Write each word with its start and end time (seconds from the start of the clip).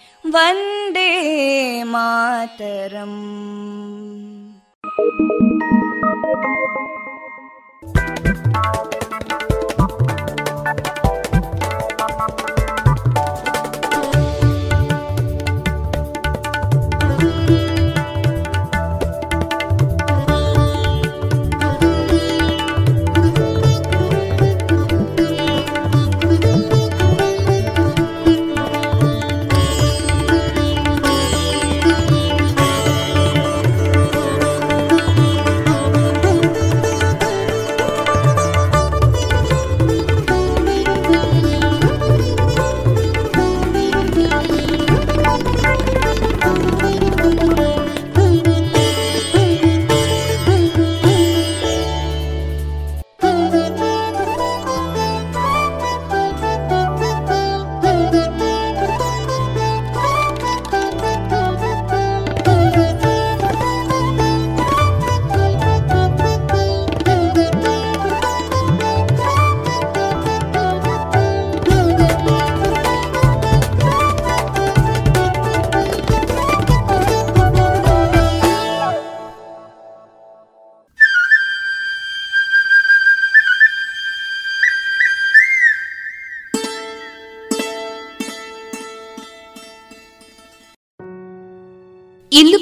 वन्दे 0.33 1.09
मातरम् 1.93 3.19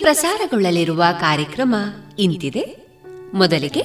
ಪ್ರಸಾರಗೊಳ್ಳಲಿರುವ 0.09 1.03
ಕಾರ್ಯಕ್ರಮ 1.21 1.75
ಇಂತಿದೆ. 2.19 2.75
ಮೊದಲಿಗೆ 3.33 3.81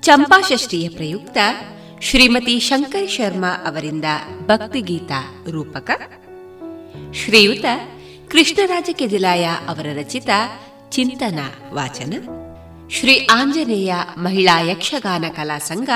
ಚಂಪಾಷಷ್ಠಿಯ 0.00 0.88
ಪ್ರಯುಕ್ತ 0.88 1.38
ಶ್ರೀಮತಿ 2.00 2.58
ಶಂಕರ್ 2.58 3.10
ಶರ್ಮಾ 3.10 3.64
ಅವರಿಂದ 3.66 4.04
ಭಕ್ತಿಗೀತ 4.46 5.10
ರೂಪಕ. 5.50 5.90
ಶ್ರೀಯುತ 7.14 7.64
ಕೃಷ್ಣರಾಜ 8.28 8.90
ಕೆದಿಲಾಯ 8.92 9.44
ಅವರ 9.44 9.86
ರಚಿತ 9.94 10.28
ಚಿಂತನ 10.90 11.38
ವಾಚನ. 11.72 12.12
ಶ್ರೀ 12.90 13.26
ಆಂಜನೇಯ 13.26 13.94
ಮಹಿಳಾ 14.18 14.60
ಯಕ್ಷಗಾನ 14.60 15.24
ಕಲಾ 15.36 15.58
ಸಂಘ 15.58 15.88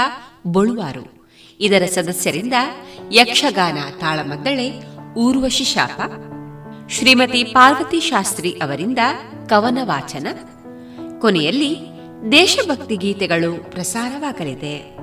ಬೊಳುವಾರು. 0.46 1.28
ಇದರ 1.60 1.82
ಸದಸ್ಯರಿಂದ 1.86 2.54
ಯಕ್ಷಗಾನ 3.12 3.78
ತಾಳಮದ್ದಳೆ 4.00 4.72
ಊರ್ವಶಿ 5.14 5.64
ಶಾಪ. 5.64 6.00
ಶ್ರೀಮತಿ 6.90 7.44
ಪಾರ್ವತಿ 7.44 8.00
ಶಾಸ್ತ್ರಿ 8.00 8.50
ಅವರಿಂದ 8.52 8.98
ಕವನ 9.48 9.78
ವಾಚನ 9.82 10.26
ಕೊನೆಯಲ್ಲಿ 11.20 11.76
ದೇಶಭಕ್ತಿ 12.32 12.96
ಗೀತೆಗಳು 12.96 13.70
ಪ್ರಸಾರವಾಗಲಿದೆ. 13.70 14.96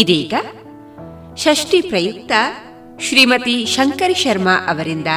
ಇದೀಗ 0.00 0.34
ಷಷ್ಠಿ 1.36 1.80
ಪ್ರಯುಕ್ತ 1.80 2.32
ಶ್ರೀಮತಿ 2.99 3.55
ಶಂಕರಿ 3.75 4.17
ಶರ್ಮಾ 4.23 4.55
ಅವರಿಂದ 4.71 5.09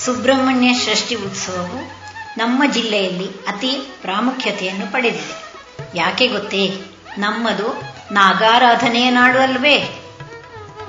ಸುಬ್ರಹ್ಮಣ್ಯ 0.06 0.74
ಷಷ್ಠಿ 0.74 1.16
ಉತ್ಸವವು 1.16 1.92
ನಮ್ಮ 2.38 2.72
ಜಿಲ್ಲೆಯಲ್ಲಿ 2.72 3.28
ಅತಿ 3.28 3.98
ಪ್ರಾಮುಖ್ಯತೆಯನ್ನು 4.02 4.92
ಪಡೆದಿದೆ. 4.92 5.54
ಯಾಕೆ 5.96 6.28
ಗೊತ್ತೇ, 6.28 6.82
ನಮ್ಮದು 7.18 7.82
ನಾಗಾರಾಧನೆಯ 8.12 9.10
ನಾಡು 9.10 9.40
ಅಲ್ವೇ? 9.40 10.05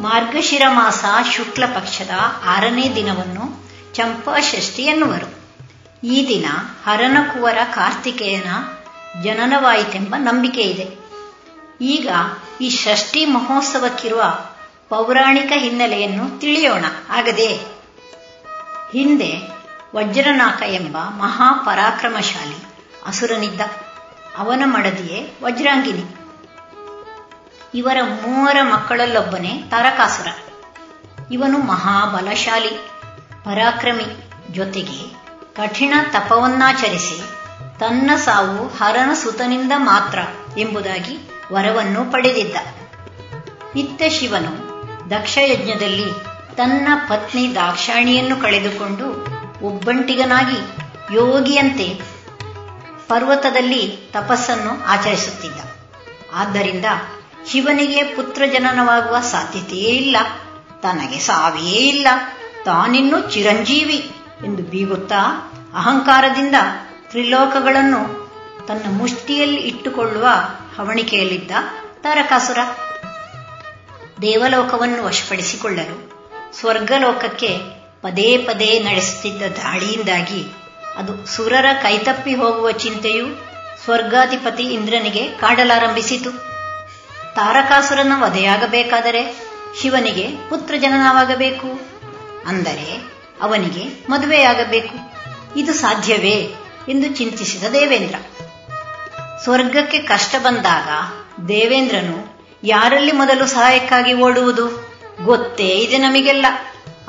ಮಾರ್ಗಶಿರ 0.01 0.63
ಮಾಸ 0.69 1.05
ಶುಕ್ಲ 1.33 1.67
ಪಕ್ಷದ 1.67 2.11
ಆರನೇ 2.45 2.95
ದಿನವನ್ನು 2.95 3.67
ಚಂಪಾಷಷ್ಠಿ 3.95 4.83
ಎನ್ನುವರು. 4.83 5.47
ಈ 6.07 6.29
ದಿನ 6.29 6.47
ಹರನಕುವರ 6.85 7.59
ಕಾರ್ತಿಕೇಯನ 7.75 8.49
ಜನನವಾಯಿತೆಂಬ 9.23 10.15
ನಂಬಿಕೆ 10.19 10.61
ಇದೆ. 10.61 10.99
ಈಗ 11.81 12.09
ಈ 12.61 12.71
ಷಷ್ಠಿ 12.71 13.25
ಮಹೋತ್ಸವಕ್ಕಿರುವ 13.25 14.23
ಪೌರಾಣಿಕ 14.89 15.53
ಹಿನ್ನೆಲೆಯನ್ನು 15.57 16.41
ತಿಳಿಯೋಣ. 16.41 16.85
ಆಗದೆ 17.11 17.49
ಹಿಂದೆ 18.93 19.39
ವಜ್ರನಾಕ 19.95 20.63
ಎಂಬ 20.63 20.97
ಮಹಾಪರಾಕ್ರಮಶಾಲಿ 20.99 22.67
ಅಸುರನಿದ್ದ. 23.07 23.61
ಅವನ 24.39 24.63
ಮಡದಿಯೇ 24.67 25.39
ವಜ್ರಾಂಗಿನಿ. 25.43 26.16
ಇವರ 27.77 27.97
ಮೂವರ 28.03 28.57
ಮಕ್ಕಳಲ್ಲೊಬ್ಬನೇ 28.63 29.63
ತಾರಕಾಸುರ. 29.71 30.27
ಇವನು 31.33 31.59
ಮಹಾಬಲಶಾಲಿ, 31.59 32.69
ಪರಾಕ್ರಮಿ 33.45 34.05
ಜೊತೆಗೆ 34.51 35.15
ಕಠಿಣ 35.57 35.95
ತಪವನ್ನಾಚರಿಸಿ 36.13 37.23
ತನ್ನ 37.81 38.11
ಸಾವು 38.17 38.69
ಹರನ 38.69 39.15
ಸುತನಿಂದ 39.15 39.73
ಮಾತ್ರ 39.77 40.19
ಎಂಬುದಾಗಿ 40.59 41.19
ವರವನ್ನು 41.53 42.13
ಪಡೆದಿದ್ದ. 42.13 42.57
ಇತ್ತ 43.77 44.03
ಶಿವನು 44.09 44.53
ದಕ್ಷಯಜ್ಞದಲ್ಲಿ 45.11 46.13
ತನ್ನ 46.57 46.89
ಪತ್ನಿ 47.09 47.55
ದಾಕ್ಷಾಣಿಯನ್ನು 47.55 48.37
ಕಳೆದುಕೊಂಡು 48.37 49.27
ಒಬ್ಬಂಟಿಗನಾಗಿ 49.67 50.59
ಯೋಗಿಯಂತೆ 51.17 52.01
ಪರ್ವತದಲ್ಲಿ 53.09 54.11
ತಪಸ್ಸನ್ನು 54.13 54.87
ಆಚರಿಸುತ್ತಿದ್ದ. 54.87 55.61
ಆದ್ದರಿಂದ 56.35 56.85
ಶಿವನಿಗೆ 57.53 58.03
ಪುತ್ರ 58.03 58.43
ಜನನವಾಗುವ 58.53 59.21
ಸಾಧ್ಯತೆಯೇ 59.21 59.91
ಇಲ್ಲ. 59.97 60.17
ತನಗೆ 60.83 61.19
ಸಾವಿಯೇ 61.19 61.89
ಇಲ್ಲ. 61.89 62.07
ತಾನಿನ್ನು 62.65 63.31
ಚಿರಂಜೀವಿ 63.31 64.11
ಎಂದು 64.45 64.63
ಬೀಗುತ್ತಾ 64.63 65.53
ಅಹಂಕಾರದಿಂದ 65.75 66.55
ತ್ರಿಲೋಕಗಳನ್ನು 67.11 68.27
ತನ್ನ 68.67 68.83
ಮುಷ್ಟಿಯಲ್ಲಿ 68.89 69.57
ಇಟ್ಟುಕೊಳ್ಳುವ 69.57 70.27
ಹವಣಿಕೆಯಲ್ಲಿದ್ದ 70.77 71.51
ತಾರಕಾಸುರ 72.03 72.59
ದೇವಲೋಕವನ್ನು 74.23 75.05
ವಶಪಡಿಸಿಕೊಳ್ಳಲು 75.05 75.97
ಸ್ವರ್ಗಲೋಕಕ್ಕೆ 76.61 77.59
ಪದೇ 78.03 78.37
ಪದೇ 78.37 78.79
ನಡೆಸುತ್ತಿದ್ದ 78.79 79.43
ದಾಳಿಯಿಂದಾಗಿ 79.43 80.47
ಅದು 80.97 81.27
ಸುರರ 81.27 81.67
ಕೈತಪ್ಪಿ 81.83 82.35
ಹೋಗುವ 82.35 82.71
ಚಿಂತೆಯು 82.71 83.27
ಸ್ವರ್ಗಾಧಿಪತಿ 83.85 84.63
ಇಂದ್ರನಿಗೆ 84.63 85.29
ಕಾಡಲಾರಂಭಿಸಿತು. 85.29 86.56
ತಾರಕಾಸುರನ 87.37 88.13
ವಧೆಯಾಗಬೇಕಾದರೆ 88.17 89.37
ಶಿವನಿಗೆ 89.81 90.29
ಪುತ್ರ 90.49 90.75
ಜನನವಾಗಬೇಕು 90.79 91.81
ಅಂದರೆ 92.47 93.03
ಅವನಿಗೆ 93.43 94.07
ಮದುವೆಯಾಗಬೇಕು. 94.11 94.95
ಇದು 95.59 95.75
ಸಾಧ್ಯವೇ 95.75 96.55
ಎಂದು 96.89 97.17
ಚಿಂತಿಸಿದ 97.17 97.65
ದೇವೇಂದ್ರ. 97.65 98.15
ಸ್ವರ್ಗಕ್ಕೆ 99.43 99.99
ಕಷ್ಟ 99.99 100.35
ಬಂದಾಗ 100.39 100.89
ದೇವೇಂದ್ರನು 101.49 102.45
ಯಾರಲ್ಲಿ 102.65 103.13
ಮೊದಲು 103.13 103.47
ಸಹಾಯಕ್ಕಾಗಿ 103.47 104.15
ಓಡುವುದು? 104.15 104.97
ಗೊತ್ತೇ 105.25 105.69
ಇದೆ 105.69 105.99
ನಮಗೆಲ್ಲ. 105.99 106.47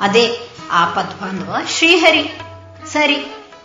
ಅದೇ 0.00 0.48
ಆಪದ್ಬಾಂಧವ 0.70 1.56
ಶ್ರೀಹರಿ. 1.78 2.40
ಸರಿ, 2.92 3.14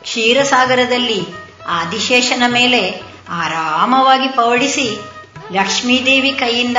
ಕ್ಷೀರಸಾಗರದಲ್ಲಿ 0.01 1.25
ಆದಿಶೇಷನ 1.67 2.43
ಮೇಲೆ 2.47 3.01
ಆರಾಮವಾಗಿ 3.29 4.27
ಪವಡಿಸಿ 4.27 5.12
ಲಕ್ಷ್ಮೀದೇವಿ 5.51 6.31
ಕೈಯಿಂದ 6.31 6.77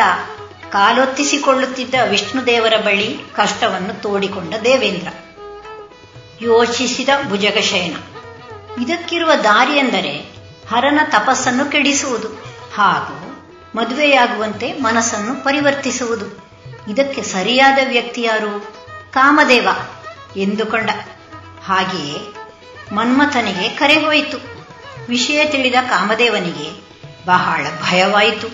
ಕಾಲೊತ್ತಿಸಿಕೊಳ್ಳುತ್ತಿದ್ದ 0.70 1.94
ವಿಷ್ಣುದೇವರ 2.10 2.76
ಬಳಿ 2.76 3.18
ಕಷ್ಟವನ್ನು 3.32 4.02
ತೋಡಿಕೊಂಡ 4.02 4.54
ದೇವೇಂದ್ರ. 4.64 5.08
ಯೋಚಿಸಿದ 6.40 7.08
ಭುಜಗಶಯನ. 7.28 7.96
ಇದಕ್ಕಿರುವ 8.82 9.34
ದಾರಿ 9.34 9.72
ಎಂದರೆ 9.72 10.12
ಹರನ 10.70 11.00
ತಪಸ್ಸನ್ನು 11.04 11.64
ಕೆಡಿಸುವುದು 11.64 12.28
ಹಾಗೂ 12.74 13.46
ಮದುವೆಯಾಗುವಂತೆ 13.74 14.72
ಮನಸ್ಸನ್ನು 14.72 15.44
ಪರಿವರ್ತಿಸುವುದು. 15.44 16.50
ಇದಕ್ಕೆ 16.92 17.22
ಸರಿಯಾದ 17.22 17.78
ವ್ಯಕ್ತಿ 17.88 18.22
ಯಾರು? 18.22 18.60
ಕಾಮದೇವ 19.10 19.68
ಎಂದುಕೊಂಡ. 20.36 20.90
ಹಾಗೆಯೇ 21.64 22.34
ಮನ್ಮಥನಿಗೆ 22.92 23.68
ಕರೆ 23.68 23.94
ಹೋಯಿತು. 23.94 24.38
ವಿಷಯ 25.08 25.44
ತಿಳಿದ 25.44 25.74
ಕಾಮದೇವನಿಗೆ 25.74 26.83
ಬಹಳ 27.26 27.66
ಭಯವಾಯಿತು. 27.82 28.48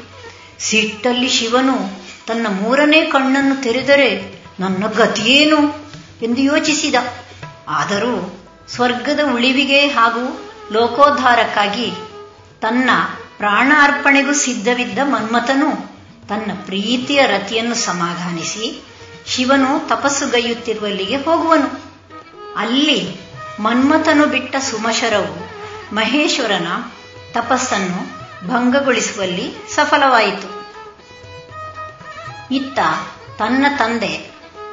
ಸಿಟ್ಟಲ್ಲಿ 0.58 1.28
ಶಿವನು 1.28 2.00
ತನ್ನ 2.26 2.46
ಮೂರನೇ 2.50 3.04
ಕಣ್ಣನ್ನು 3.04 3.62
ತೆರೆದರೆ 3.62 4.40
ನನ್ನ 4.60 4.86
ಗತಿಯೇನು 4.86 5.90
ಎಂದು 6.22 6.40
ಯೋಚಿಸಿದ. 6.40 6.94
ಆದರೂ 7.68 8.42
ಸ್ವರ್ಗದ 8.68 9.20
ಉಳಿವಿಗೆ 9.34 9.86
ಹಾಗೂ 9.86 10.40
ಲೋಕೋದ್ಧಾರಕ್ಕಾಗಿ 10.72 11.92
ತನ್ನ 12.60 12.90
ಪ್ರಾಣ 13.38 13.72
ಅರ್ಪಣೆಗೂ 13.80 14.32
ಸಿದ್ಧವಿದ್ದ 14.32 14.98
ಮನ್ಮಥನು 15.02 15.90
ತನ್ನ 16.28 16.50
ಪ್ರೀತಿಯ 16.66 17.26
ರತಿಯನ್ನು 17.26 17.74
ಸಮಾಧಾನಿಸಿ 17.74 18.82
ಶಿವನು 19.26 19.88
ತಪಸ್ಸುಗೈಯುತ್ತಿರುವಲ್ಲಿಗೆ 19.88 21.16
ಹೋಗುವನು. 21.16 21.90
ಅಲ್ಲಿ 22.56 23.20
ಮನ್ಮಥನು 23.60 24.26
ಬಿಟ್ಟ 24.26 24.56
ಸುಮಶರವು 24.56 25.50
ಮಹೇಶ್ವರನ 25.94 26.66
ತಪಸ್ಸನ್ನು 27.32 28.19
ಭಂಗಗೊಳಿಸುವಲ್ಲಿ 28.46 29.54
ಸಫಲವಾಯಿತು. 29.74 30.60
ಇತ್ತ 32.54 32.78
ತನ್ನ 33.38 33.66
ತಂದೆ 33.78 34.30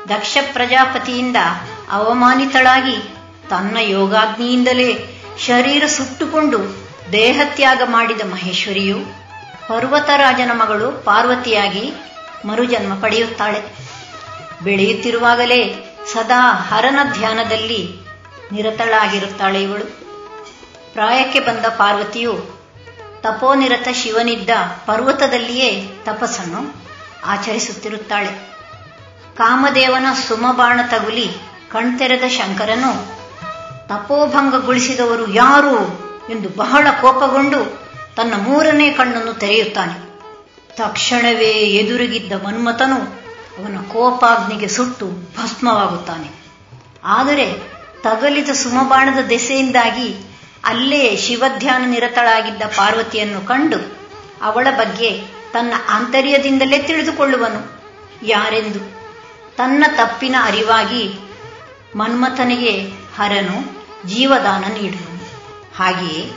ದಕ್ಷ 0.09 0.37
ಪ್ರಜಾಪತಿಯಿಂದ 0.53 1.35
ಅವಮಾನಿತಳಾಗಿ 1.91 2.95
ತನ್ನ 3.49 3.77
ಯೋಗಾಗ್ನಿಯಿಂದಲೇ 3.81 5.21
ಶರೀರ 5.45 5.85
ಸುಟ್ಟುಕೊಂಡು 5.87 6.59
ದೇಹತ್ಯಾಗ 7.11 7.81
ಮಾಡಿದ 7.85 8.21
ಮಹೇಶ್ವರಿಯು 8.21 8.97
ಪರ್ವತರಾಜನ 9.67 10.51
ಮಗಳು 10.53 10.91
ಪಾರ್ವತಿಯಾಗಿ 10.91 11.93
ಮರುಜನ್ಮ 12.45 12.93
ಪಡೆಯುತ್ತಾಳೆ. 13.01 13.61
ಬೆಳೆಯುತ್ತಿರುವಾಗಲೇ 14.63 15.75
ಸದಾ 16.13 16.51
ಹರನ 16.51 16.99
ಧ್ಯಾನದಲ್ಲಿ 17.13 17.99
ನಿರತಳಾಗಿರುತ್ತಾಳೆ 18.51 19.63
ಇವಳು. 19.63 19.85
ಪ್ರಾಯಕ್ಕೆ 20.93 21.39
ಬಂದ 21.39 21.65
ಪಾರ್ವತಿಯು 21.65 22.56
ತಪೋನಿರತ 23.21 23.87
ಶಿವನಿದ್ದ 23.93 24.49
ಪರ್ವತದಲ್ಲಿಯೇ 24.85 25.91
ತಪಸ್ಸನ್ನು 26.03 26.75
ಆಚರಿಸುತ್ತಿರುತ್ತಾಳೆ. 27.25 28.57
ಕಾಮದೇವನ 29.37 30.05
ಸುಮಬಾಣ 30.27 30.79
ತಗುಲಿ 30.87 31.29
ಕಣ್ತೆರೆದ 31.71 32.23
ಶಂಕರನು 32.27 33.17
ತಪೋಭಂಗಗೊಳಿಸಿದವರು 33.87 35.33
ಯಾರು 35.33 35.79
ಎಂದು 36.29 36.49
ಬಹಳ 36.49 36.87
ಕೋಪಗೊಂಡು 37.01 37.87
ತನ್ನ 38.15 38.33
ಮೂರನೇ 38.37 38.91
ಕಣ್ಣನ್ನು 38.91 39.33
ತೆರೆಯುತ್ತಾನೆ. 39.33 40.07
ತಕ್ಷಣವೇ 40.75 41.51
ಎದುರುಗಿದ್ದ 41.51 42.33
ಮನ್ಮಥನು 42.45 42.95
ಅವನ 43.57 43.77
ಕೋಪಾಗ್ನಿಗೆ 43.93 44.67
ಸುಟ್ಟು 44.67 45.07
ಭಸ್ಮವಾಗುತ್ತಾನೆ. 45.07 46.29
ಆದರೆ 47.03 47.77
ತಗಲಿದ 48.03 48.49
ಸುಮಬಾಣದ 48.49 49.25
ದೆಸೆಯಿಂದಾಗಿ 49.29 50.15
ಅಲ್ಲೇ 50.65 51.15
ಶಿವಧ್ಯಾನ 51.15 51.83
ನಿರತಳಾಗಿದ್ದ 51.85 52.61
ಪಾರ್ವತಿಯನ್ನು 52.61 53.47
ಕಂಡು 53.47 53.97
ಅವಳ 54.41 54.67
ಬಗ್ಗೆ 54.77 55.21
ತನ್ನ 55.53 55.73
ಆಂತರ್ಯದಿಂದಲೇ 55.89 56.77
ತಿಳಿದುಕೊಳ್ಳುವನು. 56.77 57.81
ಯಾರೆಂದು? 58.23 58.79
ತನ್ನ 59.57 59.83
ತಪ್ಪಿನ 59.95 60.35
ಅರಿವಾಗಿ 60.43 61.19
ಮನ್ಮಥನಿಗೆ 61.95 62.87
ಹರನು, 63.17 63.85
ಜೀವದಾನ 64.07 64.65
ನೀಡುವನು 64.65 65.17
ಹಾಗೆಯೇ 65.75 66.31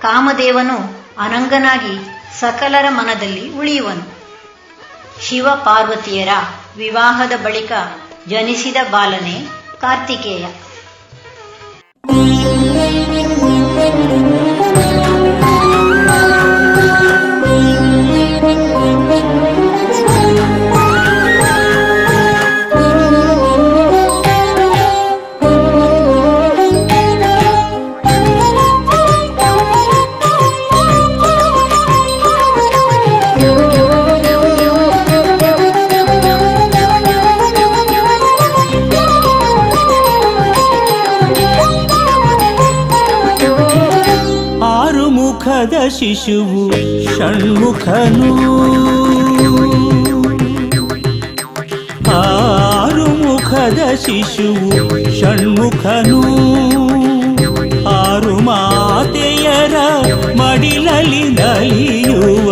ಕಾಮದೇವನು 0.00 1.06
ಅನಂಗನಾಗಿ 1.18 2.20
ಸಕಲರ 2.40 2.84
ಮನದಲ್ಲಿ 2.88 3.52
ಉಳಿಯುವನು. 3.52 4.14
ಶಿವ 5.22 5.48
ಪಾರ್ವತಿಯರ 5.54 6.28
ವಿವಾಹದ 6.76 7.32
ಬಳಿಕ 7.44 7.72
ಜನಿಸಿದ 8.28 8.76
ಬಾಲನೆ 8.90 9.46
ಕಾರ್ತಿಕೇಯ. 9.80 10.46
ಆರು 13.86 14.23
ಮುಖದ 45.84 45.96
ಶಿಶುವು 45.96 46.60
ಷಣ್ಮುಖನು 47.14 48.28
ಆರು 52.12 53.08
ಮುಖದ 53.22 53.80
ಶಿಶುವು 54.04 54.70
ಷಣ್ಮುಖನು 55.18 56.20
ಆರು 57.96 58.36
ಮಾತೆಯರ 58.40 59.76
ಮಡಿಲಲಿ 60.40 61.22
ನಲಿಯುವ 61.32 62.48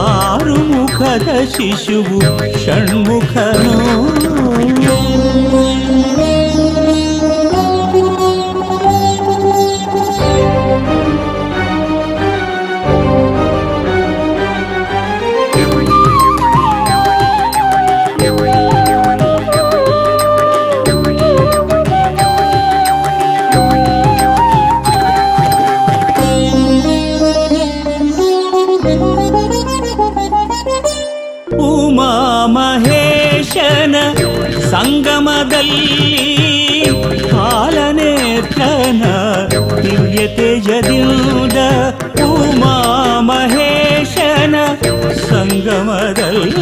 ಆರು 0.00 0.58
ಮುಖದ 0.72 1.30
ಶಿಶುವು 1.56 2.20
ಷಣ್ಮುಖನು 2.64 3.76
ಉಮಾ 31.66 32.10
ಮಹೇಶನ 32.56 33.96
ಸಂಗಮದಲ್ಲಿ 34.70 35.86
ಕಾಲನೇತನ 37.30 39.02
ದಿವ್ಯತೆ 39.84 40.28
ತೇಜದಿಂದ 40.38 41.58
ಉಮಾ 42.28 42.74
ಮಹೇಶನ 43.30 44.56
ಸಂಗಮದಲ್ಲಿ 45.30 46.56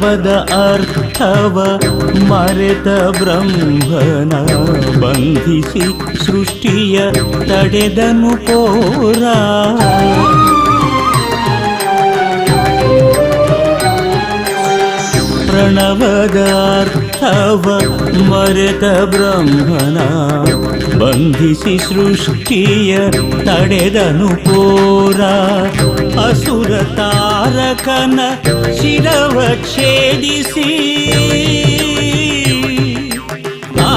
अर्थव 0.09 1.57
मरेत 2.29 2.85
ब्रह्मण 3.19 4.31
बन्धिसि 5.01 5.87
सृष्टिय 6.25 6.99
तडेदनुपोरा 7.49 9.35
प्रणवदार्थव 16.39 17.67
मरत 18.31 18.83
ब्रह्मणा 19.13 20.07
बन्धिसि 21.01 21.77
सृष्टिय 21.87 22.97
तडेदनुपोरा 23.47 25.33
असुरता 26.27 27.11
ತಾರಕನ 27.46 28.20
ಶಿರವ 28.78 29.38
ಛೇದಿಸಿ 29.74 30.70
ಆ 33.82 33.92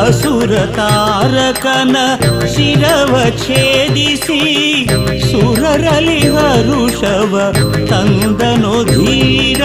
ಅಸುರ 0.00 0.52
ತಾರಕನ 0.76 1.96
ಶಿರವ 2.54 3.14
ಛೇದಿಸಿ 3.44 4.40
ಸುರರಲಿ 5.28 6.20
ಹರುಷವ 6.36 7.34
ತಂದನು 7.90 8.74
ಧೀರ 8.92 9.62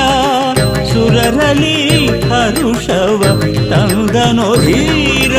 ಸುರರಲಿ 0.92 1.78
ಹರುಷವ 2.32 3.22
ತಂದನು 3.72 4.50
ಧೀರ 4.66 5.36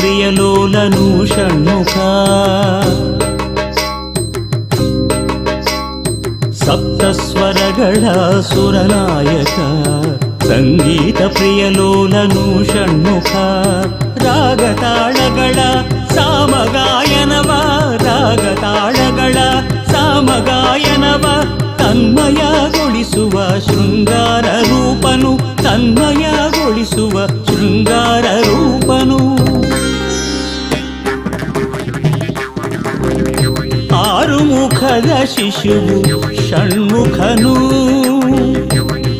ಪ್ರಿಯಲೋಲನು 0.00 1.26
ಷಣ್ಮುಖ. 1.26 1.94
ಸಪ್ತಸ್ವರಗಳ 6.52 8.04
ಸುರನಾಯಕ, 8.40 9.56
ಸಂಗೀತ 10.44 11.22
ಪ್ರಿಯಲೋಲನು 11.22 12.64
ಷಣ್ಮುಖ. 12.64 13.36
ರಾಗತಾಳಗಳ 14.24 15.58
ಸಾಮಗಾಯನವ 16.14 17.50
ರಾಗತಾಳಗಳ 17.96 19.36
ಸಾಮಗಾಯನವ, 19.92 21.26
ತನ್ಮಯಗೊಳಿಸುವ 21.78 23.58
ಶೃಂಗಾರ 23.58 24.44
ರೂಪನು, 24.44 25.62
ತನ್ಮಯಗೊಳಿಸುವ 25.62 27.26
ಶೃಂಗಾರ 27.26 28.22
ರೂಪನು. 28.22 29.49
ಮುಖದ 35.00 35.24
ಶಿಶುವು 35.24 35.98
ಷಣ್ಮುಖನು 36.48 37.52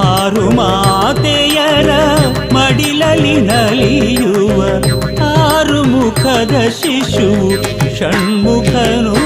ಆರು 0.07 0.45
ಮಾತೆಯರ 0.51 1.91
ಮಡಿಲಲಿ 2.53 3.41
ನಲಿಯುವ 3.41 4.59
ಆರು 5.29 5.81
ಮುಖದ 5.85 6.55
ಶಿಶುವು 6.81 7.49
ಷಣ್ಮುಖನು. 7.99 9.17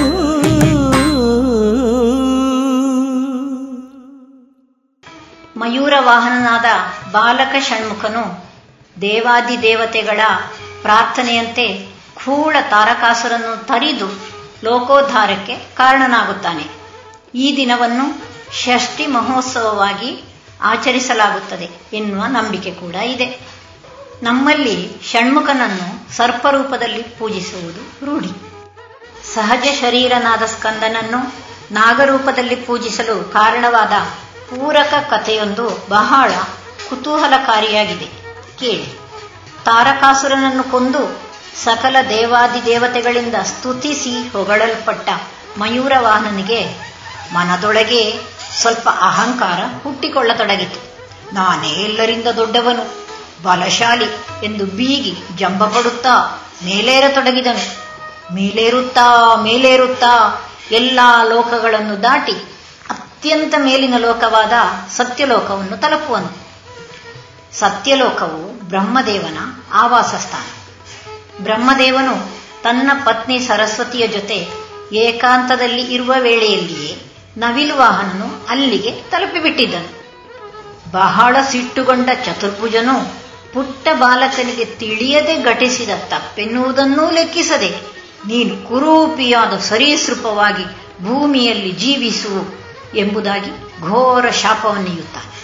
ಮಯೂರ 5.56 5.94
ವಾಹನನಾದ 6.00 6.68
ಬಾಲಕ 7.12 7.54
ಷಣ್ಮುಖನು 7.60 8.24
ದೇವಾದಿ 9.00 9.62
ದೇವತೆಗಳ 9.62 10.20
ಪ್ರಾರ್ಥನೆಯಂತೆ 10.82 11.66
ಖೂಳ 12.16 12.56
ತಾರಕಾಸುರನ್ನು 12.70 13.66
ತರಿದು 13.66 14.08
ಲೋಕೋದ್ಧಾರಕ್ಕೆ 14.64 15.56
ಕಾರಣನಾಗುತ್ತಾನೆ. 15.56 16.68
ಈ 17.34 17.56
ದಿನವನ್ನು 17.56 18.34
ಷಷ್ಠಿ 18.54 19.06
ಮಹೋತ್ಸವವಾಗಿ 19.06 20.24
ಆಚರಿಸಲಾಗುತ್ತದೆ 20.62 21.68
ಎನ್ನುವ 21.92 22.26
ನಂಬಿಕೆ 22.26 22.70
ಕೂಡ 22.70 22.94
ಇದೆ. 22.94 23.40
ನಮ್ಮಲ್ಲಿ 24.22 24.90
ಷಣ್ಮುಖನನ್ನು 25.02 26.16
ಸರ್ಪರೂಪದಲ್ಲಿ 26.16 27.02
ಪೂಜಿಸುವುದು 27.02 28.06
ರೂಢಿ. 28.06 28.28
ಸಹಜ 29.34 29.64
ಶರೀರನಾದ 29.80 30.42
ಸ್ಕಂದನನ್ನು 30.42 31.34
ನಾಗರೂಪದಲ್ಲಿ 31.72 32.56
ಪೂಜಿಸಲು 32.56 33.32
ಕಾರಣವಾದ 33.32 33.92
ಪೂರಕ 34.50 34.94
ಕಥೆಯೊಂದು 35.10 35.86
ಬಹಳ 35.90 36.32
ಕುತೂಹಲಕಾರಿಯಾಗಿದೆ. 36.88 38.04
ಕೇಳಿ. 38.58 38.86
ತಾರಕಾಸುರನನ್ನು 39.64 40.64
ಕೊಂದು 40.64 41.23
ಸಕಲ 41.62 41.96
ದೇವಾದಿ 42.08 42.64
ದೇವತೆಗಳಿಂದ 42.64 43.34
ಸ್ತುತಿಸಿ 43.34 44.28
ಹೊಗಳಲ್ಪಟ್ಟ 44.32 45.08
ಮಯೂರವಾಹನನಿಗೆ 45.58 46.66
ಮನದೊಳಗೆ 47.32 48.18
ಸ್ವಲ್ಪ 48.60 48.88
ಅಹಂಕಾರ 48.88 49.60
ಹುಟ್ಟಿಕೊಳ್ಳತೊಡಗಿತು. 49.82 50.94
ನಾನೇ 51.34 51.68
ಎಲ್ಲರಿಂದ 51.68 52.26
ದೊಡ್ಡವನು, 52.26 53.06
ಬಲಶಾಲಿ 53.42 54.04
ಎಂದು 54.44 54.66
ಬೀಗಿ 54.66 55.16
ಜಂಬಪಡುತ್ತಾ 55.36 56.42
ಮೇಲೇರತೊಡಗಿದನು. 56.64 57.84
ಮೇಲೇರುತ್ತಾ 58.34 59.36
ಮೇಲೇರುತ್ತಾ 59.42 60.44
ಎಲ್ಲಾ 60.70 61.24
ಲೋಕಗಳನ್ನು 61.24 62.02
ದಾಟಿ 62.02 62.32
ಅತ್ಯಂತ 62.90 63.54
ಮೇಲಿನ 63.58 63.94
ಲೋಕವಾದ 63.98 64.52
ಸತ್ಯಲೋಕವನ್ನು 64.96 65.76
ತಲುಪುವನು. 65.76 66.44
ಸತ್ಯಲೋಕವು 67.58 68.68
ಬ್ರಹ್ಮದೇವನ 68.68 69.38
ಆವಾಸ 69.72 70.14
ಸ್ಥಾನ 70.14 70.63
ಬ್ರಹ್ಮದೇವನು 71.40 72.44
ತನ್ನ 72.62 72.90
ಪತ್ನಿ 73.04 73.38
ಸರಸ್ವತಿಯ 73.38 74.06
ಜೊತೆ 74.06 74.46
ಏಕಾಂತದಲ್ಲಿ 74.92 75.94
ಇರುವ 75.94 76.14
ವೇಳೆಯಲ್ಲಿಯೇ 76.18 76.96
ನವಿಲು 77.36 77.76
ವಾಹನನು 77.76 78.46
ಅಲ್ಲಿಗೆ 78.48 78.90
ತಲುಪಿಬಿಟ್ಟಿದ್ದನು. 78.90 80.04
ಬಹಳ 80.92 81.36
ಸಿಟ್ಟುಗೊಂಡ 81.50 82.10
ಚತುರ್ಭುಜನು 82.26 83.24
ಪುಟ್ಟ 83.52 83.88
ಬಾಲಕನಿಗೆ 83.92 84.64
ತಿಳಿಯದೆ 84.64 85.42
ಘಟಿಸಿದ 85.42 85.90
ತಪ್ಪೆನ್ನುವುದನ್ನೂ 86.08 87.10
ಲೆಕ್ಕಿಸದೆ 87.10 87.68
ನೀನು 88.26 88.68
ಕುರೂಪಿಯಾದ 88.68 89.58
ಸರೀಸೃಪವಾಗಿ 89.58 90.64
ಭೂಮಿಯಲ್ಲಿ 91.04 91.72
ಜೀವಿಸು 91.72 92.64
ಎಂಬುದಾಗಿ 92.96 93.80
ಘೋರ 93.80 94.30
ಶಾಪವನ್ನೆಯುತ್ತಾನೆ 94.30 95.34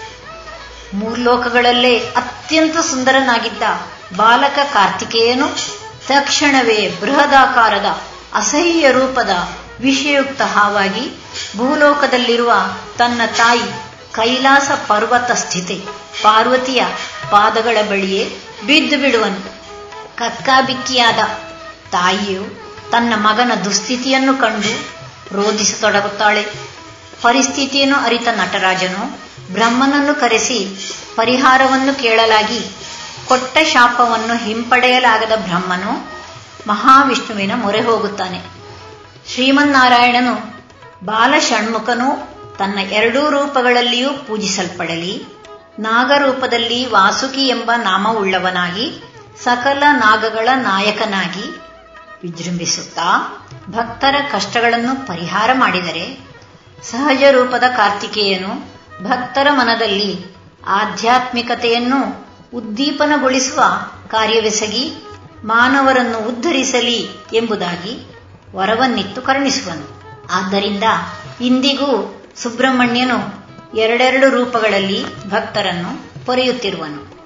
ಮೂರ್ಲೋಕಗಳಲ್ಲೇ 0.99 1.99
ಅತ್ಯಂತ 1.99 2.77
ಸುಂದರನಾಗಿದ್ದ 2.79 3.63
ಬಾಲಕ 4.17 4.59
ಕಾರ್ತಿಕೇಯನು 4.73 5.80
ತಕ್ಷಣವೇ 6.11 6.99
ಬೃಹದಾಕಾರದ 7.01 7.89
ಅಸಹ್ಯ 8.35 8.93
ರೂಪದ 8.93 9.31
ವಿಷಯುಕ್ತ 9.81 10.43
ಹಾವಾಗಿ 10.43 11.05
ಭೂಲೋಕದಲ್ಲಿರುವ 11.57 12.53
ತನ್ನ 12.99 13.21
ತಾಯಿ 13.37 13.67
ಕೈಲಾಸ 14.13 14.71
ಪರ್ವತ 14.89 15.31
ಸ್ಥಿತಿ 15.31 15.77
ಪಾರ್ವತಿಯ 16.23 16.85
ಪಾದಗಳ 17.31 17.77
ಬಳಿಯೇ 17.91 18.23
ಬಿದ್ದು 18.67 18.99
ಬಿಡುವನು. 18.99 19.41
ಕಕ್ಕಾಬಿಕ್ಕಿಯಾದ 20.17 21.19
ತಾಯಿಯು 21.91 22.45
ತನ್ನ 22.91 23.13
ಮಗನ 23.17 23.53
ದುಸ್ಥಿತಿಯನ್ನು 23.65 24.35
ಕಂಡು 24.35 24.73
ರೋಧಿಸತೊಡಗುತ್ತಾಳೆ. 25.35 26.43
ಪರಿಸ್ಥಿತಿಯನ್ನು 27.23 27.97
ಅರಿತ 27.97 28.29
ನಟರಾಜನು 28.29 29.03
ಬ್ರಹ್ಮನನ್ನು 29.53 30.15
ಕರೆಸಿ 30.21 30.59
ಪರಿಹಾರವನ್ನು 31.17 32.03
ಕೇಳಲಾಗಿ 32.03 32.61
ಕೊಟ್ಟ 33.31 33.59
ಶಾಪವನ್ನು 33.73 34.37
ಹಿಂಪಡೆಯಲಾಗದ 34.45 35.35
ಬ್ರಹ್ಮನು 35.37 35.93
ಮಹಾವಿಷ್ಣುವಿನ 36.67 37.53
ಮೊರೆ 37.55 37.81
ಹೋಗುತ್ತಾನೆ. 37.81 38.41
ಶ್ರೀಮನ್ನಾರಾಯಣನು 39.33 40.35
ಬಾಲಷಣ್ಮುಖನು 41.05 42.09
ತನ್ನ 42.59 42.79
ಎರಡೂ 42.93 43.21
ರೂಪಗಳಲ್ಲಿಯೂ 43.31 44.11
ಪೂಜಿಸಲ್ಪಡಲಿ, 44.27 45.13
ನಾಗರೂಪದಲ್ಲಿ 45.79 46.81
ವಾಸುಕಿ 46.91 47.45
ಎಂಬ 47.47 47.71
ನಾಮವುಳ್ಳವನಾಗಿ 47.83 48.87
ಸಕಲ 49.45 49.83
ನಾಗಗಳ 49.99 50.49
ನಾಯಕನಾಗಿ 50.63 51.45
ವಿಜೃಂಭಿಸುತ್ತಾ 52.23 53.07
ಭಕ್ತರ 53.71 54.17
ಕಷ್ಟಗಳನ್ನು 54.33 55.07
ಪರಿಹಾರ 55.07 55.51
ಮಾಡಿದರೆ 55.55 56.05
ಸಹಜ 56.91 57.23
ರೂಪದ 57.31 57.67
ಕಾರ್ತಿಕೇಯನು 57.77 58.53
ಭಕ್ತರ 59.05 59.47
ಮನದಲ್ಲಿ 59.51 60.11
ಆಧ್ಯಾತ್ಮಿಕತೆಯನ್ನು 60.81 62.01
ಉದ್ದೀಪನಗೊಳಿಸುವ 62.55 63.63
ಕಾರ್ಯವೆಸಗಿ 64.09 65.07
ಮಾನವರನ್ನು 65.45 66.29
ಉದ್ಧರಿಸಲಿ 66.29 67.09
ಎಂಬುದಾಗಿ 67.33 68.07
ವರವನ್ನಿತ್ತು 68.57 69.23
ಕರುಣಿಸುವನು. 69.23 70.01
ಆದ್ದರಿಂದ 70.33 70.85
ಇಂದಿಗೂ 71.41 72.21
ಸುಬ್ರಹ್ಮಣ್ಯನು 72.37 73.41
ಎರಡೆರಡು 73.77 74.31
ರೂಪಗಳಲ್ಲಿ 74.31 75.31
ಭಕ್ತರನ್ನು 75.31 76.27
ಪೊರೆಯುತ್ತಿರುವನು. 76.27 77.20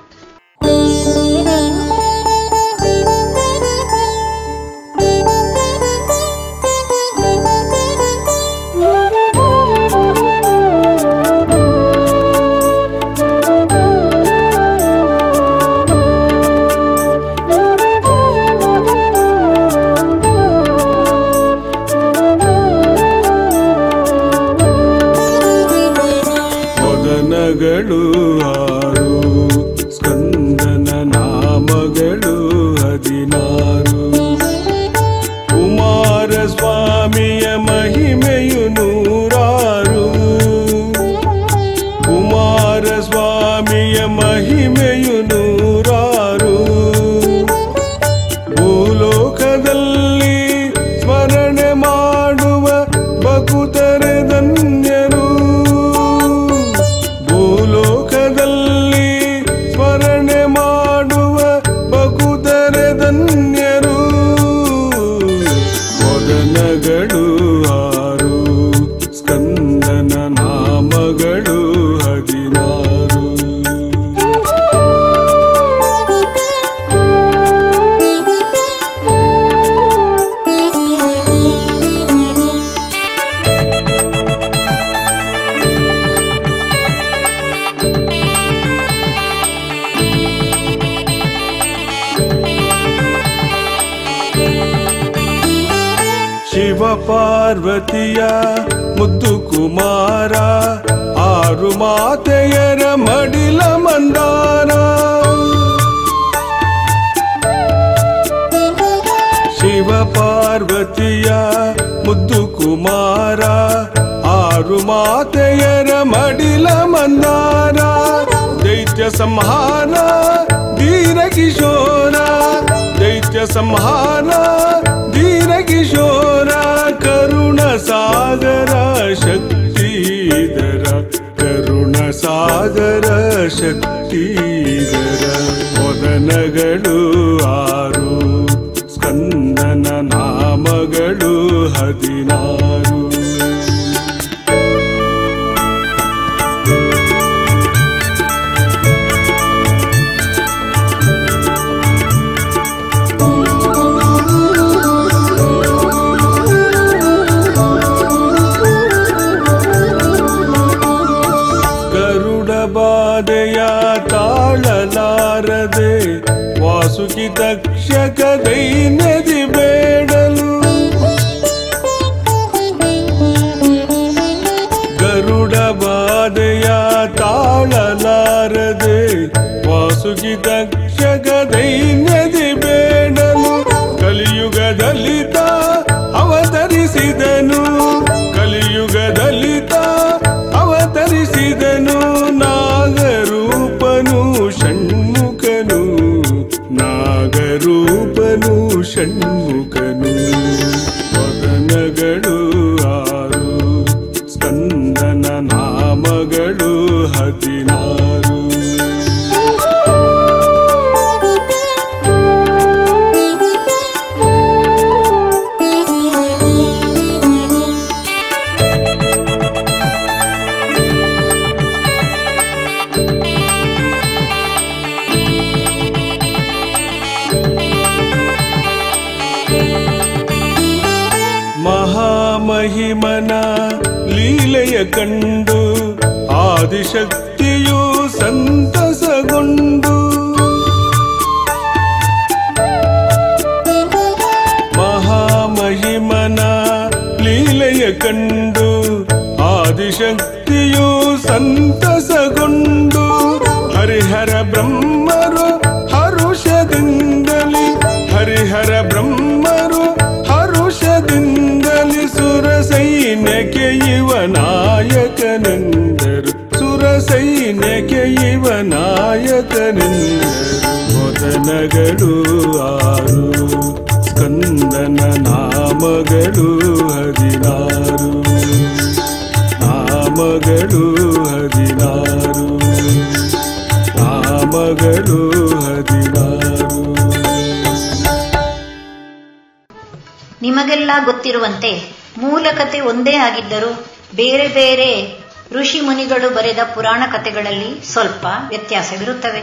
ಗೊತ್ತಿರುವಂತೆ 291.04 291.92
ಮೂಲ 292.18 292.46
ಕತೆ 292.52 292.80
ಒಂದೇ 292.80 293.16
ಆಗಿದ್ದರೂ 293.16 293.87
ಬೇರೆ 294.14 294.48
ಬೇರೆ 294.48 295.18
ಋಷಿ 295.52 295.80
ಮುನಿಗಳು 295.80 296.35
ಬರೆದ 296.35 296.59
ಪುರಾಣ 296.74 297.02
ಕಥೆಗಳಲ್ಲಿ 297.12 297.92
ಸ್ವಲ್ಪ 297.92 298.26
ವ್ಯತ್ಯಾಸವಿರುತ್ತವೆ. 298.48 299.42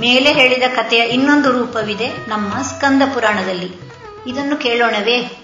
ಮೇಲೆ 0.00 0.32
ಹೇಳಿದ 0.32 0.62
ಕಥೆಯ 0.76 1.04
ಇನ್ನೊಂದು 1.04 1.52
ರೂಪವಿದೆ 1.52 2.28
ನಮ್ಮ 2.28 2.62
ಸ್ಕಂದ 2.62 3.02
ಪುರಾಣದಲ್ಲಿ. 3.14 3.72
ಇದನ್ನು 4.26 4.56
ಕೇಳೋಣವೇ? 4.56 5.42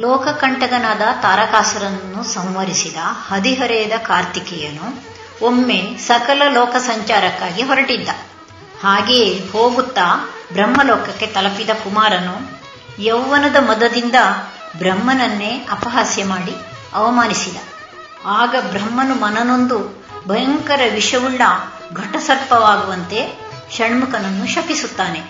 ಲೋಕಕಂಟಕನಾದ 0.00 1.00
ತಾರಕಾಸುರನನ್ನು 1.22 2.24
ಸಂವರಿಸಿದ 2.24 2.96
ಹದಿಹರೆಯದ 3.02 3.92
ಕಾರ್ತಿಕೇಯನು 3.98 5.14
ಒಮ್ಮೆ 5.46 5.96
ಸಕಲ 5.98 6.42
ಲೋಕ 6.48 6.76
ಸಂಚಾರಕ್ಕಾಗಿ 6.76 7.62
ಹೊರಟಿದ್ದ. 7.62 8.08
ಹಾಗೆಯೇ 8.82 9.40
ಹೋಗುತ್ತಾ 9.52 10.30
ಬ್ರಹ್ಮಲೋಕಕ್ಕೆ 10.52 11.26
ತಲುಪಿದ 11.26 11.70
ಕುಮಾರನು 11.84 12.63
ಯೌವನದ 12.98 13.56
ಮದದಿಂದ 13.56 14.14
ಬ್ರಹ್ಮನನ್ನೇ 14.78 15.66
ಅಪಹಾಸ್ಯ 15.70 16.24
ಮಾಡಿ 16.24 16.56
ಅವಮಾನಿಸಿದ. 16.94 17.56
ಆಗ 18.26 18.54
ಬ್ರಹ್ಮನು 18.70 19.14
ಮನನೊಂದು 19.14 20.04
ಭಯಂಕರ 20.28 20.80
ವಿಷವುಳ್ಳ 20.94 21.40
ಘಟಸರ್ಪವಾಗುವಂತೆ 21.94 23.40
ಷಣ್ಮುಖನನ್ನು 23.76 24.46
ಶಪಿಸುತ್ತಾನೆ. 24.46 25.22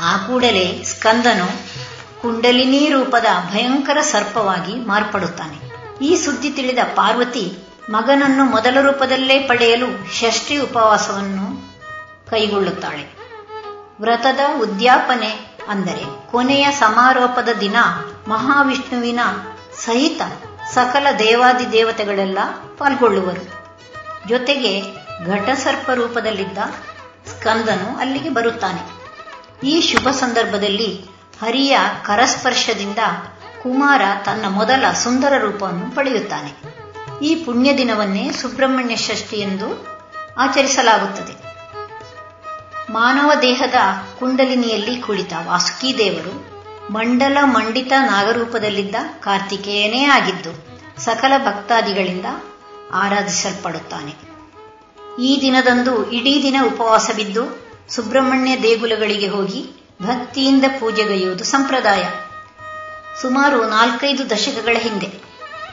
ಆ 0.00 0.16
ಕೂಡಲೇ 0.16 0.84
ಸ್ಕಂದನು 0.84 1.46
ಕುಂಡಲಿನಿ 2.22 2.88
ರೂಪದ 2.90 3.26
ಭಯಂಕರ 3.52 4.00
ಸರ್ಪವಾಗಿ 4.00 4.74
ಮಾರ್ಪಡುತ್ತಾನೆ. 4.74 5.58
ಈ 6.04 6.16
ಸುದ್ದಿ 6.16 6.50
ತಿಳಿದ 6.50 6.78
ಪಾರ್ವತಿ 6.94 7.58
ಮಗನನ್ನು 7.90 8.44
ಮೊದಲ 8.44 8.80
ರೂಪದಲ್ಲೇ 8.80 9.38
ಪಡೆಯಲು 9.38 10.14
ಷಷ್ಠಿ 10.14 10.58
ಉಪವಾಸವನ್ನು 10.58 11.68
ಕೈಗೊಳ್ಳುತ್ತಾಳೆ. 12.30 13.18
ವ್ರತದ 14.00 14.40
ಉದ್ಯಾಪನೆ 14.60 15.47
ಅಂದರೆ 15.68 16.30
ಕೊನೆಯ 16.30 16.70
ಸಮಾರೋಪದ 16.70 17.48
ದಿನ 17.60 17.76
ಮಹಾವಿಷ್ಣುವಿನ 18.28 19.20
ಸಹಿತ 19.84 20.22
ಸಕಲ 20.74 21.06
ದೇವಾದಿ 21.18 21.72
ದೇವತೆಗಳೆಲ್ಲ 21.72 22.38
ಪಾಲ್ಗೊಳ್ಳುವರು. 22.78 23.58
ಜೊತೆಗೆ 24.28 24.82
ಘಟಸರ್ಪ 25.26 25.90
ರೂಪದಲ್ಲಿದ್ದ 25.90 26.58
ಸ್ಕಂದನು 27.26 27.98
ಅಲ್ಲಿಗೆ 27.98 28.28
ಬರುತ್ತಾನೆ. 28.28 28.98
ಈ 29.66 29.80
ಶುಭ 29.80 30.08
ಸಂದರ್ಭದಲ್ಲಿ 30.08 31.04
ಹರಿಯ 31.42 31.78
ಕರಸ್ಪರ್ಶದಿಂದ 32.04 32.98
ಕುಮಾರ 33.62 34.02
ತನ್ನ 34.24 34.44
ಮೊದಲ 34.48 34.92
ಸುಂದರ 34.92 35.32
ರೂಪವನ್ನು 35.38 35.96
ಪಡೆಯುತ್ತಾನೆ. 35.96 36.78
ಈ 37.24 37.44
ಪುಣ್ಯ 37.44 37.78
ದಿನವನ್ನೇ 37.78 38.30
ಸುಬ್ರಹ್ಮಣ್ಯ 38.32 38.96
ಷಷ್ಠಿ 38.96 39.36
ಎಂದು 39.36 39.86
ಆಚರಿಸಲಾಗುತ್ತದೆ. 40.38 41.47
ಮಾನವ 42.90 43.32
ದೇಹದ 43.42 43.74
ಕುಂಡಲಿನಿಯಲ್ಲಿ 44.18 45.00
ಕುಳಿತ 45.00 45.32
ವಾಸುಕಿ 45.46 45.98
ದೇವರು 45.98 46.58
ಮಂಡಲ 46.92 47.38
ಮಂಡಿತ 47.42 47.92
ನಾಗರೂಪದಲ್ಲಿದ್ದ 47.98 48.94
ಕಾರ್ತಿಕೇಯನೇ 49.20 50.04
ಆಗಿದ್ದು 50.04 50.52
ಸಕಲ 51.00 51.32
ಭಕ್ತಾದಿಗಳಿಂದ 51.38 52.26
ಆರಾಧಿಸಲ್ಪಡುತ್ತಾನೆ. 52.92 54.14
ಈ 55.22 55.40
ದಿನದಂದು 55.40 56.10
ಇಡೀ 56.10 56.42
ದಿನ 56.42 56.56
ಉಪವಾಸ 56.66 57.10
ಬಿದ್ದು 57.16 57.68
ಸುಬ್ರಹ್ಮಣ್ಯ 57.88 58.56
ದೇಗುಲಗಳಿಗೆ 58.62 59.28
ಹೋಗಿ 59.28 59.70
ಭಕ್ತಿಯಿಂದ 60.02 60.64
ಪೂಜೆಗೈಯುವುದು 60.80 61.44
ಸಂಪ್ರದಾಯ. 61.44 62.04
ಸುಮಾರು 63.22 63.68
ನಾಲ್ಕೈದು 63.68 64.30
ದಶಕಗಳ 64.30 64.76
ಹಿಂದೆ 64.78 65.10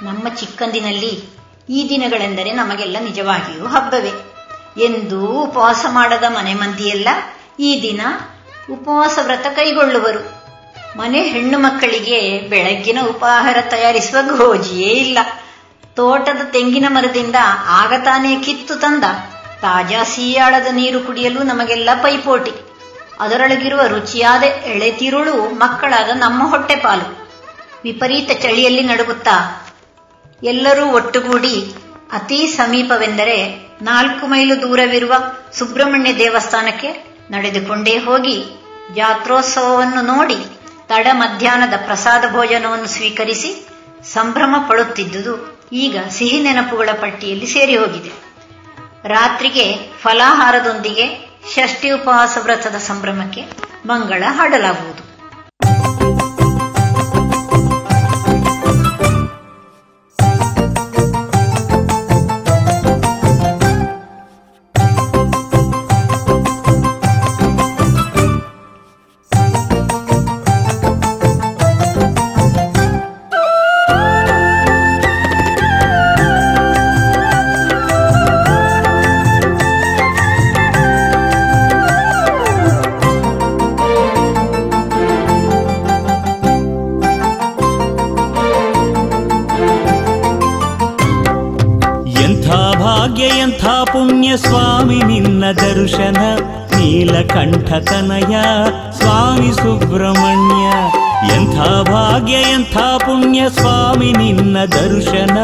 ನಮ್ಮ 0.01 0.29
ಚಿಕ್ಕಂದಿನಲ್ಲಿ 0.29 1.23
ಈ 1.69 1.89
ದಿನಗಳೆಂದರೆ 1.89 2.51
ನಮಗೆಲ್ಲ 2.51 2.97
ನಿಜವಾಗಿಯೂ 2.99 3.67
ಹಬ್ಬವೇ. 3.67 4.34
ಎಂದೂ 4.77 5.27
ಉಪವಾಸ 5.27 5.85
ಮಾಡದ 5.89 6.23
ಮನೆ 6.27 6.53
ಮಂದಿಯೆಲ್ಲ 6.53 7.07
ಈ 7.59 7.81
ದಿನ 7.81 8.01
ಉಪವಾಸ 8.71 9.19
ವ್ರತ 9.21 9.45
ಕೈಗೊಳ್ಳುವರು. 9.55 10.45
ಮನೆ 10.97 11.21
ಹೆಣ್ಣು 11.21 11.59
ಮಕ್ಕಳಿಗೆ 11.59 12.39
ಬೆಳಗ್ಗಿನ 12.49 12.97
ಉಪಾಹಾರ 13.09 13.57
ತಯಾರಿಸುವ 13.61 14.37
ಗೋಜಿಯೇ 14.37 14.87
ಇಲ್ಲ. 14.87 15.17
ತೋಟದ 15.95 16.41
ತೆಂಗಿನ 16.51 16.85
ಮರದಿಂದ 16.89 17.35
ಆಗ 17.67 17.93
ತಾನೇ 18.03 18.35
ಕಿತ್ತು 18.35 18.75
ತಂದ. 18.75 19.03
ತಾಜಾ 19.61 20.03
ಸೀಯಾಳದ 20.03 20.67
ನೀರು 20.71 20.99
ಕುಡಿಯಲು 20.99 21.43
ನಮಗೆಲ್ಲ 21.43 21.89
ಪೈಪೋಟಿ. 22.01 22.51
ಅದರೊಳಗಿರುವ 23.19 23.79
ರುಚಿಯಾದ 23.87 24.43
ಎಳೆತಿರುಳು 24.43 25.33
ಮಕ್ಕಳಾದ 25.33 26.09
ನಮ್ಮ 26.13 26.49
ಹೊಟ್ಟೆಪಾಲು 26.49 27.29
ವಿಪರೀತ 27.83 28.31
ಚಳಿಯಲ್ಲಿ 28.31 28.81
ನಡುಗುತ್ತಾ 28.81 29.65
ಎಲ್ಲರೂ 30.43 30.85
ಒಟ್ಟುಗೂಡಿ 30.85 31.75
ಅತಿ 32.11 32.47
ಸಮೀಪವೆಂದರೆ 32.47 33.64
ನಾಲ್ಕು 33.81 34.27
ಮೈಲು 34.27 34.61
ದೂರವಿರುವ 34.61 35.13
ಸುಬ್ರಹ್ಮಣ್ಯ 35.53 36.17
ದೇವಸ್ಥಾನಕ್ಕೆ 36.17 36.89
ನಡೆದುಕೊಂಡೇ 37.31 37.97
ಹೋಗಿ 37.97 38.45
ಜಾತ್ರೋತ್ಸವವನ್ನು 38.95 40.01
ನೋಡಿ 40.01 40.35
ತಡ 40.87 41.07
ಮಧ್ಯಾಹ್ನದ 41.11 41.73
ಪ್ರಸಾದ 41.85 42.31
ಭೋಜನವನ್ನು 42.31 42.87
ಸ್ವೀಕರಿಸಿ 42.87 43.67
ಸಂಭ್ರಮ 44.13 44.55
ಪಡುತ್ತಿದ್ದುದು 44.69 45.55
ಈಗ 45.71 45.97
ಸಿಹಿ 46.09 46.41
ನೆನಪುಗಳ 46.41 46.89
ಪಟ್ಟಿಯಲ್ಲಿ 47.01 47.45
ಸೇರಿ 47.45 47.77
ಹೋಗಿದೆ. 47.77 48.09
ರಾತ್ರಿಗೆ 49.07 49.77
ಫಲಾಹಾರದೊಂದಿಗೆ 50.01 51.35
ಷಷ್ಠಿ 51.55 51.91
ಉಪವಾಸ 51.91 52.37
ವ್ರತದ 52.41 52.75
ಸಂಭ್ರಮಕ್ಕೆ 52.75 53.41
ಮಂಗಳ 53.85 54.23
ಹಾಡಲಾಗುವುದು. 54.27 55.04
ಎಂಥ 101.33 101.89
ಭಾಗ್ಯ 101.89 102.33
ಎಂಥ 102.33 102.77
ಪುಣ್ಯ 102.77 103.49
ಸ್ವಾಮಿ 103.49 104.11
ನಿನ್ನ 104.11 104.57
ದರ್ಶನ. 104.65 105.37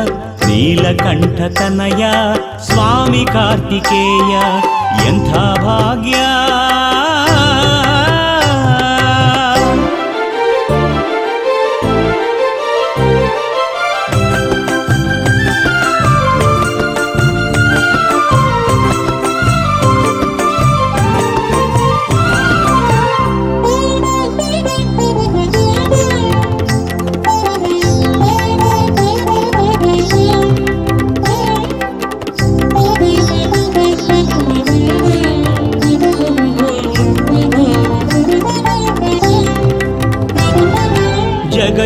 ನೀಲಕಂಠ 0.47 1.57
ತನಯ 1.57 2.05
ಸ್ವಾಮಿ 2.65 3.25
ಕಾರ್ತಿಕೇಯ. 3.25 4.37
ಎಂಥ 5.07 5.33
ಭಾಗ್ಯ. 5.59 6.15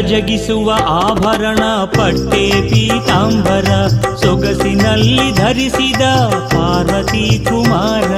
ಜಗಜಗಿಸುವ 0.06 0.72
ಆಭರಣ, 0.88 1.84
ಪಟ್ಟೆ 1.86 2.70
ಪೀತಾಂಬರ, 2.70 3.88
ಸೊಗಸಿನಲ್ಲಿ 4.16 5.32
ಧರಿಸಿದ 5.32 6.02
ಪಾರ್ವತಿ 6.30 7.46
ಕುಮಾರ. 7.50 8.12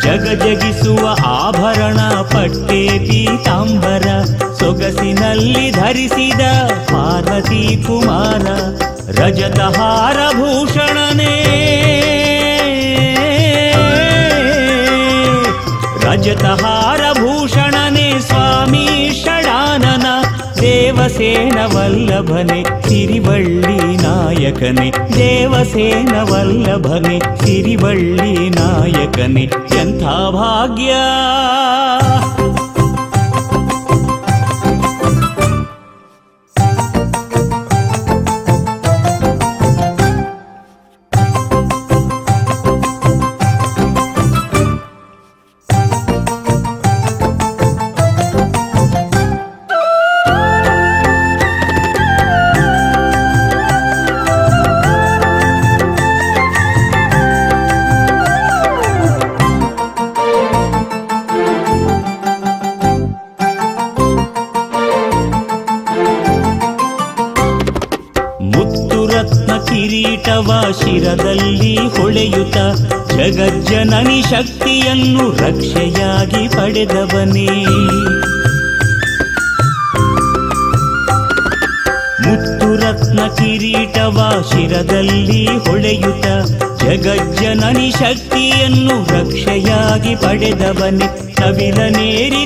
ಜಗ 0.00 0.42
ಜಗಿಸುವ 0.44 1.08
ಆಭರಣ, 1.26 2.00
ಪಟ್ಟೆ 2.22 2.88
ಪೀತಾಂಬರ, 2.98 4.22
ಸೊಗಸಿನಲ್ಲಿ 4.58 5.70
ಧರಿಸಿದ 5.70 6.40
ಪಾರ್ವತಿ 6.88 7.82
ಕುಮಾರ, 7.86 8.46
ರಜತಹಾರ 9.20 10.16
ಭೂಷಣನೇ. 10.32 11.81
जतहारभूषणने 16.24 18.08
स्वामी 18.20 18.86
षडानन 19.20 20.04
देवसेनवल्लभने 20.60 22.60
वल्लभनि 23.28 24.88
देवसेनवल्लभने 25.16 27.18
नायकनि 28.58 29.44
यन्था 29.76 30.16
भाग्या। 30.38 31.04
ಜಗಜ್ಜನನಿ 73.22 74.22
ಶಕ್ತಿಯನ್ನು 74.22 75.30
ರಕ್ಷೆಯಾಗಿ 75.30 76.48
ಪಡೆದವನೇ. 76.48 77.46
ಮುತ್ತು 82.20 82.76
ರತ್ನ 82.76 83.20
ಕಿರೀಟವ 83.26 84.44
ಶಿರದಲ್ಲಿ 84.52 85.46
ಹೊಳೆಯುತ್ತ 85.46 86.26
ಜಗಜ್ಜನನಿ 86.82 87.90
ಶಕ್ತಿಯನ್ನು 87.90 89.02
ರಕ್ಷೆಯಾಗಿ 89.04 90.14
ಪಡೆದವನೇ. 90.14 91.06
ನವಿಲನೇರಿ 91.40 92.41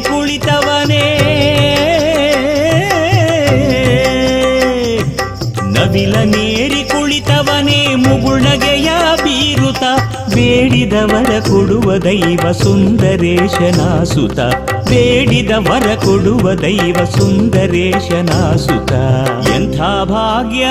ಬೇಡಿದವರ 10.87 11.33
ಕೊಡುವ 11.49 11.88
ದೈವ 11.99 12.53
ಸುಂದರೇಶನ 12.53 13.81
ಸುತ 14.05 14.38
ಬೇಡಿದವರ 14.88 15.87
ಕೊಡುವ 16.05 16.55
ದೈವ 16.55 16.99
ಸುಂದರೇಶನ 17.16 18.31
ಸುತ 18.57 18.92
ಎಂಥ 19.57 19.79
ಭಾಗ್ಯ? 20.11 20.66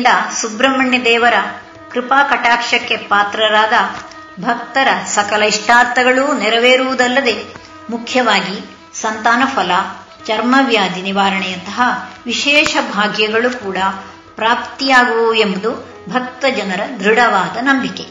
ವ್ರತದಿಂದ 0.00 0.40
ಸುಬ್ರಹ್ಮಣ್ಯ 0.40 1.04
ದೇವರ 1.04 1.34
ಕೃಪಾ 1.92 2.22
ಕಟಾಕ್ಷಕ್ಕೆ 2.22 2.96
ಪಾತ್ರರಾದ 2.96 3.72
ಭಕ್ತರ 4.42 4.88
ಸಕಲ 5.06 5.42
ಇಷ್ಟಾರ್ಥಗಳೂ 5.42 6.38
ನೆರವೇರುವುದಲ್ಲದೆ 6.38 7.54
ಮುಖ್ಯವಾಗಿ 7.90 8.76
ಸಂತಾನ 9.00 9.42
ಫಲ 9.46 9.70
ಚರ್ಮವ್ಯಾಧಿ 10.26 11.02
ನಿವಾರಣೆಯಂತಹ 11.02 11.80
ವಿಶೇಷ 12.26 12.76
ಭಾಗ್ಯಗಳು 12.94 13.64
ಕೂಡ 13.64 13.76
ಪ್ರಾಪ್ತಿಯಾಗುವು 14.36 15.34
ಎಂಬುದು 15.34 15.88
ಭಕ್ತ 16.08 16.44
ಜನರ 16.56 16.80
ದೃಢವಾದ 17.00 17.56
ನಂಬಿಕೆ. 17.60 18.04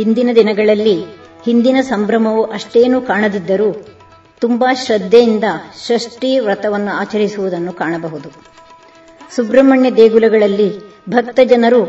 ಇಂದಿನ 0.00 0.30
ದಿನಗಳಲ್ಲಿ 0.36 1.04
ಹಿಂದಿನ 1.44 1.76
ಸಂಭ್ರಮವು 1.80 2.52
ಅಷ್ಟೇನು 2.52 3.00
ಕಾಣದಿದ್ದರೂ 3.00 3.86
ತುಂಬಾ 4.38 4.74
ಶ್ರದ್ಧೆಯಿಂದ 4.74 5.44
ಷಷ್ಠಿ 5.86 6.38
ವ್ರತವನ್ನು 6.38 6.92
ಆಚರಿಸುವುದನ್ನು 6.92 7.72
ಕಾಣಬಹುದು. 7.72 8.44
ಸುಬ್ರಹ್ಮಣ್ಯ 9.36 9.90
ದೇಗುಲಗಳಲ್ಲಿ 9.90 10.93
ಭಕ್ತ 11.08 11.40
ಜನರು 11.44 11.84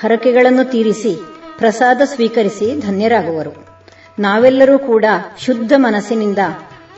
ಹರಕೆಗಳನ್ನು 0.00 0.70
ತೀರಿಸಿ 0.70 1.16
ಪ್ರಸಾದ 1.58 2.02
ಸ್ವೀಕರಿಸಿ 2.04 2.80
ಧನ್ಯರಾಗುವರು. 2.80 3.66
ನಾವೆಲ್ಲರೂ 4.18 4.78
ಕೂಡ 4.78 5.04
ಶುದ್ಧ 5.38 5.72
ಮನಸ್ಸಿನಿಂದ 5.76 6.38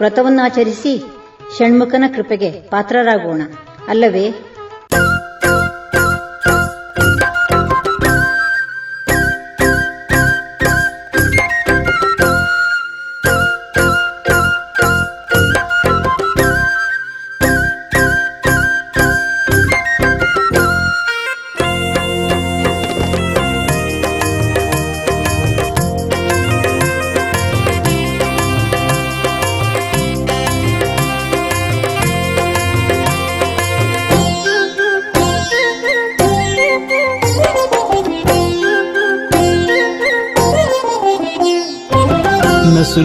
ವ್ರತವನ್ನಾಚರಿಸಿ 0.00 1.04
ಷಣ್ಮುಖನ 1.58 2.04
ಕೃಪೆಗೆ 2.16 2.50
ಪಾತ್ರರಾಗೋಣ. 2.50 3.42
ಅಲ್ಲವೇ 3.88 4.34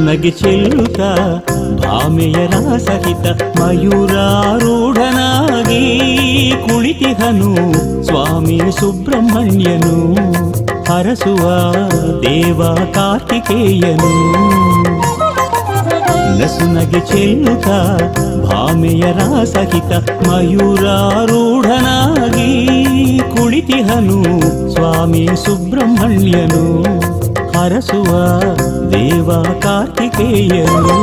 ನಸುನಗೆ 0.08 0.30
ಚೆಲ್ಲುತ್ತ 0.32 1.00
ಭಾಮೆಯರ 1.80 2.54
ಸಹಿತ 2.78 3.26
ಮಯೂರಾರೂಢನಾಗಿ 3.58 4.20
ಕುಳಿತಿಹನು 6.66 7.50
ಸ್ವಾಮಿ 8.08 8.58
ಸುಬ್ರಹ್ಮಣ್ಯನು 8.78 9.98
ಹರಸುವ 10.90 11.44
ದೇವ 12.24 12.62
ಕಾರ್ತಿಕೇಯನು 12.96 14.12
ನಸುನಗೆ 16.40 17.02
ಚೆಲ್ಲುತ್ತ 17.12 17.68
ಭಾಮೆಯರ 18.46 19.20
ಸಹಿತ 19.54 19.92
ಮಯೂರಾರೂಢನಾಗಿ 20.28 20.90
ಕುಳಿತಿಹನು 23.36 24.22
ಸ್ವಾಮಿ 24.76 25.26
ಸುಬ್ರಹ್ಮಣ್ಯನು 25.46 26.66
ಹರಸುವ 27.52 28.10
ದೇವ 28.92 29.30
ಕಾರ್ತಿಕೇಯನು 29.64 30.98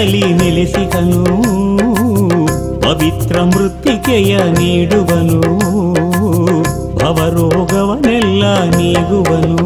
ಕ್ಷೇತ್ರದಲ್ಲಿ 0.00 0.20
ನೆಲೆಸಿದನು 0.32 1.22
ಪವಿತ್ರ 2.80 3.42
ಮೃತ್ತಿಕೆಯ 3.44 4.36
ನೀಡುವನು 4.52 5.50
ಭವರೋಗವನೆಲ್ಲ 7.00 8.42
ನೀಗುವನು 8.70 9.59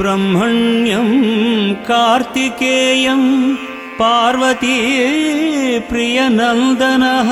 सुब्रह्मण्यं 0.00 1.08
कार्तिकेयं 1.88 3.22
पार्वती 3.98 4.76
प्रियनन्दनः। 5.78 7.30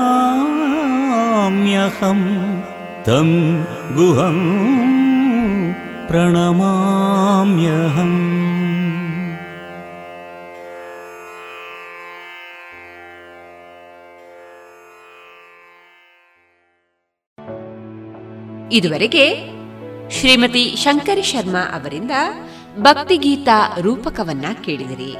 तं 3.07 3.28
गुहं 3.97 4.38
प्रणमाम्यहम् 6.11 8.24
ಇದುವರೆಗೆ 18.75 19.37
ಶ್ರೀಮತಿ 20.11 20.75
ಶಂಕರಿ 20.77 21.22
ಶರ್ಮಾ 21.22 21.61
ಅವರಿಂದ 21.75 22.11
ಭಕ್ತಿಗೀತ 22.79 23.49
ರೂಪಕವನ್ನ 23.81 24.45
ಕೇಳಿದಿರಿ. 24.64 25.12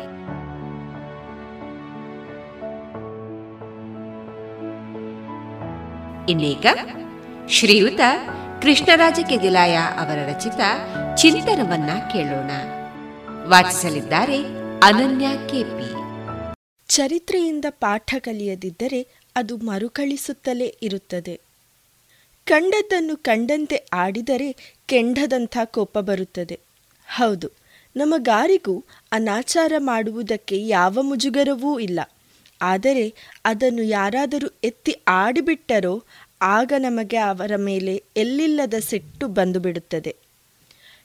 ಇನ್ನೀಗ 6.31 6.67
ಶ್ರೀಯುತ 7.49 8.01
ಕೃಷ್ಣರಾಜ 8.63 9.19
ಕೆದಿಲಾಯ 9.29 9.77
ಅವರ 9.77 10.19
ರಚಿತ 10.29 10.61
ಚಿಂತನವನ್ನ 11.17 11.91
ಕೇಳೋಣ. 12.13 12.51
ವಾಚಿಸಲಿದ್ದಾರೆ 13.49 14.39
ಅನನ್ಯ 14.83 15.27
ಕೆಪಿ 15.51 15.93
ಚರಿತ್ರೆಯಿಂದ 16.89 17.65
ಪಾಠ 17.71 18.15
ಕಲಿಯದಿದ್ದರೆ 18.19 19.31
ಅದು 19.37 19.57
ಮರುಕಳಿಸುತ್ತಲೇ 19.57 20.79
ಇರುತ್ತದೆ. 20.83 21.44
ಕಂಡದ್ದನ್ನು 22.47 23.15
ಕಂಡಂತೆ 23.17 23.77
ಆಡಿದರೆ 23.93 24.49
ಕೆಂಡದಂಥ 24.87 25.57
ಕೋಪ 25.77 25.99
ಬರುತ್ತದೆ. 25.99 26.57
ಹೌದು, 27.09 27.49
ನಮಗಾರಿಗೂ 27.97 28.75
ಅನಾಚಾರ 29.13 29.73
ಮಾಡುವುದಕ್ಕೆ 29.79 30.57
ಯಾವ 30.67 31.03
ಮುಜುಗರವೂ 31.03 31.73
ಇಲ್ಲ. 31.79 32.01
ಆದರೆ 32.61 33.07
ಅದನ್ನು 33.45 33.85
ಯಾರಾದರೂ 33.97 34.49
ಎತ್ತಿ 34.65 34.93
ಆಡಿಬಿಟ್ಟರೋ 35.15 35.95
ಆಗ 36.55 36.73
ನಮಗೆ 36.79 37.19
ಅವರ 37.33 37.53
ಮೇಲೆ 37.69 37.95
ಎಲ್ಲಿಲ್ಲದ 38.17 38.77
ಸಿಟ್ಟು 38.81 39.27
ಬಂದು 39.29 39.59
ಬಿಡುತ್ತದೆ 39.61 40.13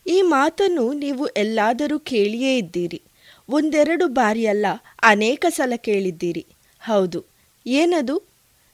ಈ 0.06 0.18
ಮಾತನ್ನು 0.36 0.86
ನೀವು 1.04 1.24
ಎಲ್ಲಾದರೂ 1.38 1.98
ಕೇಳಿಯೇ 2.12 2.52
ಇದ್ದೀರಿ. 2.58 3.00
ಒಂದೆರಡು 3.50 4.06
ಬಾರಿಯಲ್ಲ 4.20 4.68
ಅನೇಕ 5.04 5.46
ಸಲ 5.50 5.74
ಕೇಳಿದ್ದೀರಿ. 5.88 6.44
ಹೌದು, 6.82 7.20
ಏನದು? 7.66 8.16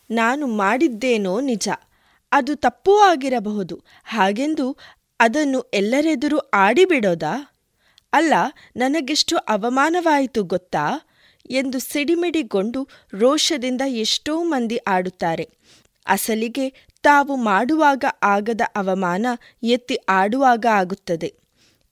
ನಾನು 0.10 0.46
ಮಾಡಿದ್ದೇನೋ 0.62 1.34
ನಿಜ. 1.42 1.68
ಅದು 2.36 2.56
ತಪ್ಪೂ 2.56 2.94
ಆಗಿರಬಹುದು. 3.00 3.76
ಹಾಗೆಂದು 4.06 4.78
ಅದನ್ನು 5.20 5.60
ಎಲ್ಲರೆದುರು 5.74 6.38
ಆಡಿಬಿಡೋದಾ? 6.38 7.34
ಅಲ್ಲ, 8.14 8.34
ನನಗೆಷ್ಟು 8.76 9.36
ಅವಮಾನವಾಯಿತು 9.38 10.44
ಗೊತ್ತಾ? 10.44 10.86
ಎಂದು 11.50 11.80
ಸಿಡಿಮಿಡಿಗೊಂಡು 11.80 12.82
ರೋಷದಿಂದ 13.14 13.82
ಎಷ್ಟೋ 13.88 14.44
ಮಂದಿ 14.44 14.78
ಆಡುತ್ತಾರೆ. 14.88 15.46
ಅಸಲಿಗೆ 16.08 16.68
ತಾವು 17.04 17.36
ಮಾಡುವಾಗ 17.36 18.04
ಆಗದ 18.24 18.62
ಅವಮಾನ 18.76 19.26
ಎತ್ತಿ 19.64 19.98
ಆಡುವಾಗ 20.10 20.66
ಆಗುತ್ತದೆ. 20.72 21.30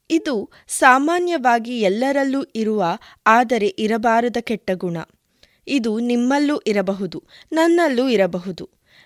ಇದು 0.10 0.36
ಸಾಮಾನ್ಯವಾಗಿ 0.68 1.74
ಎಲ್ಲರಲ್ಲೂ 1.82 2.42
ಇರುವ, 2.56 2.84
ಆದರೆ 3.28 3.68
ಇರಬಾರದ 3.80 4.38
ಕೆಟ್ಟ 4.42 4.72
ಗುಣ. 4.74 4.98
ಇದು 5.68 5.92
ನಿಮ್ಮಲ್ಲೂ 6.00 6.58
ಇರಬಹುದು, 6.68 7.20
ನನ್ನಲ್ಲೂ 7.54 8.08
ಇರಬಹುದು. 8.08 8.66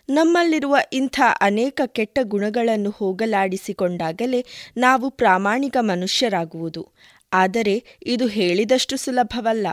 ನಮ್ಮಲ್ಲಿರುವ 0.09 0.77
ಇಂಥ 0.93 1.21
ಅನೇಕ 1.41 1.81
ಕೆಟ್ಟ 1.85 2.19
ಗುಣಗಳನ್ನು 2.23 2.89
ಹೋಗಲಾಡಿಸಿಕೊಂಡಾಗಲೇ 2.89 4.45
ನಾವು 4.77 5.09
ಪ್ರಾಮಾಣಿಕ 5.09 5.77
ಮನುಷ್ಯರಾಗುವುದು. 5.79 6.87
ಆದರೆ 7.33 7.83
ಇದು 8.03 8.27
ಹೇಳಿದಷ್ಟು 8.27 8.97
ಸುಲಭವಲ್ಲ. 8.97 9.67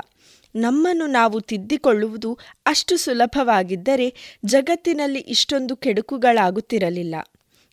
ನಮ್ಮನ್ನು 0.57 1.07
ನಾವು 1.07 1.41
ತಿದ್ದಿಕೊಳ್ಳುವುದು 1.41 2.39
ಅಷ್ಟು 2.66 2.97
ಸುಲಭವಾಗಿದ್ದರೆ 2.97 4.37
ಜಗತ್ತಿನಲ್ಲಿ 4.45 5.18
ಇಷ್ಟೊಂದು 5.18 5.76
ಕೆಡುಕುಗಳಾಗುತ್ತಿರಲಿಲ್ಲ. 5.76 7.14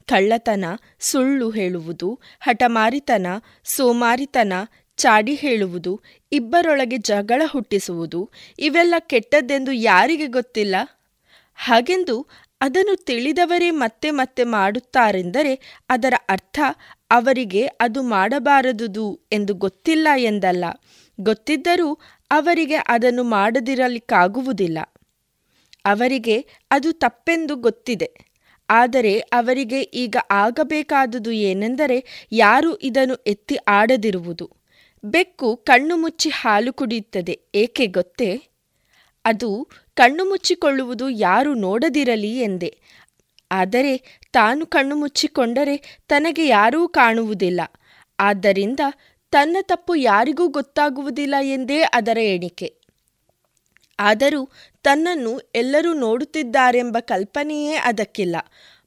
ಕಳ್ಳತನ, 0.05 0.65
ಸುಳ್ಳು 0.99 1.49
ಹೇಳುವುದು, 1.49 2.19
ಹಠಮಾರಿತನ, 2.39 3.27
ಸೋಮಾರಿತನ, 3.63 4.53
ಚಾಡಿ 4.95 5.35
ಹೇಳುವುದು, 5.35 6.01
ಇಬ್ಬರೊಳಗೆ 6.31 6.97
ಜಗಳ 6.97 7.41
ಹುಟ್ಟಿಸುವುದು, 7.45 8.29
ಇವೆಲ್ಲ 8.59 8.95
ಕೆಟ್ಟದ್ದೆಂದು 8.99 9.71
ಯಾರಿಗೆ 9.71 10.27
ಗೊತ್ತಿಲ್ಲ? 10.27 10.75
ಹಾಗೆಂದು 11.55 12.27
ಅದನ್ನು 12.61 12.95
ತಿಳಿದವರೇ 13.05 13.71
ಮತ್ತೆ 13.71 14.11
ಮತ್ತೆ 14.11 14.43
ಮಾಡುತ್ತಾರೆಂದರೆ 14.43 15.53
ಅದರ 15.89 16.13
ಅರ್ಥ 16.29 16.59
ಅವರಿಗೆ 17.11 17.65
ಅದು 17.65 18.03
ಮಾಡಬಾರದುದು 18.03 19.19
ಎಂದು 19.31 19.53
ಗೊತ್ತಿಲ್ಲ 19.55 20.07
ಎಂದಲ್ಲ. 20.17 20.65
ಗೊತ್ತಿದ್ದರೂ 21.19 21.99
ಅವರಿಗೆ 22.31 22.75
ಅದನ್ನು 22.75 23.23
ಮಾಡದಿರಲಿಕ್ಕಾಗುವುದಿಲ್ಲ. 23.23 24.79
ಅವರಿಗೆ 25.85 26.45
ಅದು 26.71 26.91
ತಪ್ಪೆಂದು 26.91 27.55
ಗೊತ್ತಿದೆ. 27.55 28.09
ಆದರೆ 28.69 29.19
ಅವರಿಗೆ 29.19 29.81
ಈಗ 29.81 30.15
ಆಗಬೇಕಾದುದು 30.31 31.31
ಏನೆಂದರೆ 31.31 32.27
ಯಾರು 32.31 32.75
ಇದನ್ನು 32.77 33.15
ಎತ್ತಿ 33.15 33.55
ಆಡದಿರುವುದು. 33.55 34.45
ಬೆಕ್ಕು 35.03 35.57
ಕಣ್ಣು 35.57 35.97
ಮುಚ್ಚಿ 35.97 36.29
ಹಾಲು 36.29 36.73
ಕುಡಿಯುತ್ತದೆ, 36.73 37.35
ಏಕೆ 37.55 37.87
ಗೊತ್ತೇ? 37.87 38.31
ಅದು 39.25 39.49
ಕಣ್ಣು 40.01 40.25
ಮುಚ್ಚಿಕೊಳ್ಳುವುದು 40.25 41.09
ಯಾರು 41.09 41.53
ನೋಡದಿರಲಿ 41.53 42.39
ಎಂದೆ. 42.39 42.77
ಆದರೆ 43.51 44.21
ತಾನು 44.33 44.65
ಕಣ್ಣು 44.65 44.95
ಮುಚ್ಚಿಕೊಂಡರೆ 44.95 45.99
ತನಗೆ 46.07 46.47
ಯಾರೂ 46.47 46.87
ಕಾಣುವುದಿಲ್ಲ. 46.87 47.61
ಆದ್ದರಿಂದ 48.19 48.79
ತನ್ನ 49.31 49.57
ತಪ್ಪು 49.61 49.95
ಯಾರಿಗೂ 49.95 50.47
ಗೊತ್ತಾಗುವುದಿಲ್ಲ 50.47 51.35
ಎಂದೇ 51.41 51.81
ಅದರ 51.81 52.17
ಎಣಿಕೆ. 52.17 52.75
ಆದರೂ 53.99 54.49
ತನ್ನನ್ನು 54.83 55.39
ಎಲ್ಲರೂ 55.39 55.93
ನೋಡುತ್ತಿದ್ದಾರೆಂಬ 55.93 56.97
ಕಲ್ಪನೆಯೇ 56.99 57.75
ಅದಕ್ಕಿಲ್ಲ. 57.75 58.35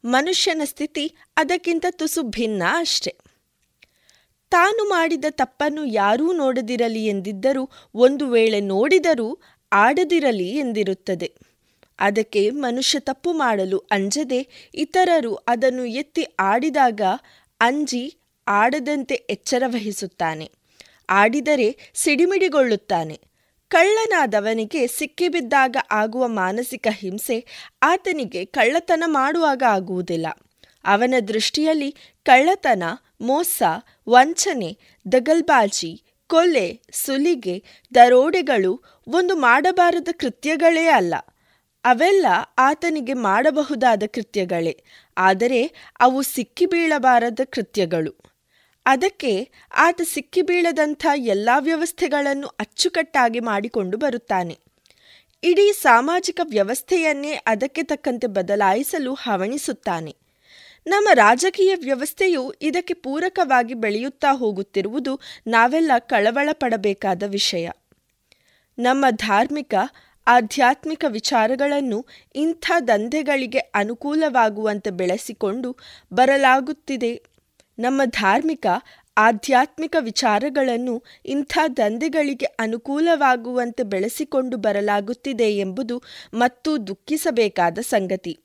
ಮನುಷ್ಯನ 0.05 0.63
ಸ್ಥಿತಿ 0.65 1.15
ಅದಕ್ಕಿಂತ 1.37 1.87
ತುಸು 1.91 2.23
ಭಿನ್ನ 2.23 2.63
ಅಷ್ಟೆ. 2.77 3.17
ತಾನು 4.51 4.89
ಮಾಡಿದ 4.89 5.25
ತಪ್ಪನ್ನು 5.31 5.85
ಯಾರೂ 5.85 6.33
ನೋಡದಿರಲಿ 6.33 7.07
ಎಂದಿದ್ದರೂ 7.07 7.71
ಒಂದು 7.95 8.27
ವೇಳೆ 8.27 8.61
ನೋಡಿದರೂ 8.61 9.39
ಆಡದಿರಲಿ 9.75 10.49
ಎಂದಿರುತ್ತದೆ. 10.49 11.33
ಅದಕ್ಕೆ 11.99 12.51
ಮನುಷ್ಯ 12.51 12.99
ತಪ್ಪು 13.01 13.33
ಮಾಡಲು 13.33 13.79
ಅಂಜದೆ 13.79 14.71
ಇತರರು 14.75 15.35
ಅದನ್ನು 15.35 15.85
ಎತ್ತಿ 15.85 16.27
ಆಡಿದಾಗ 16.41 17.01
ಅಂಜಿ 17.61 18.17
ಆಡದಂತೆ 18.49 19.15
ಎಚ್ಚರ 19.15 19.63
ವಹಿಸುತ್ತಾನೆ 19.67 20.51
ಆಡಿದರೆ 21.11 21.77
ಸಿಡಿಮಿಡಿಗೊಳ್ಳುತ್ತಾನೆ. 21.95 23.21
ಕಳ್ಳನಾದವನಿಗೆ 23.69 24.87
ಸಿಕ್ಕಿಬಿದ್ದಾಗ 24.87 25.77
ಆಗುವ 25.91 26.29
ಮಾನಸಿಕ 26.29 26.87
ಹಿಂಸೆ 26.91 27.47
ಆತನಿಗೆ 27.83 28.45
ಕಳ್ಳತನ 28.45 29.05
ಮಾಡುವಾಗ 29.07 29.63
ಆಗುವುದಿಲ್ಲ. 29.69 30.27
ಅವನ 30.85 31.15
ದೃಷ್ಟಿಯಲ್ಲಿ 31.29 31.97
ಕಳ್ಳತನ, 32.25 32.83
ಮೋಸ, 33.21 33.63
ವಂಚನೆ, 34.09 34.79
ದಗಲ್ಬಾಜಿ 35.13 36.03
ಕೊಲೆ, 36.27 36.83
ಸುಲಿಗೆ, 36.93 37.65
ದರೋಡೆಗಳು 37.95 38.83
ಒಂದು 39.09 39.37
ಮಾಡಬಾರದ 39.37 40.09
ಕೃತ್ಯಗಳೇ 40.13 40.87
ಅಲ್ಲ. 40.87 41.15
ಅವೆಲ್ಲ 41.85 42.27
ಆತನಿಗೆ 42.59 43.13
ಮಾಡಬಹುದಾದ 43.13 44.03
ಕೃತ್ಯಗಳೇ. 44.07 44.85
ಆದರೆ 45.19 45.93
ಅವು 46.01 46.23
ಸಿಕ್ಕಿಬೀಳಬಾರದ 46.23 47.41
ಕೃತ್ಯಗಳು. 47.45 48.35
ಅದಕ್ಕೆ 48.87 49.51
ಆತ 49.77 50.01
ಸಿಕ್ಕಿಬೀಳದಂಥ 50.05 51.07
ಎಲ್ಲ 51.17 51.51
ವ್ಯವಸ್ಥೆಗಳನ್ನು 51.59 52.47
ಅಚ್ಚುಕಟ್ಟಾಗಿ 52.47 53.41
ಮಾಡಿಕೊಂಡು 53.41 53.97
ಬರುತ್ತಾನೆ. 53.97 54.59
ಇಡೀ 55.43 55.73
ಸಾಮಾಜಿಕ 55.73 56.41
ವ್ಯವಸ್ಥೆಯನ್ನೇ 56.45 57.33
ಅದಕ್ಕೆ 57.33 57.83
ತಕ್ಕಂತೆ 57.83 58.27
ಬದಲಾಯಿಸಲು 58.27 59.15
ಹವಣಿಸುತ್ತಾನೆ. 59.15 60.24
ನಮ್ಮ 60.87 61.09
ರಾಜಕೀಯ 61.15 61.75
ವ್ಯವಸ್ಥೆಯು 61.75 62.55
ಇದಕ್ಕೆ 62.63 62.95
ಪೂರಕವಾಗಿ 62.95 63.75
ಬೆಳೆಯುತ್ತಾ 63.75 64.33
ಹೋಗುತ್ತಿರುವುದು 64.33 65.21
ನಾವೆಲ್ಲ 65.47 65.91
ಕಳವಳ 65.99 66.49
ಪಡಬೇಕಾದ 66.53 67.23
ವಿಷಯ. 67.27 67.69
ನಮ್ಮ 68.79 69.05
ಧಾರ್ಮಿಕ, 69.11 69.75
ಆಧ್ಯಾತ್ಮಿಕ 70.27 71.05
ವಿಚಾರಗಳನ್ನು 71.09 72.07
ಇಂಥ 72.35 72.71
ದಂಧೆಗಳಿಗೆ 72.89 73.59
ಅನುಕೂಲವಾಗುವಂತೆ 73.59 74.91
ಬೆಳೆಸಿಕೊಂಡು 74.91 75.77
ಬರಲಾಗುತ್ತಿದೆ. 76.13 77.23
ನಮ್ಮ 77.79 78.03
ಧಾರ್ಮಿಕ, 78.05 78.67
ಆಧ್ಯಾತ್ಮಿಕ 79.17 79.97
ವಿಚಾರಗಳನ್ನು 80.01 81.05
ಇಂಥ 81.27 81.59
ದಂಧೆಗಳಿಗೆ 81.77 82.47
ಅನುಕೂಲವಾಗುವಂತೆ 82.47 83.83
ಬೆಳೆಸಿಕೊಂಡು 83.83 84.57
ಬರಲಾಗುತ್ತಿದೆ 84.57 85.51
ಎಂಬುದು 85.59 86.03
ಮತ್ತೂ 86.35 86.79
ದುಃಖಿಸಬೇಕಾದ 86.79 87.79
ಸಂಗತಿ. 87.79 88.39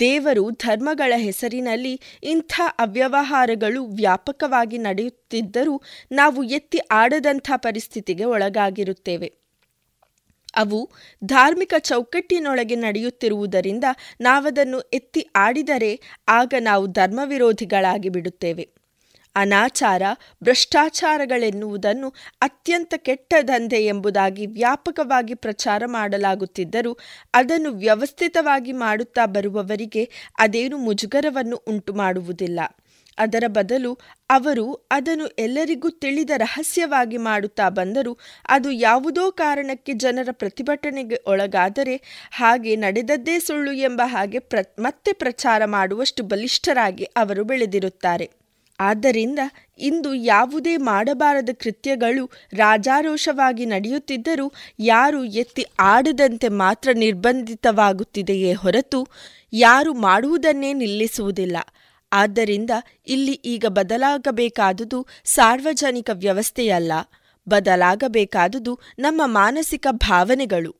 ದೇವರು 0.00 0.50
ಧರ್ಮಗಳ 0.50 1.12
ಹೆಸರಿನಲ್ಲಿ 1.16 2.00
ಇಂಥ 2.22 2.52
ಅವ್ಯವಹಾರಗಳು 2.78 3.84
ವ್ಯಾಪಕವಾಗಿ 3.84 4.78
ನಡೆಯುತ್ತಿದ್ದರೂ 4.78 5.82
ನಾವು 6.12 6.42
ಎತ್ತಿ 6.42 6.78
ಆಡದಂಥ 6.90 7.50
ಪರಿಸ್ಥಿತಿಗೆ 7.56 8.24
ಒಳಗಾಗಿರುತ್ತೇವೆ. 8.24 9.32
ಅವು 10.56 10.90
ಧಾರ್ಮಿಕ 11.24 11.74
ಚೌಕಟ್ಟಿನೊಳಗೆ 11.78 12.74
ನಡೆಯುತ್ತಿರುವುದರಿಂದ 12.74 13.84
ನಾವದನ್ನು 14.20 14.80
ಎತ್ತಿ 14.80 15.26
ಆಡಿದರೆ 15.36 16.00
ಆಗ 16.28 16.54
ನಾವು 16.60 16.86
ಧರ್ಮವಿರೋಧಿಗಳಾಗಿ 16.86 18.08
ಬಿಡುತ್ತೇವೆ 18.08 18.81
ಅನಾಚಾರ, 19.36 20.02
ಭ್ರಷ್ಟಾಚಾರಗಳೆನ್ನುವುದನ್ನು 20.42 22.08
ಅತ್ಯಂತ 22.42 22.94
ಕೆಟ್ಟ 22.96 23.34
ದಂಧೆ 23.48 23.84
ಎಂಬುದಾಗಿ 23.84 24.46
ವ್ಯಾಪಕವಾಗಿ 24.46 25.34
ಪ್ರಚಾರ 25.34 25.82
ಮಾಡಲಾಗುತ್ತಿದ್ದರೂ 25.86 26.92
ಅದನ್ನು 27.34 27.70
ವ್ಯವಸ್ಥಿತವಾಗಿ 27.70 28.72
ಮಾಡುತ್ತಾ 28.72 29.26
ಬರುವವರಿಗೆ 29.26 30.04
ಅದೇನು 30.38 30.76
ಮುಜುಗರವನ್ನು 30.78 31.56
ಉಂಟು 31.68 31.94
ಮಾಡುವುದಿಲ್ಲ 31.94 32.60
ಅದರ 33.18 33.44
ಬದಲು 33.48 33.90
ಅವರು 34.30 34.88
ಅದನ್ನು 34.90 35.26
ಎಲ್ಲರಿಗೂ 35.38 35.90
ತಿಳಿದ 35.90 36.30
ರಹಸ್ಯವಾಗಿ 36.36 37.16
ಮಾಡುತ್ತಾ 37.16 37.68
ಬಂದರೂ 37.68 38.12
ಅದು 38.48 38.70
ಯಾವುದೋ 38.70 39.30
ಕಾರಣಕ್ಕೆ 39.30 39.92
ಜನರ 39.92 40.28
ಪ್ರತಿಭಟನೆಗೆ 40.32 41.18
ಒಳಗಾದರೆ 41.26 41.96
ಹಾಗೆ 42.32 42.76
ನಡೆದದ್ದೇ 42.76 43.38
ಸುಳ್ಳು 43.38 43.72
ಎಂಬ 43.72 44.02
ಹಾಗೆ 44.04 44.38
ಪ್ರ, 44.38 44.58
ಮತ್ತೆ 44.78 45.12
ಪ್ರಚಾರ 45.12 45.64
ಮಾಡುವಷ್ಟು 45.64 46.22
ಬಲಿಷ್ಠರಾಗಿ 46.22 47.04
ಅವರು 47.16 47.44
ಬೆಳೆದಿರುತ್ತಾರೆ. 47.44 48.41
ಆದ್ದರಿಂದ 48.80 49.38
ಇಂದು 49.78 50.14
ಯಾವುದೇ 50.14 50.76
ಮಾಡಬಾರದ 50.76 51.48
ಕೃತ್ಯಗಳು 51.58 52.30
ರಾಜಾರೋಷವಾಗಿ 52.52 53.66
ನಡೆಯುತ್ತಿದ್ದರೂ 53.66 54.52
ಯಾರು 54.78 55.24
ಎತ್ತಿ 55.24 55.64
ಆಡದಂತೆ 55.78 56.48
ಮಾತ್ರ 56.48 56.88
ನಿರ್ಬಂಧಿತವಾಗುತ್ತಿದೆಯೇ 56.94 58.52
ಹೊರತು 58.52 59.08
ಯಾರು 59.52 59.94
ಮಾಡುವುದನ್ನೇ 59.94 60.72
ನಿಲ್ಲಿಸುವುದಿಲ್ಲ. 60.72 61.56
ಆದ್ದರಿಂದ 62.12 62.70
ಇಲ್ಲಿ 63.06 63.32
ಈಗ 63.32 63.64
ಬದಲಾಗಬೇಕಾದುದು 63.68 65.06
ಸಾರ್ವಜನಿಕ 65.24 66.10
ವ್ಯವಸ್ಥೆಯಲ್ಲ. 66.12 66.92
ಬದಲಾಗಬೇಕಾದುದು 67.48 68.78
ನಮ್ಮ 68.98 69.22
ಮಾನಸಿಕ 69.24 69.86
ಭಾವನೆಗಳು. 69.90 70.76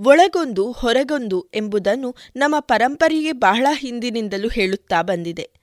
ಒಳಗೊಂದು 0.00 0.72
ಹೊರಗೊಂದು 0.72 1.48
ಎಂಬುದನ್ನು 1.54 2.14
ನಮ್ಮ 2.36 2.56
ಪರಂಪರೆಯೇ 2.58 3.32
ಬಹಳ 3.32 3.66
ಹಿಂದಿನಿಂದಲೂ 3.72 4.48
ಹೇಳುತ್ತಾ 4.48 5.02
ಬಂದಿದೆ. 5.02 5.59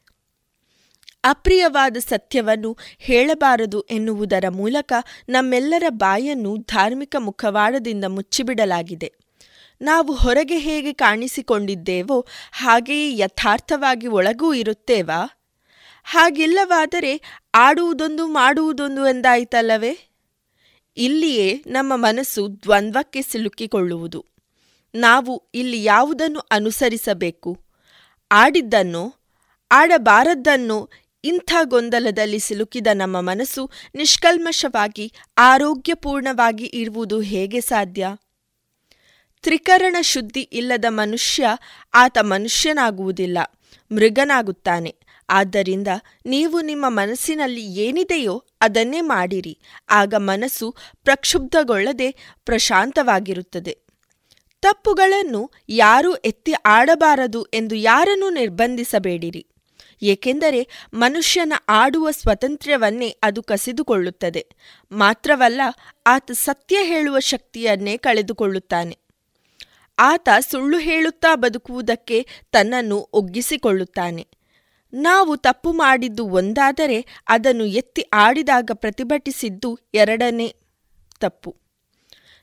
ಅಪ್ರಿಯವಾದ 1.28 1.98
ಸತ್ಯವನ್ನು 1.98 2.78
ಹೇಳಬಾರದು 2.98 3.82
ಎನ್ನುವುದರ 3.82 4.46
ಮೂಲಕ 4.50 4.94
ನಮ್ಮೆಲ್ಲರ 5.30 5.84
ಬಾಯನ್ನು 5.90 6.58
ಧಾರ್ಮಿಕ 6.58 7.16
ಮುಖವಾಡದಿಂದ 7.20 8.04
ಮುಚ್ಚಿಬಿಡಲಾಗಿದೆ. 8.06 9.14
ನಾವು 9.82 10.14
ಹೊರಗೆ 10.14 10.58
ಹೇಗೆ 10.58 10.94
ಕಾಣಿಸಿಕೊಂಡಿದ್ದೇವೋ 10.94 12.26
ಹಾಗೆಯೇ 12.52 13.18
ಯಥಾರ್ಥವಾಗಿ 13.18 14.08
ಒಳಗೂ 14.08 14.54
ಇರುತ್ತೇವಾ? 14.54 15.30
ಹಾಗಿಲ್ಲವಾದರೆ 16.04 17.22
ಆಡುವುದೊಂದು 17.56 18.28
ಮಾಡುವುದೊಂದು 18.28 19.08
ಎಂದಾಯಿತಲ್ಲವೇ? 19.08 20.00
ಇಲ್ಲಿಯೇ 20.98 21.64
ನಮ್ಮ 21.68 21.94
ಮನಸ್ಸು 21.96 22.64
ದ್ವಂದ್ವಕ್ಕೆ 22.64 23.22
ಸಿಲುಕಿಕೊಳ್ಳುವುದು. 23.22 24.26
ನಾವು 24.96 25.50
ಇಲ್ಲಿ 25.54 25.84
ಯಾವುದನ್ನು 25.84 26.40
ಅನುಸರಿಸಬೇಕು? 26.40 27.62
ಆಡಿದ್ದನ್ನು, 28.32 29.16
ಆಡಬಾರದ್ದನ್ನು 29.72 30.90
ಇಂಥ 31.24 31.54
ಗೊಂದಲದಲ್ಲಿ 31.64 32.40
ಸಿಲುಕಿದ 32.40 32.88
ನಮ್ಮ 32.94 33.22
ಮನಸ್ಸು 33.22 33.72
ನಿಷ್ಕಲ್ಮಶವಾಗಿ, 33.96 35.14
ಆರೋಗ್ಯಪೂರ್ಣವಾಗಿ 35.38 36.66
ಇರುವುದು 36.66 37.20
ಹೇಗೆ 37.22 37.62
ಸಾಧ್ಯ? 37.62 38.08
ತ್ರಿಕರಣ 39.42 39.96
ಶುದ್ಧಿ 40.02 40.42
ಇಲ್ಲದ 40.42 40.86
ಮನುಷ್ಯ 40.90 41.48
ಆತ 41.94 42.18
ಮನುಷ್ಯನಾಗುವುದಿಲ್ಲ, 42.22 43.38
ಮೃಗನಾಗುತ್ತಾನೆ. 43.92 44.96
ಆದ್ದರಿಂದ 45.30 45.88
ನೀವು 46.26 46.62
ನಿಮ್ಮ 46.62 46.86
ಮನಸ್ಸಿನಲ್ಲಿ 46.88 47.66
ಏನಿದೆಯೋ 47.66 48.44
ಅದನ್ನೇ 48.62 49.02
ಮಾಡಿರಿ. 49.02 49.60
ಆಗ 49.90 50.14
ಮನಸ್ಸು 50.18 50.76
ಪ್ರಕ್ಷುಬ್ಧಗೊಳ್ಳದೆ 51.04 52.16
ಪ್ರಶಾಂತವಾಗಿರುತ್ತದೆ. 52.46 53.78
ತಪ್ಪುಗಳನ್ನು 54.62 55.52
ಯಾರೂ 55.70 56.16
ಎತ್ತಿ 56.16 56.54
ಆಡಬಾರದು 56.66 57.44
ಎಂದು 57.44 57.76
ಯಾರನ್ನೂ 57.76 58.30
ನಿರ್ಬಂಧಿಸಬೇಡಿರಿ. 58.30 59.48
ಏಕೆಂದರೆ 60.02 60.68
ಮನುಷ್ಯನ 60.94 61.54
ಆಡುವ 61.70 62.12
ಸ್ವಾತಂತ್ರ್ಯವನ್ನೇ 62.12 63.18
ಅದು 63.24 63.44
ಕಸಿದುಕೊಳ್ಳುತ್ತದೆ. 63.44 64.48
ಮಾತ್ರವಲ್ಲ, 64.92 65.62
ಆತ 66.08 66.32
ಸತ್ಯ 66.32 66.78
ಹೇಳುವ 66.84 67.20
ಶಕ್ತಿಯನ್ನೇ 67.20 67.98
ಕಳೆದುಕೊಳ್ಳುತ್ತಾನೆ. 67.98 68.98
ಆತ 70.00 70.30
ಸುಳ್ಳು 70.50 70.78
ಹೇಳುತ್ತಾ 70.78 71.36
ಬದುಕುವುದಕ್ಕೆ 71.36 72.28
ತನ್ನನ್ನು 72.52 73.10
ಒಗ್ಗಿಸಿಕೊಳ್ಳುತ್ತಾನೆ. 73.14 74.28
ನಾವು 74.94 75.38
ತಪ್ಪು 75.38 75.74
ಮಾಡಿದ್ದು 75.74 76.28
ಒಂದಾದರೆ 76.28 77.06
ಅದನ್ನು 77.28 77.66
ಎತ್ತಿ 77.66 78.02
ಆಡಿದಾಗ 78.14 78.72
ಪ್ರತಿಭಟಿಸಿದ್ದು 78.74 79.80
ಎರಡನೇ 79.94 80.56
ತಪ್ಪು. 81.20 81.56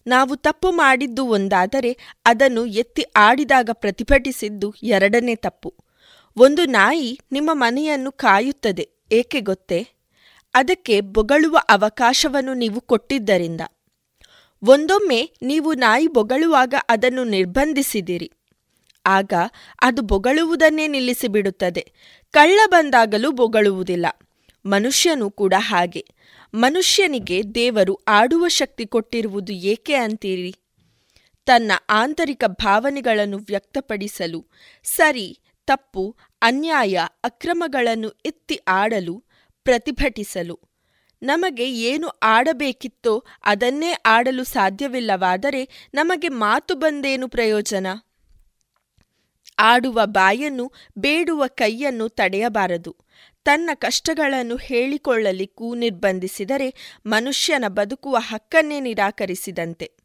ನಾವು 0.07 0.37
ತಪ್ಪು 0.37 0.73
ಮಾಡಿದ್ದು 0.73 1.27
ಒಂದಾದರೆ 1.27 1.97
ಅದನ್ನು 2.25 2.67
ಎತ್ತಿ 2.67 3.05
ಆಡಿದಾಗ 3.17 3.71
ಪ್ರತಿಭಟಿಸಿದ್ದು 3.73 4.75
ಎರಡನೇ 4.83 5.35
ತಪ್ಪು. 5.35 5.84
ಒಂದು 6.37 6.65
ನಾಯಿ 6.65 7.21
ನಿಮ್ಮ 7.33 7.51
ಮನೆಯನ್ನು 7.53 8.13
ಕಾಯುತ್ತದೆ, 8.13 8.91
ಏಕೆ 9.13 9.41
ಗೊತ್ತೇ? 9.41 9.89
ಅದಕ್ಕೆ 10.55 11.01
ಬೊಗಳುವ 11.01 11.59
ಅವಕಾಶವನ್ನು 11.69 12.55
ನೀವು 12.55 12.81
ಕೊಟ್ಟಿದ್ದರಿಂದ. 12.81 13.61
ಒಂದೊಮ್ಮೆ 14.69 15.31
ನೀವು 15.43 15.75
ನಾಯಿ 15.75 16.07
ಬೊಗಳುವಾಗ 16.07 16.75
ಅದನ್ನು 16.89 17.25
ನಿರ್ಬಂಧಿಸಿದಿರಿ. 17.25 18.33
ಆಗ 19.07 19.33
ಅದು 19.83 20.03
ಬೊಗಳುವುದನ್ನೇ 20.03 20.87
ನಿಲ್ಲಿಸಿಬಿಡುತ್ತದೆ. 20.87 21.93
ಕಳ್ಳ 22.31 22.61
ಬಂದಾಗಲೂ 22.67 23.31
ಬೊಗಳುವುದಿಲ್ಲ. 23.31 24.07
ಮನುಷ್ಯನೂ 24.67 25.31
ಕೂಡ 25.31 25.55
ಹಾಗೆ. 25.59 26.07
ಮನುಷ್ಯನಿಗೆ 26.55 27.43
ದೇವರು 27.55 27.95
ಆಡುವ 28.09 28.49
ಶಕ್ತಿ 28.49 28.87
ಕೊಟ್ಟಿರುವುದು 28.87 29.53
ಏಕೆ 29.53 29.95
ಅಂತೀರಿ? 29.95 30.55
ತನ್ನ 31.47 31.73
ಆಂತರಿಕ 31.91 32.45
ಭಾವನೆಗಳನ್ನು 32.47 33.39
ವ್ಯಕ್ತಪಡಿಸಲು 33.39 34.47
ಸರಿ 34.85 35.39
ತಪ್ಪು, 35.67 36.17
ಅನ್ಯಾಯ, 36.43 37.01
ಅಕ್ರಮಗಳನ್ನು 37.25 38.11
ಎತ್ತಿ 38.11 38.61
ಆಡಲು, 38.69 39.25
ಪ್ರತಿಭಟಿಸಲು. 39.63 40.61
ನಮಗೆ 41.23 41.73
ಏನು 41.73 42.09
ಆಡಬೇಕಿತ್ತೋ 42.09 43.25
ಅದನ್ನೇ 43.45 43.93
ಆಡಲು 44.07 44.45
ಸಾಧ್ಯವಿಲ್ಲವಾದರೆ 44.45 45.89
ನಮಗೆ 45.95 46.29
ಮಾತು 46.29 46.75
ಬಂದೇನು 46.75 47.29
ಪ್ರಯೋಜನ? 47.29 47.87
ಆಡುವ 49.59 50.01
ಬಾಯನ್ನು, 50.05 50.73
ಬೇಡುವ 50.99 51.47
ಕೈಯನ್ನು 51.47 52.09
ತಡೆಯಬಾರದು. 52.09 52.97
ತನ್ನ 53.45 53.71
ಕಷ್ಟಗಳನ್ನು 53.75 54.57
ಹೇಳಿಕೊಳ್ಳಲಿಕ್ಕೂ 54.57 55.75
ನಿರ್ಬಂಧಿಸಿದರೆ 55.75 56.97
ಮನುಷ್ಯನ 57.07 57.65
ಬದುಕುವ 57.69 58.17
ಹಕ್ಕನ್ನೇ 58.21 58.81
ನಿರಾಕರಿಸಿದಂತೆ. 58.81 60.04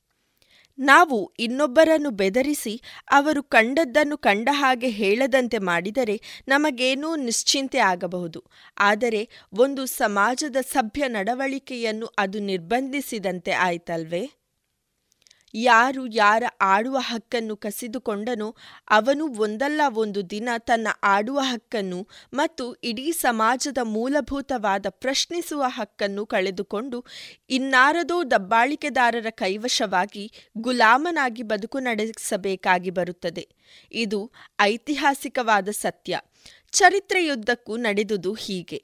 ನಾವು 0.79 1.33
ಇನ್ನೊಬ್ಬರನ್ನು 1.39 2.09
ಬೆದರಿಸಿ 2.09 2.81
ಅವರು 3.11 3.43
ಕಂಡದ್ದನ್ನು 3.43 4.17
ಕಂಡ 4.17 4.49
ಹಾಗೆ 4.51 4.89
ಹೇಳದಂತೆ 4.89 5.57
ಮಾಡಿದರೆ 5.57 6.21
ನಮಗೇನೂ 6.47 7.15
ನಿಶ್ಚಿಂತೆ 7.15 7.77
ಆಗಬಹುದು. 7.77 8.43
ಆದರೆ 8.77 9.29
ಒಂದು 9.53 9.85
ಸಮಾಜದ 9.85 10.55
ಸಭ್ಯ 10.61 11.07
ನಡವಳಿಕೆಯನ್ನು 11.07 12.05
ಅದು 12.05 12.39
ನಿರ್ಬಂಧಿಸಿದಂತೆ 12.39 13.51
ಆಯ್ತಲ್ವೇ? 13.51 14.38
ಯಾರು 15.53 16.07
ಯಾರ 16.07 16.43
ಆಡುವ 16.61 16.97
ಹಕ್ಕನ್ನು 16.99 17.55
ಕಸಿದುಕೊಂಡನೋ 17.55 18.55
ಅವನು 18.89 19.27
ಒಂದಲ್ಲ 19.27 19.81
ಒಂದು 19.89 20.29
ದಿನ 20.29 20.49
ತನ್ನ 20.57 20.87
ಆಡುವ 21.03 21.39
ಹಕ್ಕನ್ನು 21.39 22.07
ಮತ್ತು 22.33 22.73
ಇಡೀ 22.73 23.11
ಸಮಾಜದ 23.11 23.77
ಮೂಲಭೂತವಾದ 23.83 24.85
ಪ್ರಶ್ನಿಸುವ 24.89 25.63
ಹಕ್ಕನ್ನು 25.67 26.25
ಕಳೆದುಕೊಂಡು 26.25 27.05
ಇನ್ನಾರದೋ 27.49 28.23
ದಬ್ಬಾಳಿಕೆದಾರರ 28.23 29.27
ಕೈವಶವಾಗಿ 29.29 30.31
ಗುಲಾಮನಾಗಿ 30.57 31.43
ಬದುಕು 31.43 31.79
ನಡೆಸಬೇಕಾಗಿ 31.79 32.89
ಬರುತ್ತದೆ. 32.89 33.49
ಇದು 33.91 34.31
ಐತಿಹಾಸಿಕವಾದ 34.61 35.69
ಸತ್ಯ. 35.69 36.19
ಚರಿತ್ರೆಯುದ್ದಕ್ಕೂ 36.71 37.77
ನಡೆದುದು 37.77 38.33
ಹೀಗೆ. 38.33 38.83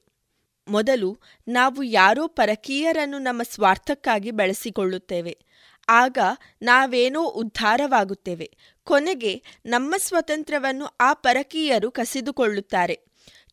ಮೊದಲು 0.67 1.17
ನಾವು 1.47 1.83
ಯಾರೋ 1.83 2.27
ಪರಕೀಯರನ್ನು 2.27 3.19
ನಮ್ಮ 3.19 3.41
ಸ್ವಾರ್ಥಕ್ಕಾಗಿ 3.43 4.31
ಬೆಳೆಸಿಕೊಳ್ಳುತ್ತೇವೆ. 4.31 5.44
ಆಗ 5.88 6.18
ನಾವೇನೋ 6.62 7.22
ಉದ್ಧಾರವಾಗುತ್ತೇವೆ 7.40 8.48
ಕೊನೆಗೆ 8.86 9.32
ನಮ್ಮ 9.66 9.94
ಸ್ವತಂತ್ರವನ್ನು 9.98 10.86
ಆ 11.00 11.12
ಪರಕೀಯರು 11.22 11.90
ಕಸಿದುಕೊಳ್ಳುತ್ತಾರೆ 11.90 12.96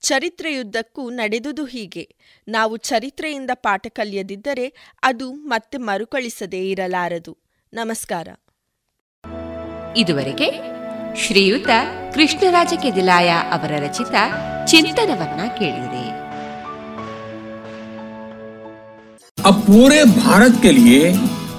ಚರಿತ್ರೆಯುದ್ದಕ್ಕೂ 0.04 1.04
ನಡೆದುದು 1.10 1.66
ಹೀಗೆ 1.66 2.04
ನಾವು 2.48 2.78
ಚರಿತ್ರೆಯಿಂದ 2.88 3.52
ಪಾಠ 3.64 3.88
ಕಲಿಯದಿದ್ದರೆ 3.96 4.68
ಅದು 5.04 5.28
ಮತ್ತೆ 5.46 5.78
ಮರುಕಳಿಸದೇ 5.88 6.62
ಇರಲಾರದು 6.70 7.34
ನಮಸ್ಕಾರ 7.74 8.28
ಇದುವರೆಗೆ 9.96 10.50
ಶ್ರೀಯುತ 11.16 11.70
ಕೃಷ್ಣರಾಜ 12.14 12.74
ಕೆದಿಲಾಯ 12.82 13.30
ಅವರ 13.52 13.74
ರಚಿತ 13.80 14.16
ಚಿಂತನವನ್ನ 14.72 15.42
ಕೇಳಿದೆ 15.60 16.06
अब 19.38 19.58
पूरे 19.66 19.98
भारत 20.16 20.54
के 20.62 20.72
लिए 20.72 21.02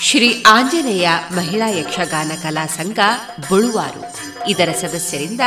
ಶ್ರೀ 0.00 0.42
ಆಂಜನೇಯ 0.42 1.08
ಮಹಿಳಾ 1.34 1.68
ಯಕ್ಷಗಾನ 1.68 2.32
ಕಲಾ 2.42 2.66
ಸಂಘ 2.66 2.98
ಬಳುವಾರು. 3.50 4.02
ಇದರ 4.50 4.68
ಸದಸ್ಯರಿಂದ 4.80 5.40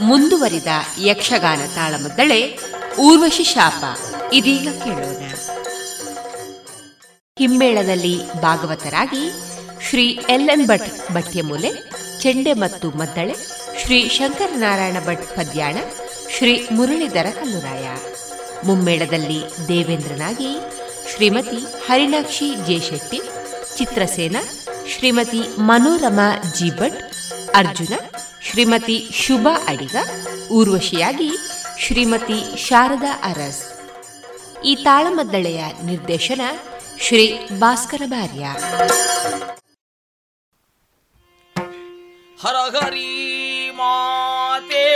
ಮುಂದುವರಿದ 0.00 0.66
ಯಕ್ಷಗಾನ 1.00 1.60
ತಾಳಮದ್ದಳೆ 1.74 2.58
ಊರ್ವಶಿ 2.98 3.44
ಶಾಪ. 3.44 3.84
ಇದೀಗ 4.32 4.68
ಕೇಳೋಣ. 4.84 5.34
ಹಿಮ್ಮೇಳದಲ್ಲಿ 7.38 8.32
ಭಾಗವತರಾಗಿ 8.32 9.32
ಶ್ರೀ 9.88 10.06
ಎಲ್ 10.06 10.48
ಎನ್ 10.48 10.66
ಭಟ್ 10.66 11.12
ಭಟ್ಯಮೂಲೆ, 11.12 11.72
ಚೆಂಡೆ 12.20 12.52
ಮತ್ತು 12.52 12.90
ಮದ್ದಳೆ, 12.90 13.34
ಶ್ರೀ 13.84 14.08
ಶಂಕರನಾರಾಯಣ 14.08 14.96
ಭಟ್ 15.06 15.36
ಪದ್ಯಾಣ, 15.36 15.76
ಶ್ರೀ 16.38 16.68
ಮುರಳೀಧರ 16.72 17.26
ಕಲ್ಲುರಾಯ. 17.30 17.88
ಮುಮ್ಮೇಳದಲ್ಲಿ 18.64 19.68
ದೇವೇಂದ್ರನಾಗಿ 19.68 20.56
ಶ್ರೀಮತಿ 21.14 21.86
ಹರಿಣಾಕ್ಷಿ 21.86 22.54
ಜೆ 22.66 22.80
ಶೆಟ್ಟಿ 22.88 23.20
ಚಿತ್ರಸೇನ 23.78 24.36
ಶ್ರೀಮತಿ 24.88 25.40
ಮನೋರಮಾ 25.58 26.28
ಜಿಭಟ್ 26.58 27.00
ಅರ್ಜುನ 27.56 27.94
ಶ್ರೀಮತಿ 28.42 29.08
ಶುಭಾ 29.12 29.54
ಅಡಿಗ, 29.68 29.96
ಊರ್ವಶಿಯಾಗಿ 30.50 31.30
ಶ್ರೀಮತಿ 31.78 32.38
ಶಾರದಾ 32.56 33.12
ಅರಸ್. 33.24 33.64
ಈ 34.64 34.74
ತಾಳಮದ್ದಳೆಯ 34.74 35.64
ನಿರ್ದೇಶನ 35.84 36.40
ಶ್ರೀ 37.00 37.38
ಭಾಸ್ಕರ 37.58 38.02
ಭಾರ್ಯ. 38.06 38.46
ಹರಹರಿ 42.42 43.70
ಮಾತೆ 43.70 44.86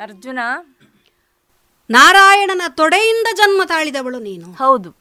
ಅರ್ಜುನ 0.00 0.38
ನಾರಾಯಣನ 1.90 2.62
ತೊಡೆಯಿಂದ 2.68 3.26
ಜನ್ಮ 3.36 3.62
ತಾಳಿದವಳು 3.64 4.18
ನೀನು. 4.18 4.52
ಹೌದು. 4.52 4.94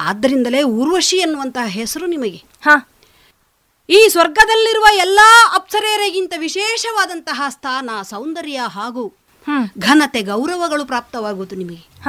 ಆದ್ದರಿಂದಲೇ 0.00 0.62
ಊರ್ವಶಿ 0.62 1.16
ಎನ್ನುವಂತಹ 1.16 1.66
ಹೆಸರು 1.66 2.06
ನಿಮಗೆ. 2.06 2.42
ಹ. 2.62 2.68
ಈ 3.90 4.08
ಸ್ವರ್ಗದಲ್ಲಿರುವ 4.10 4.86
ಎಲ್ಲಾ 4.92 5.52
ಅಪ್ಸರೆಯರಿಗಿಂತ 5.54 6.34
ವಿಶೇಷವಾದಂತಹ 6.38 7.42
ಸ್ಥಾನ 7.48 7.90
ಸೌಂದರ್ಯ 8.02 8.60
ಹಾಗೂ 8.66 9.12
ಘನತೆ 9.78 10.22
ಗೌರವಗಳು 10.22 10.84
ಪ್ರಾಪ್ತವಾಗುವುದು 10.84 11.54
ನಿಮಗೆ. 11.54 12.02
ಹ. 12.04 12.08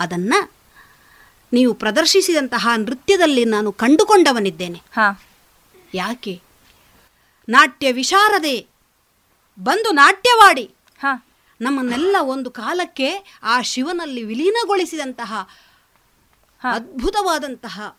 ಅದನ್ನ 0.00 0.34
ನೀವು 1.52 1.74
ಪ್ರದರ್ಶಿಸಿದಂತಹ 1.74 2.68
ನೃತ್ಯದಲ್ಲಿ 2.76 3.44
ನಾನು 3.44 3.72
ಕಂಡುಕೊಂಡವನಿದ್ದೇನೆ. 3.72 4.82
ಹ. 4.94 4.98
ಯಾಕೆ? 5.94 6.40
ನಾಟ್ಯ 7.48 7.92
ವಿಶಾರದೆ 7.92 8.69
ಬಂದು 9.58 9.90
ನಾಟ್ಯವಾಡಿ. 9.90 10.74
ಹ. 10.98 11.06
ನಮ್ಮನ್ನೆಲ್ಲ 11.60 12.16
ಒಂದು 12.20 12.50
ಕಾಲಕ್ಕೆ 12.50 13.38
ಆ 13.42 13.60
ಶಿವನಲ್ಲಿ 13.60 14.22
ವಿಲೀನಗೊಳಿಸಿದಂತಹ 14.22 15.48
ಅದ್ಭುತವಾದಂತಹ 16.64 17.96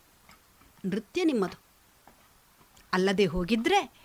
ನೃತ್ಯ 0.86 1.24
ನಿಮ್ಮದು. 1.24 1.62
ಅಲ್ಲದೆ 2.94 3.26
ಹೋಗಿದ್ರೆ 3.26 4.02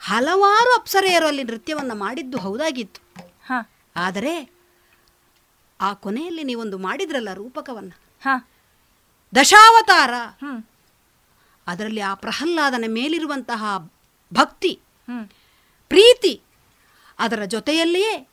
ಹಲವಾರು 0.00 0.74
ಅಪ್ಸರೆಯರು 0.74 1.26
ಅಲ್ಲಿ 1.26 1.44
ನೃತ್ಯವನ್ನು 1.44 1.94
ಮಾಡಿದ್ದು 1.94 2.38
ಹೌದಾಗಿತ್ತು. 2.38 3.28
ಹ. 3.46 3.52
ಆದರೆ 3.96 4.50
ಆ 5.80 5.92
ಕೊನೆಯಲ್ಲಿ 5.92 6.44
ನೀವೊಂದು 6.44 6.78
ಮಾಡಿದ್ರಲ್ಲ 6.78 7.32
ರೂಪಕವನ್ನು. 7.32 7.98
ಹ. 8.24 8.28
ದಶಾವತಾರ. 9.34 10.10
ಅದರಲ್ಲಿ 11.66 12.00
ಆ 12.00 12.14
ಪ್ರಹ್ಲಾದನ 12.14 12.84
ಮೇಲಿರುವಂತಹ 12.88 13.88
ಭಕ್ತಿ. 14.34 14.80
ಪ್ರೀತಿ. 15.88 16.42
ಅದರ 17.20 17.44
ಜೊತೆಯಲ್ಲಿಯೇ 17.44 18.28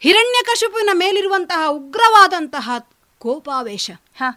ಹಿರಣ್ಯಕಶಿಪುವಿನ 0.00 0.90
ಮೇಲಿರುವಂತಹ 0.92 1.68
ಉಗ್ರವಾದಂತಹ 1.68 2.70
ಕೋಪಾವೇಶ. 3.18 3.90
ಎರಡನ್ನು 3.90 4.36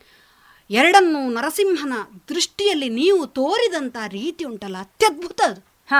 ಎರಡನ್ನೂ 0.69 1.29
ನರಸಿಂಹನ 1.29 1.93
ದೃಷ್ಟಿಯಲ್ಲಿ 2.29 2.89
ನೀವು 2.89 3.27
ತೋರಿದಂಥ 3.27 3.97
ರೀತಿ 4.07 4.45
ಉಂಟಲ್ಲ 4.45 4.77
ಅತ್ಯದ್ಭುತ 4.77 5.41
ಅದು. 5.45 5.61
ಹ. 5.89 5.93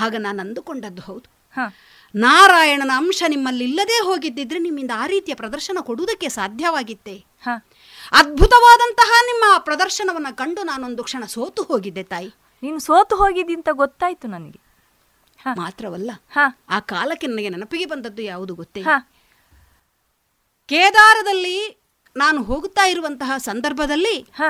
ಆಗ 0.00 0.14
ನಾನು 0.18 0.40
ಅಂದುಕೊಂಡದ್ದು 0.40 1.02
ಹೌದು. 1.02 1.30
ಹ. 1.56 1.74
ನಾರಾಯಣನ 2.14 2.90
ಅಂಶ 2.94 3.22
ನಿಮ್ಮಲ್ಲಿ 3.28 3.64
ಇಲ್ಲದೆ 3.64 4.02
ಹೋಗಿದ್ದಿದ್ರೆ 4.02 4.58
ನಿಮ್ಮಿಂದ 4.58 4.90
ಆ 4.96 5.06
ರೀತಿಯ 5.06 5.34
ಪ್ರದರ್ಶನ 5.34 5.78
ಕೊಡುವುದಕ್ಕೆ 5.80 6.28
ಸಾಧ್ಯವಾಗಿತ್ತೆ. 6.28 7.24
ಹ. 7.44 7.48
ಅದ್ಭುತವಾದಂತಹ 8.12 9.10
ನಿಮ್ಮ 9.26 9.44
ಪ್ರದರ್ಶನವನ್ನು 9.58 10.36
ಕಂಡು 10.36 10.62
ನಾನೊಂದು 10.62 11.04
ಕ್ಷಣ 11.04 11.24
ಸೋತು 11.24 11.62
ಹೋಗಿದ್ದೆ 11.62 12.02
ತಾಯಿ. 12.02 12.32
ನೀನು 12.62 12.78
ಸೋತು 12.78 13.16
ಹೋಗಿದ್ದಿ 13.16 13.54
ಅಂತ 13.54 13.68
ಗೊತ್ತಾಯ್ತು 13.72 14.28
ನನಗೆ. 14.28 14.69
ಮಾತ್ರವಲ್ಲ 15.46 16.10
ಆ 16.68 16.80
ಕಾಲಕ್ಕೆ 16.80 17.26
ನನಗೆ 17.26 17.48
ನೆನಪಿಗೆ 17.48 17.86
ಬಂದದ್ದು 17.86 18.22
ಯಾವುದು 18.22 18.54
ಗೊತ್ತೇ? 18.54 18.82
ಕೇದಾರದಲ್ಲಿ 20.68 21.56
ನಾನು 22.16 22.42
ಹೋಗುತ್ತಾ 22.42 22.86
ಇರುವಂತಹ 22.86 23.36
ಸಂದರ್ಭದಲ್ಲಿ 23.36 24.26
ಹ. 24.32 24.42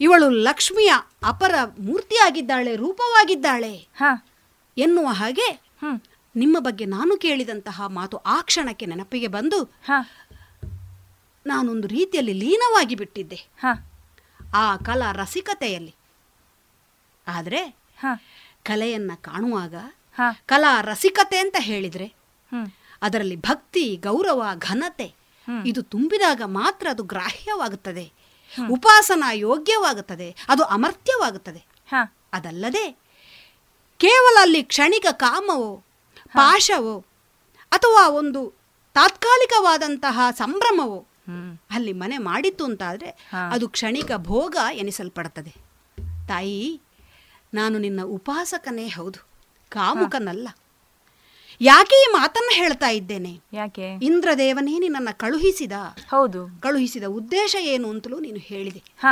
ಇವಳು 0.00 0.30
ಲಕ್ಷ್ಮಿಯ 0.30 0.92
ಅಪರ 1.24 1.54
ಮೂರ್ತಿಯಾಗಿದ್ದಾಳೆ 1.78 2.76
ರೂಪವಾಗಿದ್ದಾಳೆ 2.76 3.76
ಹ. 3.76 4.04
ಎನ್ನುವ 4.78 5.06
ಹಾಗೆ 5.06 5.62
ನಿಮ್ಮ 6.36 6.58
ಬಗ್ಗೆ 6.58 6.84
ನಾನು 6.84 7.16
ಕೇಳಿದಂತಹ 7.16 7.86
ಮಾತು 7.86 8.16
ಆ 8.16 8.42
ಕ್ಷಣಕ್ಕೆ 8.42 8.86
ನೆನಪಿಗೆ 8.86 9.28
ಬಂದು 9.28 9.64
ನಾನೊಂದು 11.46 11.88
ರೀತಿಯಲ್ಲಿ 11.88 12.32
ಲೀನವಾಗಿ 12.32 12.94
ಬಿಟ್ಟಿದ್ದೆ. 12.94 13.48
ಹ. 13.60 13.66
ಆ 14.54 14.76
ಕಲಾ 14.76 15.12
ರಸಿಕತೆಯಲ್ಲಿ. 15.12 15.94
ಆದರೆ 17.26 17.60
ಕಲೆಯನ್ನ 18.62 19.10
ಕಾಣುವಾಗ 19.20 19.74
ಕಲಾ 20.46 20.80
ರಸಿಕತೆ 20.80 21.38
ಅಂತ 21.38 21.56
ಹೇಳಿದ್ರೆ 21.58 22.14
ಅದರಲ್ಲಿ 23.02 23.36
ಭಕ್ತಿ 23.36 23.96
ಗೌರವ 23.96 24.42
ಘನತೆ 24.58 25.14
ಇದು 25.64 25.82
ತುಂಬಿದಾಗ 25.82 26.42
ಮಾತ್ರ 26.44 26.86
ಅದು 26.90 27.02
ಗ್ರಾಹ್ಯವಾಗುತ್ತದೆ. 27.02 28.12
ಉಪಾಸನಾ 28.70 29.32
ಯೋಗ್ಯವಾಗುತ್ತದೆ. 29.32 30.36
ಅದು 30.48 30.64
ಅಮರ್ತ್ಯವಾಗುತ್ತದೆ 30.64 31.66
ಅದಲ್ಲದೆ 32.32 32.98
ಕೇವಲ 33.96 34.38
ಅಲ್ಲಿ 34.40 34.62
ಕ್ಷಣಿಕ 34.62 35.06
ಕಾಮವೋ 35.12 35.76
ಪಾಶವೋ 36.32 37.04
ಅಥವಾ 37.70 38.08
ಒಂದು 38.08 38.54
ತಾತ್ಕಾಲಿಕವಾದಂತಹ 38.94 40.20
ಸಂಭ್ರಮವೋ 40.30 41.06
ಅಲ್ಲಿ 41.70 41.92
ಮನೆ 41.92 42.18
ಮಾಡಿತ್ತು 42.18 42.64
ಅಂತಾದರೆ 42.64 43.08
ಅದು 43.52 43.68
ಕ್ಷಣಿಕ 43.68 44.12
ಭೋಗ 44.16 44.56
ಎನಿಸಲ್ಪಡುತ್ತದೆ 44.72 45.54
ತಾಯಿ 46.28 46.80
ನಾನು 47.54 47.78
ನಿನ್ನ 47.78 48.00
ಉಪಾಸಕನೇ 48.04 48.88
ಹೌದು. 48.88 49.35
ಕಾಮುಕನಲ್ಲ. 49.68 50.48
ಯಾಕೆ 51.60 52.02
ಈ 52.02 52.06
ಮಾತನ್ನ 52.12 52.48
ಹೇಳ್ತಾ 52.52 52.88
ಇದ್ದೇನೆ? 52.88 53.40
ಯಾಕೆ? 53.52 53.94
ಇಂದ್ರದೇವನೇ 54.02 54.78
ನಿನ್ನನ್ನು 54.78 55.18
ಕಳುಹಿಸಿದ. 55.18 55.72
ಹೌದು. 56.08 56.60
ಕಳುಹಿಸಿದ 56.60 57.04
ಉದ್ದೇಶ 57.04 57.56
ಏನು 57.60 57.90
ಅಂತಲೂ 57.90 58.20
ನೀನು 58.20 58.38
ಹೇಳಿದೆ. 58.38 58.82
ಹ. 58.98 59.06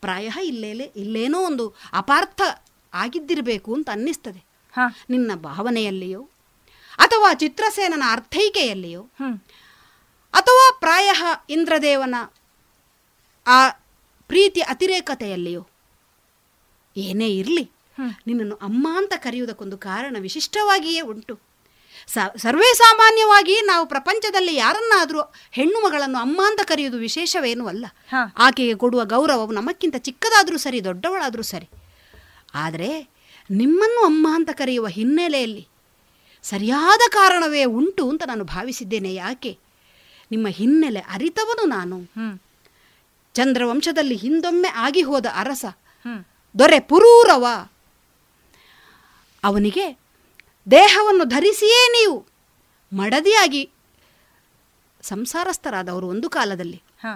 ಪ್ರಾಯ 0.00 0.30
ಇಲ್ಲೇಲೆ 0.44 0.92
ಇಲ್ಲೇನೋ 0.96 1.40
ಒಂದು 1.40 1.74
ಅಪಾರ್ಥ 1.92 2.40
ಆಗಿದ್ದಿರಬೇಕು 2.94 3.74
ಅಂತ 3.74 3.90
ಅನ್ನಿಸ್ತದೆ. 3.90 4.44
ಹ. 4.72 4.80
ನಿನ್ನ 5.10 5.34
ಭಾವನೆಯಲ್ಲಿಯೋ 5.34 6.28
ಅಥವಾ 6.98 7.34
ಚಿತ್ರಸೇನನ 7.34 8.02
ಅರ್ಥೈಕೆಯಲ್ಲಿಯೋ 8.10 9.02
ಅಥವಾ 10.32 10.76
ಪ್ರಾಯ 10.80 11.10
ಇಂದ್ರದೇವನ 11.50 12.14
ಆ 13.46 13.68
ಪ್ರೀತಿ 14.26 14.60
ಅತಿರೇಕತೆಯಲ್ಲಿಯೋ 14.60 15.66
ಏನೇ 16.96 17.28
ಇರಲಿ 17.28 17.70
ನಿನ್ನನ್ನು 18.26 18.54
ಅಮ್ಮ 18.54 18.88
ಅಂತ 18.96 19.12
ಕರೆಯುವುದಕ್ಕೊಂದು 19.16 19.78
ಕಾರಣ 19.78 20.16
ವಿಶಿಷ್ಟವಾಗಿಯೇ 20.20 21.00
ಉಂಟು. 21.00 21.34
ಸ 22.06 22.18
ಸರ್ವೇ 22.36 22.74
ಸಾಮಾನ್ಯವಾಗಿ 22.74 23.60
ನಾವು 23.60 23.86
ಪ್ರಪಂಚದಲ್ಲಿ 23.86 24.54
ಯಾರನ್ನಾದರೂ 24.54 25.20
ಹೆಣ್ಣು 25.50 25.84
ಮಗಳನ್ನು 25.84 26.18
ಅಮ್ಮ 26.18 26.40
ಅಂತ 26.46 26.60
ಕರೆಯುವುದು 26.64 26.98
ವಿಶೇಷವೇನೂ 26.98 27.66
ಅಲ್ಲ. 27.66 27.86
ಆಕೆಗೆ 28.38 28.74
ಕೊಡುವ 28.74 29.04
ಗೌರವವು 29.04 29.52
ನಮಕ್ಕಿಂತ 29.52 29.96
ಚಿಕ್ಕದಾದರೂ 29.96 30.56
ಸರಿ 30.56 30.84
ದೊಡ್ಡವಳಾದರೂ 30.84 31.42
ಸರಿ. 31.42 31.68
ಆದರೆ 32.54 32.90
ನಿಮ್ಮನ್ನು 33.50 34.04
ಅಮ್ಮ 34.04 34.28
ಅಂತ 34.34 34.50
ಕರೆಯುವ 34.52 34.86
ಹಿನ್ನೆಲೆಯಲ್ಲಿ 34.88 35.68
ಸರಿಯಾದ 36.42 37.10
ಕಾರಣವೇ 37.10 37.64
ಉಂಟು 37.64 38.10
ಅಂತ 38.10 38.22
ನಾನು 38.26 38.44
ಭಾವಿಸಿದ್ದೇನೆ 38.44 39.14
ಯಾಕೆ? 39.14 39.58
ನಿಮ್ಮ 40.30 40.48
ಹಿನ್ನೆಲೆ 40.48 41.00
ಅರಿತವನು 41.00 41.64
ನಾನು. 41.68 41.98
ಚಂದ್ರವಂಶದಲ್ಲಿ 43.34 44.14
ಹಿಂದೊಮ್ಮೆ 44.14 44.68
ಆಗಿ 44.68 45.02
ಹೋದ 45.02 45.26
ಅರಸ. 45.34 45.64
ದೊರೆ 46.58 46.80
ಪುರೂರವ. 46.80 47.46
ಅವನಿಗೆ 49.44 49.98
ದೇಹವನ್ನು 50.70 51.24
ಧರಿಸಿಯೇ 51.24 51.88
ನೀವು. 51.92 52.26
ಮಡದಿಯಾಗಿ 52.92 53.70
ಸಂಸಾರಸ್ಥರಾದವರು 55.02 56.08
ಒಂದು 56.08 56.28
ಕಾಲದಲ್ಲಿ. 56.28 56.82
ಹ. 57.00 57.06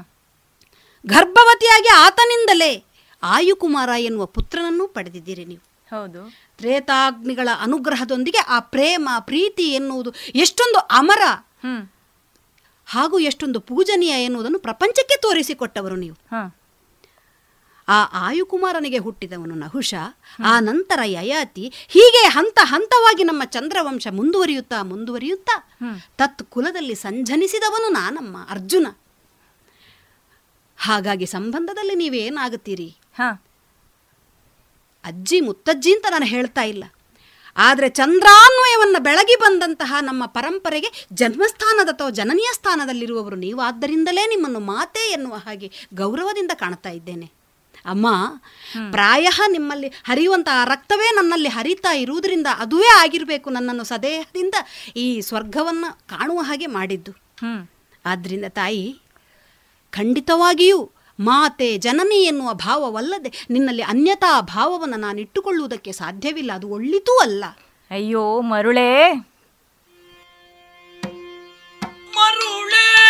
ಗರ್ಭವತಿಯಾಗಿ 1.06 1.88
ಆತನಿಂದಲೇ 1.88 2.84
ಆಯುಕುಮಾರ 3.22 3.88
ಎನ್ನುವ 3.98 4.26
ಪುತ್ರನನ್ನು 4.26 4.88
ಪಡೆದಿದ್ದೀರಿ 4.88 5.44
ನೀವು. 5.44 5.96
ಹೌದು. 5.96 6.30
ತ್ರೇತಾಗ್ನಿಗಳ 6.58 7.48
ಅನುಗ್ರಹದೊಂದಿಗೆ 7.60 8.38
ಆ 8.38 8.60
ಪ್ರೇಮ 8.60 9.08
ಪ್ರೀತಿ 9.20 9.62
ಎನ್ನುವುದು 9.62 10.14
ಎಷ್ಟೊಂದು 10.34 10.78
ಅಮರ 10.78 11.22
ಹಾಗೂ 12.86 13.18
ಎಷ್ಟೊಂದು 13.18 13.60
ಪೂಜನೀಯ 13.60 14.24
ಎನ್ನುವುದನ್ನು 14.24 14.58
ಪ್ರಪಂಚಕ್ಕೆ 14.58 15.20
ತೋರಿಸಿಕೊಟ್ಟವರು 15.20 15.96
ನೀವು. 15.96 16.14
ಹ. 16.14 16.61
ಆ 17.88 18.26
ಆಯುಕುಮಾರನಿಗೆ 18.26 18.98
ಹುಟ್ಟಿದವನು 18.98 19.54
ನಹುಷ 19.54 19.94
ಆ 20.44 20.60
ನಂತರ 20.60 20.98
ಯಯಾತಿ 21.04 21.72
ಹೀಗೆ 21.88 22.28
ಹಂತ 22.28 22.58
ಹಂತವಾಗಿ 22.62 23.24
ನಮ್ಮ 23.24 23.44
ಚಂದ್ರವಂಶ 23.44 24.06
ಮುಂದುವರಿಯುತ್ತಾ 24.10 24.82
ಮುಂದುವರಿಯುತ್ತಾ 24.82 25.78
ತತ್ 26.18 26.42
ಕುಲದಲ್ಲಿ 26.42 26.94
ಸಂಜನಿಸಿದವನು 26.94 27.88
ನಾನಮ್ಮ 27.88 28.36
ಅರ್ಜುನ. 28.50 28.86
ಹಾಗಾಗಿ 30.76 31.26
ಸಂಬಂಧದಲ್ಲಿ 31.26 31.94
ನೀವೇನಾಗುತ್ತೀರಿ? 31.94 32.96
ಹ. 33.18 33.22
ಅಜ್ಜಿ 35.04 35.40
ಮುತ್ತಜ್ಜಿ 35.40 35.94
ಅಂತ 35.94 36.06
ನಾನು 36.10 36.24
ಹೇಳ್ತಾ 36.24 36.62
ಇಲ್ಲ. 36.62 36.84
ಆದರೆ 37.56 37.88
ಚಂದ್ರಾನ್ವಯವನ್ನು 37.88 39.02
ಬೆಳಗಿ 39.02 39.36
ಬಂದಂತಹ 39.36 39.94
ನಮ್ಮ 40.00 40.26
ಪರಂಪರೆಗೆ 40.26 41.06
ಜನ್ಮಸ್ಥಾನದ 41.12 41.88
ಅಥವಾ 41.88 42.10
ಜನನೀಯ 42.10 42.48
ಸ್ಥಾನದಲ್ಲಿರುವವರು 42.54 43.36
ನೀವು 43.36 43.60
ಆದ್ದರಿಂದಲೇ 43.60 44.26
ನಿಮ್ಮನ್ನು 44.26 44.60
ಮಾತೆ 44.60 45.12
ಎನ್ನುವ 45.12 45.34
ಹಾಗೆ 45.34 45.72
ಗೌರವದಿಂದ 45.94 46.50
ಕಾಣ್ತಾ 46.54 46.90
ಇದ್ದೇನೆ. 46.90 47.41
ಅಮ್ಮ 47.86 48.06
ಪ್ರಾಯ 48.90 49.28
ನಿಮ್ಮಲ್ಲಿ 49.48 49.88
ಹರಿಯುವಂತಹ 49.88 50.64
ರಕ್ತವೇ 50.64 51.14
ನನ್ನಲ್ಲಿ 51.14 51.48
ಹರಿತಾ 51.48 51.92
ಇರುವುದರಿಂದ 51.92 52.46
ಅದುವೇ 52.58 52.90
ಆಗಿರಬೇಕು 52.98 53.50
ನನ್ನನ್ನು 53.50 53.84
ಸದೇಹದಿಂದ 53.84 54.54
ಈ 54.96 55.20
ಸ್ವರ್ಗವನ್ನು 55.20 55.92
ಕಾಣುವ 55.92 56.40
ಹಾಗೆ 56.40 56.66
ಮಾಡಿದ್ದು. 56.66 57.12
ಆದ್ದರಿಂದ 58.06 58.44
ತಾಯಿ 58.48 59.00
ಖಂಡಿತವಾಗಿಯೂ 59.90 60.90
ಮಾತೆ 61.20 61.78
ಜನನಿ 61.78 62.24
ಎನ್ನುವ 62.24 62.52
ಭಾವವಲ್ಲದೆ 62.52 63.46
ನಿನ್ನಲ್ಲಿ 63.50 63.82
ಅನ್ಯತಾ 63.82 64.40
ಭಾವವನ್ನು 64.40 64.96
ನಾನು 64.96 65.20
ಇಟ್ಟುಕೊಳ್ಳುವುದಕ್ಕೆ 65.20 65.92
ಸಾಧ್ಯವಿಲ್ಲ. 65.92 66.52
ಅದು 66.52 66.68
ಒಳ್ಳಿತೂ 66.68 67.18
ಅಲ್ಲ. 67.18 67.44
ಅಯ್ಯೋ 67.90 68.40
ಮರುಳೇ. 68.40 69.12
ಮರುಳೆ. 72.14 73.01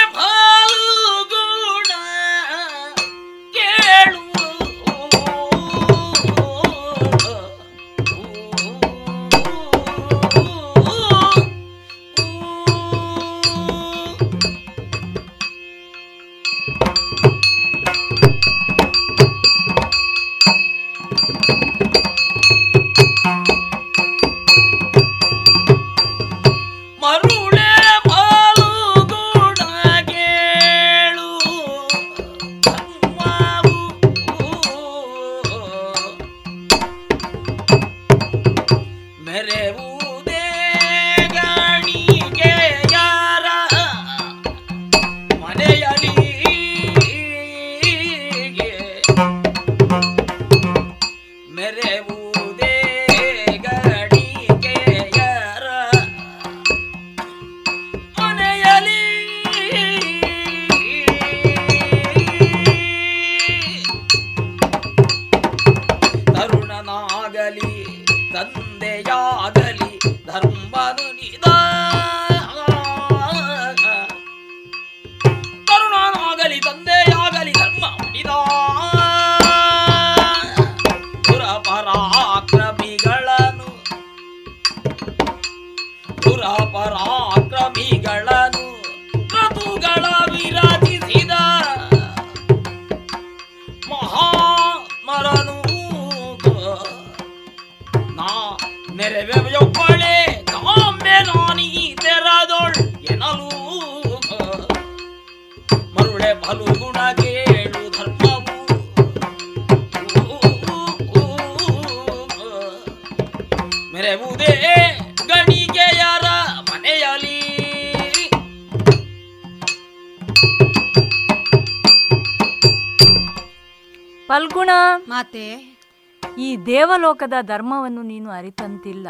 ದೇವಲೋಕದ 127.13 127.47
ಧರ್ಮವನ್ನು 127.47 128.03
ನೀನು 128.03 128.29
ಅರಿತಂತಿಲ್ಲ. 128.31 129.09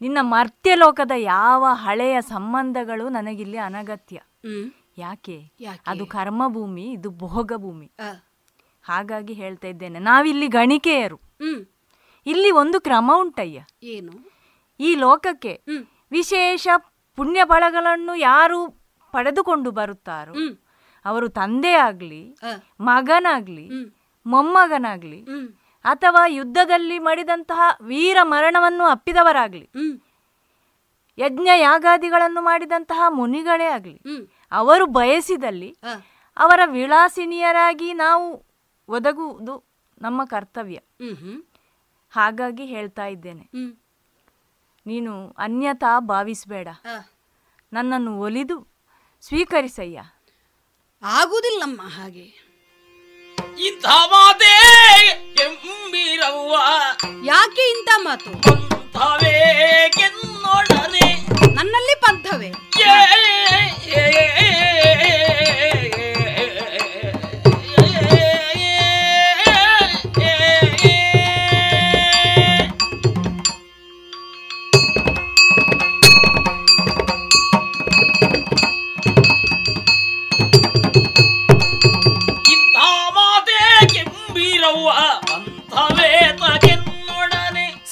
ನಿನ್ನ 0.00 0.18
ಮರ್ತ್ಯಲೋಕದ 0.20 1.14
ಯಾವ 1.16 1.62
ಹಳೆಯ 1.72 2.16
ಸಂಬಂಧಗಳು 2.20 3.08
ನನಗಿಲ್ಲಿ 3.08 3.58
ಅನಗತ್ಯ. 3.58 4.18
ಯಾಕೆ? 4.98 5.36
ಅದು 5.86 6.04
ಕರ್ಮಭೂಮಿ 6.06 6.84
ಇದು 6.92 7.10
ಭೋಗ 7.10 7.52
ಭೂಮಿ 7.56 7.88
ಹಾಗಾಗಿ 8.82 9.32
ಹೇಳ್ತಾ 9.32 9.68
ಇದ್ದೇನೆ 9.68 9.98
ನಾವಿಲ್ಲಿ 9.98 10.48
ಗಣಿಕೆಯರು. 10.48 11.18
ಇಲ್ಲಿ 12.26 12.50
ಒಂದು 12.50 12.80
ಕ್ರಮ 12.80 13.10
ಉಂಟಯ್ಯ. 13.16 13.64
ಏನು? 13.82 14.14
ಈ 14.80 14.94
ಲೋಕಕ್ಕೆ 14.94 15.54
ವಿಶೇಷ 16.10 16.68
ಪುಣ್ಯ 17.16 17.40
ಫಲಗಳನ್ನು 17.44 18.14
ಯಾರು 18.20 18.58
ಪಡೆದುಕೊಂಡು 19.12 19.70
ಬರುತ್ತಾರೋ 19.70 20.34
ಅವರು 21.04 21.28
ತಂದೆ 21.28 21.74
ಆಗ್ಲಿ 21.88 22.22
ಮಗನಾಗ್ಲಿ. 22.80 23.66
ಮೊಮ್ಮಗನಾಗ್ಲಿ 24.26 25.20
ಅಥವಾ 25.84 26.26
ಯುದ್ಧದಲ್ಲಿ 26.26 26.98
ಮಾಡಿದಂತಹ 26.98 27.76
ವೀರ 27.80 28.16
ಮರಣವನ್ನು 28.22 28.84
ಅಪ್ಪಿದವರಾಗಲಿ. 28.84 29.70
ಯಜ್ಞ 31.18 31.48
ಯಾಗಾದಿಗಳನ್ನು 31.56 32.40
ಮಾಡಿದಂತಹ 32.42 33.04
ಮುನಿಗಳೇ 33.08 33.64
ಆಗಲಿ. 33.64 34.00
ಅವರು 34.52 34.86
ಬಯಸಿದಲ್ಲಿ 34.86 35.78
ಅವರ 36.36 36.60
ವಿಳಾಸಿನಿಯರಾಗಿ 36.66 37.92
ನಾವು 37.92 38.46
ಒದಗುವುದು 38.88 39.64
ನಮ್ಮ 40.02 40.24
ಕರ್ತವ್ಯ. 40.24 40.78
ಹಾಗಾಗಿ 42.10 42.64
ಹೇಳ್ತಾ 42.64 43.06
ಇದ್ದೇನೆ. 43.06 43.50
ನೀನು 44.86 45.34
ಅನ್ಯತಾ 45.38 45.98
ಭಾವಿಸಬೇಡ. 45.98 46.68
ನನ್ನನ್ನು 47.72 48.20
ಒಲಿದು 48.20 48.68
ಸ್ವೀಕರಿಸಯ್ಯ. 49.22 50.02
ಆಗುವುದಿಲ್ಲಮ್ಮ 51.02 51.80
ಹಾಗೆ. 51.82 52.44
ಇಂಥ 53.58 53.86
ಮಾತೇ 53.86 54.53
ಕೆಂಬಿರವ್ವ 56.24 56.56
ಯಾಕೆ 57.24 57.64
ಇಂಥ 57.72 57.90
ಮಾತು? 58.04 58.30
ಪಂಥವೇ 58.44 59.32
ಕೆನ್ನೊಡನೆ 59.96 61.06
ನನ್ನಲ್ಲಿ 61.56 61.94
ಪಂಥವೇ 62.00 62.50
ಏ, 62.84 64.04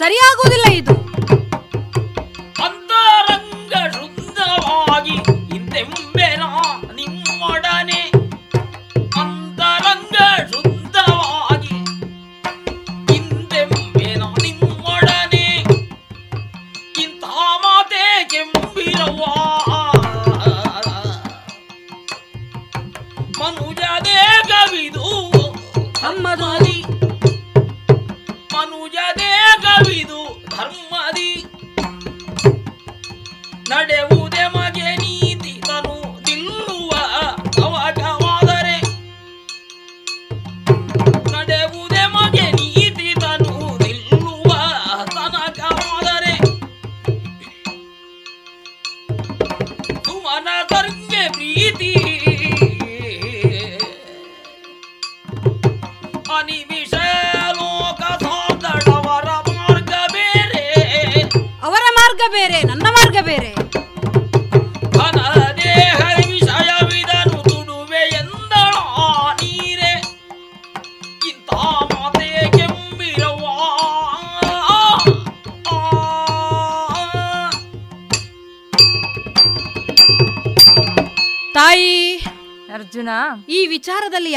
ಸರಿಯಾಗುವುದಿಲ್ಲ 0.03 0.67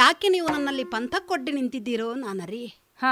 ಯಾಕೆ 0.06 0.30
ನೀವು 0.30 0.48
ನನ್ನಲ್ಲಿ 0.48 0.84
ಪಂಥಕ್ಕೊಡ್ಡಿ 0.86 1.52
ನಿಂತಿದ್ದೀರೋ 1.52 2.14
ನಾನರಿ? 2.16 2.66
ಹ. 3.00 3.06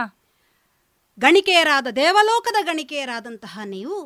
ಗಣಿಕೆಯರಾದ 1.18 1.88
ದೇವಲೋಕದ 1.96 2.56
ಗಣಿಕೆಯರಾದಂತಹ 2.62 3.60
ನೀವು 3.66 3.98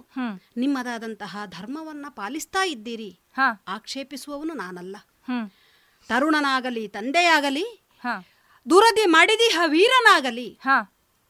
ನಿಮ್ಮದಾದಂತಹ 0.58 1.38
ಧರ್ಮವನ್ನ 1.48 2.06
ಪಾಲಿಸ್ತಾ 2.10 2.64
ಇದ್ದೀರಿ. 2.66 3.10
ಹ. 3.36 3.42
ಆಕ್ಷೇಪಿಸುವವನು 3.68 4.54
ನಾನಲ್ಲ. 4.54 4.96
ತರುಣನಾಗಲಿ 6.10 6.88
ತಂದೆಯಾಗಲಿ 6.88 7.66
ದುರದಿ 8.66 9.06
ಮಾಡಿದಿಹ 9.08 9.60
ವೀರನಾಗಲಿ 9.66 10.50
ಹ. 10.64 10.78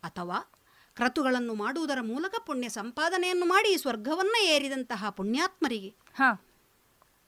ಅಥವಾ 0.03 0.39
ಕ್ರತುಗಳನ್ನು 0.97 1.53
ಮಾಡುವುದರ 1.53 2.01
ಮೂಲಕ 2.01 2.35
ಪುಣ್ಯ 2.39 2.69
ಸಂಪಾದನೆಯನ್ನು 2.69 3.45
ಮಾಡಿ 3.45 3.77
ಸ್ವರ್ಗವನ್ನ 3.77 4.35
ಏರಿದಂತಹ 4.47 5.09
ಪುಣ್ಯಾತ್ಮರಿಗೆ 5.09 5.91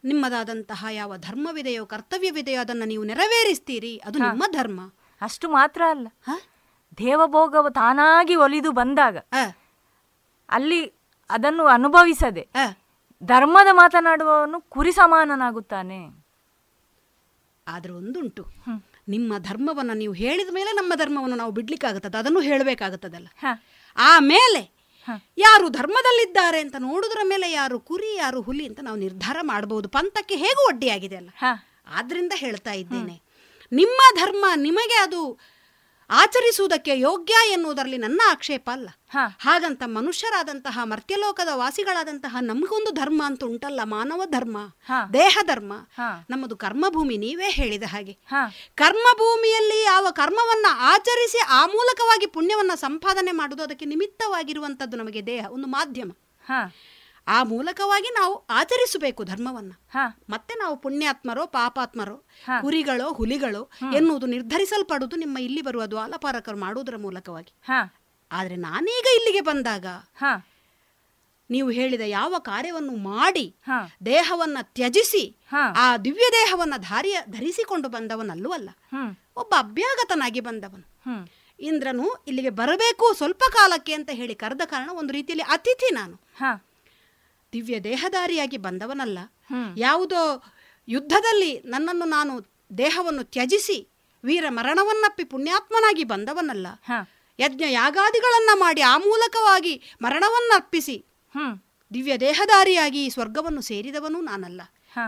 ನಿಮ್ಮದಾದಂತಹ 0.04 0.86
ಯಾವ 0.92 1.18
ಧರ್ಮವಿದೆಯೋ 1.18 1.86
ಕರ್ತವ್ಯವಿದೆಯೋ 1.86 2.62
ಅದನ್ನು 2.62 2.86
ನೀವು 2.86 3.04
ನೆರವೇರಿಸ್ತೀರಿ. 3.04 3.98
ಅದು 4.06 4.20
ನಿಮ್ಮ 4.20 4.44
ಧರ್ಮ. 4.52 4.82
ಅಷ್ಟು 5.22 5.50
ಮಾತ್ರ 5.50 5.82
ಅಲ್ಲ? 5.90 6.08
ದೇವಭೋಗವು 6.98 7.70
ತಾನಾಗಿ 7.70 8.36
ಒಲಿದು 8.36 8.72
ಬಂದಾಗ 8.72 9.18
ಅಲ್ಲಿ 10.50 10.86
ಅದನ್ನು 11.30 11.66
ಅನುಭವಿಸದೆ 11.66 12.50
ಧರ್ಮದ 13.24 13.68
ಮಾತನಾಡುವವನು 13.72 14.62
ಕುರಿ 14.62 14.92
ಸಮಾನನಾಗುತ್ತಾನೆ. 14.92 16.00
ಆದರೆ 17.68 17.92
ಒಂದುಂಟು. 17.92 18.46
ನಿಮ್ಮ 19.08 19.34
ಧರ್ಮವನ್ನು 19.38 19.94
ನೀವು 19.94 20.14
ಹೇಳಿದ 20.14 20.54
ಮೇಲೆ 20.54 20.72
ನಮ್ಮ 20.72 20.94
ಧರ್ಮವನ್ನು 20.96 21.36
ನಾವು 21.36 21.52
ಬಿಡ್ಲಿಕ್ಕಾಗುತ್ತದೆ? 21.52 22.18
ಅದನ್ನು 22.18 22.40
ಹೇಳಬೇಕಾಗುತ್ತದಲ್ಲ. 22.40 23.28
ಆಮೇಲೆ 23.98 24.79
ಯಾರು 25.38 25.70
ಧರ್ಮದಲ್ಲಿದ್ದಾರೆ 25.70 26.60
ಅಂತ 26.60 26.76
ನೋಡುವುದರ 26.80 27.20
ಮೇಲೆ 27.24 27.52
ಯಾರು 27.52 27.80
ಕುರಿ 27.80 28.16
ಯಾರು 28.16 28.42
ಹುಲಿ 28.42 28.68
ಅಂತ 28.68 28.80
ನಾವು 28.82 28.98
ನಿರ್ಧಾರ 28.98 29.38
ಮಾಡಬಹುದು 29.42 29.90
ಪಂಥಕ್ಕೆ 29.90 30.36
ಹೇಗೂ 30.36 30.68
ಒಡ್ಡಿಯಾಗಿದೆ 30.68 31.16
ಅಲ್ಲ? 31.16 31.30
ಆದ್ರಿಂದ 31.88 32.34
ಹೇಳ್ತಾ 32.36 32.72
ಇದ್ದೇನೆ. 32.72 33.16
ನಿಮ್ಮ 33.72 34.00
ಧರ್ಮ 34.16 34.46
ನಿಮಗೆ 34.56 34.98
ಅದು 34.98 35.22
ಆಚರಿಸುವುದಕ್ಕೆ 36.10 37.00
ಯೋಗ್ಯ 37.00 37.34
ಎನ್ನುವುದರಲ್ಲಿ 37.52 37.98
ನನ್ನ 37.98 38.22
ಆಕ್ಷೇಪ 38.32 38.70
ಅಲ್ಲ. 38.74 38.90
ಹಾಗಂತ 39.40 39.84
ಮನುಷ್ಯರಾದಂತಹ 39.86 40.80
ಮರ್ತ್ಯಲೋಕದ 40.84 41.48
ವಾಸಿಗಳಾದಂತಹ 41.54 42.38
ನಮಗೊಂದು 42.42 42.92
ಧರ್ಮ 42.92 43.22
ಅಂತ 43.26 43.44
ಉಂಟಲ್ಲ 43.44 43.80
ಮಾನವ 43.84 44.22
ಧರ್ಮ. 44.26 44.58
ದೇಹ 45.14 45.38
ಧರ್ಮ. 45.46 45.74
ನಮ್ಮದು 46.30 46.58
ಕರ್ಮಭೂಮಿ 46.58 47.18
ನೀವೇ 47.18 47.50
ಹೇಳಿದ 47.50 47.84
ಹಾಗೆ 47.88 48.18
ಕರ್ಮಭೂಮಿಯಲ್ಲಿ 48.76 49.84
ಯಾವ 49.84 50.08
ಕರ್ಮವನ್ನ 50.12 50.66
ಆಚರಿಸಿ 50.80 51.38
ಆ 51.50 51.66
ಮೂಲಕವಾಗಿ 51.66 52.26
ಪುಣ್ಯವನ್ನ 52.26 52.72
ಸಂಪಾದನೆ 52.76 53.32
ಮಾಡುವುದು 53.32 53.64
ಅದಕ್ಕೆ 53.64 53.86
ನಿಮಿತ್ತವಾಗಿರುವಂತದ್ದು 53.86 54.98
ನಮಗೆ 54.98 55.26
ದೇಹ 55.26 55.46
ಒಂದು 55.52 55.68
ಮಾಧ್ಯಮ 55.68 56.12
ಆ 57.30 57.44
ಮೂಲಕವಾಗಿ 57.44 58.10
ನಾವು 58.14 58.46
ಆಚರಿಸಬೇಕು 58.50 59.24
ಧರ್ಮವನ್ನ. 59.24 59.72
ಮತ್ತೆ 60.30 60.54
ನಾವು 60.54 60.78
ಪುಣ್ಯಾತ್ಮರೋ 60.78 61.46
ಪಾಪಾತ್ಮರೋ. 61.46 62.16
ಕುರಿಗಳೋ 62.62 63.14
ಹುಲಿಗಳೋ 63.14 63.70
ಎನ್ನುವುದು 63.96 64.26
ನಿರ್ಧರಿಸಲ್ಪಡುವುದು 64.26 65.16
ನಿಮ್ಮ 65.16 65.38
ಇಲ್ಲಿ 65.38 65.62
ಬರುವ 65.62 65.86
ದ್ವಾಲಪಾರಕರು 65.86 66.58
ಮಾಡುವುದರ 66.58 66.96
ಮೂಲಕವಾಗಿ. 66.96 67.54
ಆದ್ರೆ 68.32 68.56
ನಾನೀಗ 68.56 69.06
ಇಲ್ಲಿಗೆ 69.16 69.42
ಬಂದಾಗ 69.42 69.86
ನೀವು 71.50 71.70
ಹೇಳಿದ 71.70 72.02
ಯಾವ 72.06 72.36
ಕಾರ್ಯವನ್ನು 72.40 72.96
ಮಾಡಿ 72.96 73.56
ದೇಹವನ್ನ 74.06 74.58
ತ್ಯಜಿಸಿ 74.62 75.38
ಆ 75.78 75.98
ದಿವ್ಯ 75.98 76.26
ದೇಹವನ್ನ 76.32 76.74
ಧಾರಿಯ 76.78 77.20
ಧರಿಸಿಕೊಂಡು 77.30 77.90
ಬಂದವನಲ್ಲೂ 77.90 78.50
ಅಲ್ಲ 78.50 78.70
ಒಬ್ಬ 79.36 79.56
ಅಭ್ಯಾಗತನಾಗಿ 79.58 80.40
ಬಂದವನು. 80.40 80.86
ಇಂದ್ರನು 81.60 82.24
ಇಲ್ಲಿಗೆ 82.28 82.50
ಬರಬೇಕು 82.50 83.14
ಸ್ವಲ್ಪ 83.14 83.44
ಕಾಲಕ್ಕೆ 83.54 83.94
ಅಂತ 83.94 84.10
ಹೇಳಿ 84.14 84.36
ಕರೆದ 84.36 84.62
ಕಾರಣ 84.66 84.90
ಒಂದು 84.94 85.14
ರೀತಿಯಲ್ಲಿ 85.14 85.44
ಅತಿಥಿ 85.44 85.94
ನಾನು. 85.94 86.20
ದಿವ್ಯ 87.54 87.80
ದೇಹಧಾರಿಯಾಗಿ 87.80 88.58
ಬಂದವನಲ್ಲ. 88.58 89.20
ಯಾವುದೋ 89.78 90.44
ಯುದ್ಧದಲ್ಲಿ 90.88 91.60
ನನ್ನನ್ನು 91.66 92.06
ನಾನು 92.06 92.34
ದೇಹವನ್ನು 92.78 93.24
ತ್ಯಜಿಸಿ 93.24 93.78
ವೀರ 94.24 94.46
ಮರಣವನ್ನಪ್ಪಿ 94.50 95.24
ಪುಣ್ಯಾತ್ಮನಾಗಿ 95.24 96.04
ಬಂದವನಲ್ಲ. 96.04 96.68
ಯಜ್ಞ 97.40 97.64
ಯಾಗಾದಿಗಳನ್ನ 97.72 98.50
ಮಾಡಿ 98.54 98.82
ಆ 98.82 98.98
ಮೂಲಕವಾಗಿ 98.98 99.96
ಮರಣವನ್ನರ್ಪಿಸಿ 100.02 101.06
ದಿವ್ಯ 101.94 102.18
ದೇಹಧಾರಿಯಾಗಿ 102.18 103.06
ಈ 103.06 103.10
ಸ್ವರ್ಗವನ್ನು 103.10 103.62
ಸೇರಿದವನು 103.62 104.22
ನಾನಲ್ಲ. 104.22 104.62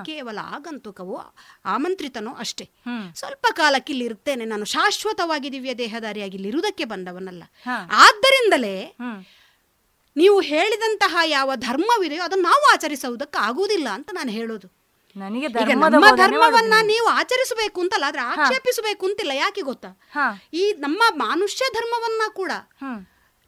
ಕೇವಲ 0.06 0.40
ಆಗಂತುಕವೋ 0.42 1.34
ಆಮಂತ್ರಿತನೋ 1.66 2.32
ಅಷ್ಟೇ. 2.34 2.70
ಸ್ವಲ್ಪ 3.16 3.46
ಕಾಲಕ್ಕೆ 3.52 3.94
ಇಲ್ಲಿ 3.94 4.06
ಇರುತ್ತೇನೆ 4.06 4.46
ನಾನು 4.46 4.66
ಶಾಶ್ವತವಾಗಿ 4.66 5.52
ದಿವ್ಯ 5.52 5.76
ದೇಹಧಾರಿಯಾಗಿ 5.76 6.36
ಇಲ್ಲಿರುವುದಕ್ಕೆ 6.36 6.86
ಬಂದವನಲ್ಲ. 6.86 7.44
ಆದ್ದರಿಂದಲೇ 7.92 8.76
ನೀವು 10.16 10.42
ಹೇಳಿದಂತಹ 10.42 11.18
ಯಾವ 11.26 11.56
ಧರ್ಮವಿದೆಯೋ 11.56 12.24
ಅದನ್ನು 12.24 12.44
ನಾವು 12.44 12.74
ಆಚರಿಸುವುದಕ್ಕೆ 12.74 13.38
ಆಗುವುದಿಲ್ಲ 13.38 13.90
ಅಂತ 13.90 14.10
ನಾನು 14.14 14.32
ಹೇಳೋದು. 14.32 14.68
ನನಗೆ 15.16 15.48
ನಮ್ಮ 15.74 16.06
ಧರ್ಮವನ್ನ 16.16 16.74
ನೀವು 16.86 17.08
ಆಚರಿಸಬೇಕು 17.08 17.82
ಅಂತಲ್ಲ 17.82 18.04
ಆದ್ರೆ 18.08 18.22
ಆಕ್ಷೇಪಿಸಬೇಕು 18.22 19.06
ಅಂತಿಲ್ಲ 19.06 19.32
ಯಾಕೆ 19.32 19.62
ಗೊತ್ತಾ? 19.62 19.88
ಈ 20.54 20.74
ನಮ್ಮ 20.78 21.04
ಮನುಷ್ಯ 21.14 21.66
ಧರ್ಮವನ್ನ 21.74 22.22
ಕೂಡ 22.34 22.52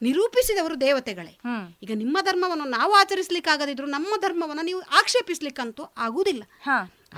ನಿರೂಪಿಸಿದವರು 0.01 0.81
ದೇವತೆಗಳೇ. 0.81 1.39
ಈಗ 1.83 1.91
ನಿಮ್ಮ 1.95 2.17
ಧರ್ಮವನ್ನು 2.21 2.65
ನಾವು 2.65 2.93
ಆಚರಿಸ್ಲಿಕ್ಕಾಗದಿದ್ರು 2.93 3.87
ನಮ್ಮ 3.87 4.07
ಧರ್ಮವನ್ನ 4.21 4.59
ನೀವು 4.63 4.81
ಆಕ್ಷೇಪಿಸ್ಲಿಕ್ಕಂತೂ 4.81 5.83
ಆಗುವುದಿಲ್ಲ. 5.97 6.43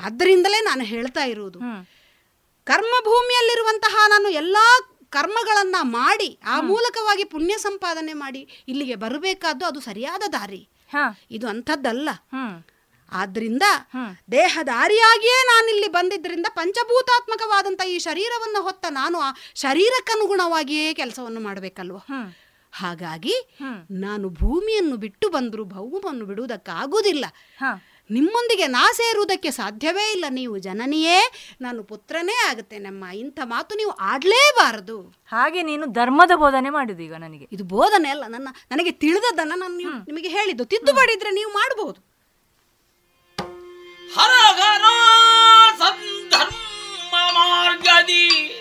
ಆದ್ದರಿಂದಲೇ 0.05 0.61
ನಾನು 0.61 0.83
ಹೇಳ್ತಾ 0.83 1.23
ಇರುವುದು. 1.23 1.59
ಕರ್ಮ 1.59 2.81
ಕರ್ಮಭೂಮಿಯಲ್ಲಿರುವಂತಹ 2.81 3.95
ನಾನು 4.09 4.29
ಎಲ್ಲಾ 4.29 4.79
ಕರ್ಮಗಳನ್ನ 5.15 5.75
ಮಾಡಿ 5.81 6.29
ಆ 6.45 6.55
ಮೂಲಕವಾಗಿ 6.67 7.23
ಪುಣ್ಯ 7.23 7.57
ಸಂಪಾದನೆ 7.57 8.13
ಮಾಡಿ 8.13 8.41
ಇಲ್ಲಿಗೆ 8.67 8.95
ಬರಬೇಕಾದ್ದು 8.95 9.65
ಅದು 9.65 9.79
ಸರಿಯಾದ 9.79 10.23
ದಾರಿ. 10.33 10.69
ಇದು 11.31 11.47
ಅಂಥದ್ದಲ್ಲ. 11.47 12.09
ಆದ್ರಿಂದ. 13.11 13.65
ದೇಹದಾರಿಯಾಗಿಯೇ 14.31 15.39
ನಾನಿಲ್ಲಿ 15.47 15.87
ಬಂದಿದ್ದರಿಂದ 15.87 16.45
ಪಂಚಭೂತಾತ್ಮಕವಾದಂಥ 16.49 17.81
ಈ 17.87 17.97
ಶರೀರವನ್ನು 17.99 18.61
ಹೊತ್ತ 18.61 18.85
ನಾನು 18.89 19.17
ಆ 19.19 19.31
ಶರೀರಕ್ಕನುಗುಣವಾಗಿಯೇ 19.55 20.93
ಕೆಲಸವನ್ನು 20.93 21.41
ಮಾಡಬೇಕಲ್ವ? 21.41 21.97
ಹಾಗಾಗಿ 22.71 23.35
ನಾನು 23.91 24.29
ಭೂಮಿಯನ್ನು 24.29 24.95
ಬಿಟ್ಟು 24.97 25.29
ಬಂದರೂ 25.29 25.63
ಭೌಮವನ್ನು 25.65 26.25
ಬಿಡುವುದಕ್ಕಾಗುವುದಿಲ್ಲ. 26.25 27.25
ನಿಮ್ಮೊಂದಿಗೆ 28.11 28.67
ನಾ 28.67 28.91
ಸೇರುವುದಕ್ಕೆ 28.91 29.51
ಸಾಧ್ಯವೇ 29.51 30.11
ಇಲ್ಲ. 30.11 30.25
ನೀವು 30.29 30.57
ಜನನಿಯೇ 30.57 31.31
ನಾನು 31.61 31.83
ಪುತ್ರನೇ 31.83 32.47
ಆಗುತ್ತೇನಮ್ಮ 32.49 33.05
ಇಂಥ 33.05 33.39
ಮಾತು 33.43 33.75
ನೀವು 33.75 33.91
ಆಡಲೇಬಾರದು. 33.91 35.01
ಹಾಗೆ 35.01 35.63
ನೀನು 35.63 35.85
ಧರ್ಮದ 35.85 36.31
ಬೋಧನೆ 36.35 36.69
ಮಾಡಿದ್ದು 36.69 37.03
ಈಗ 37.03 37.13
ನನಗೆ. 37.13 37.47
ಇದು 37.51 37.63
ಬೋಧನೆ 37.63 38.09
ಅಲ್ಲ. 38.09 38.23
ನನ್ನ 38.27 38.47
ನನಗೆ 38.71 38.91
ತಿಳಿದದನ್ನ 38.91 39.53
ನಾನು 39.55 39.75
ನೀವು- 39.77 39.93
ನಿಮಗೆ 39.93 40.27
ಹೇಳಿದ್ದು. 40.27 40.65
ತಿದ್ದು 40.65 40.93
ಮಾಡಿದ್ರೆ 40.93 41.31
ನೀವು 41.31 41.49
ಮಾಡಬಹುದು 41.49 42.15
ಹರಗನ 44.15 44.83
ಸಂಧರ್ಮ 45.77 47.15
ಮಾರ್ಗದಿ 47.33 48.51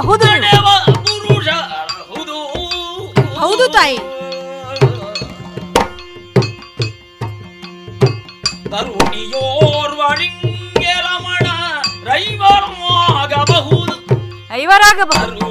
ಹೌದು 0.00 0.26
ನಡೆವ 0.26 0.66
ಪುರುಷರಹುದು 1.04 2.38
ಹೌದು. 3.40 3.68
ತಾಯಿ. 3.68 3.98
ತರುಣಿಯೋರ್ವಳಿಂಗೆ 9.58 10.92
ರಮಣ 11.00 11.46
ರೈವರಾಗಬಹುದು 12.04 13.96
ಐವರಾಗಬಹುದು. 14.54 15.46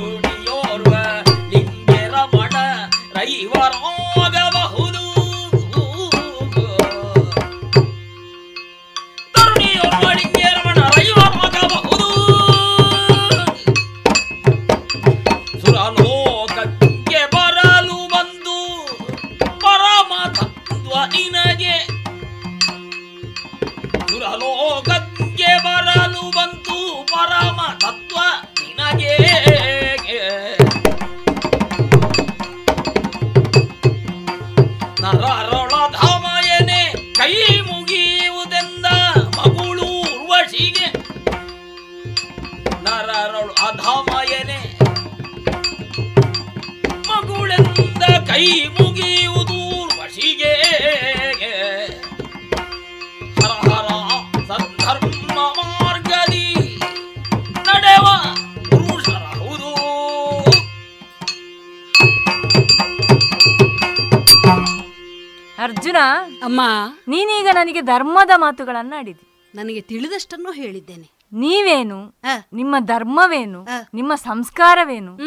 ಅರ್ಜುನ 65.66 65.96
ಅಮ್ಮ. 66.44 66.62
ನೀನೀಗ 67.08 67.48
ನನಗೆ 67.54 67.82
ಧರ್ಮದ 67.82 68.30
ಮಾತುಗಳನ್ನ 68.36 68.94
ಆಡಿದಿ. 68.98 69.52
ನನಗೆ 69.56 69.82
ತಿಳಿದಷ್ಟನ್ನು 69.82 70.52
ಹೇಳಿದ್ದೇನೆ. 70.52 71.10
ನೀವೇನು? 71.34 72.16
ನಿಮ್ಮ 72.54 72.76
ಧರ್ಮವೇನು? 72.80 73.68
ನಿಮ್ಮ 73.94 74.16
ಸಂಸ್ಕಾರವೇನು? 74.16 75.18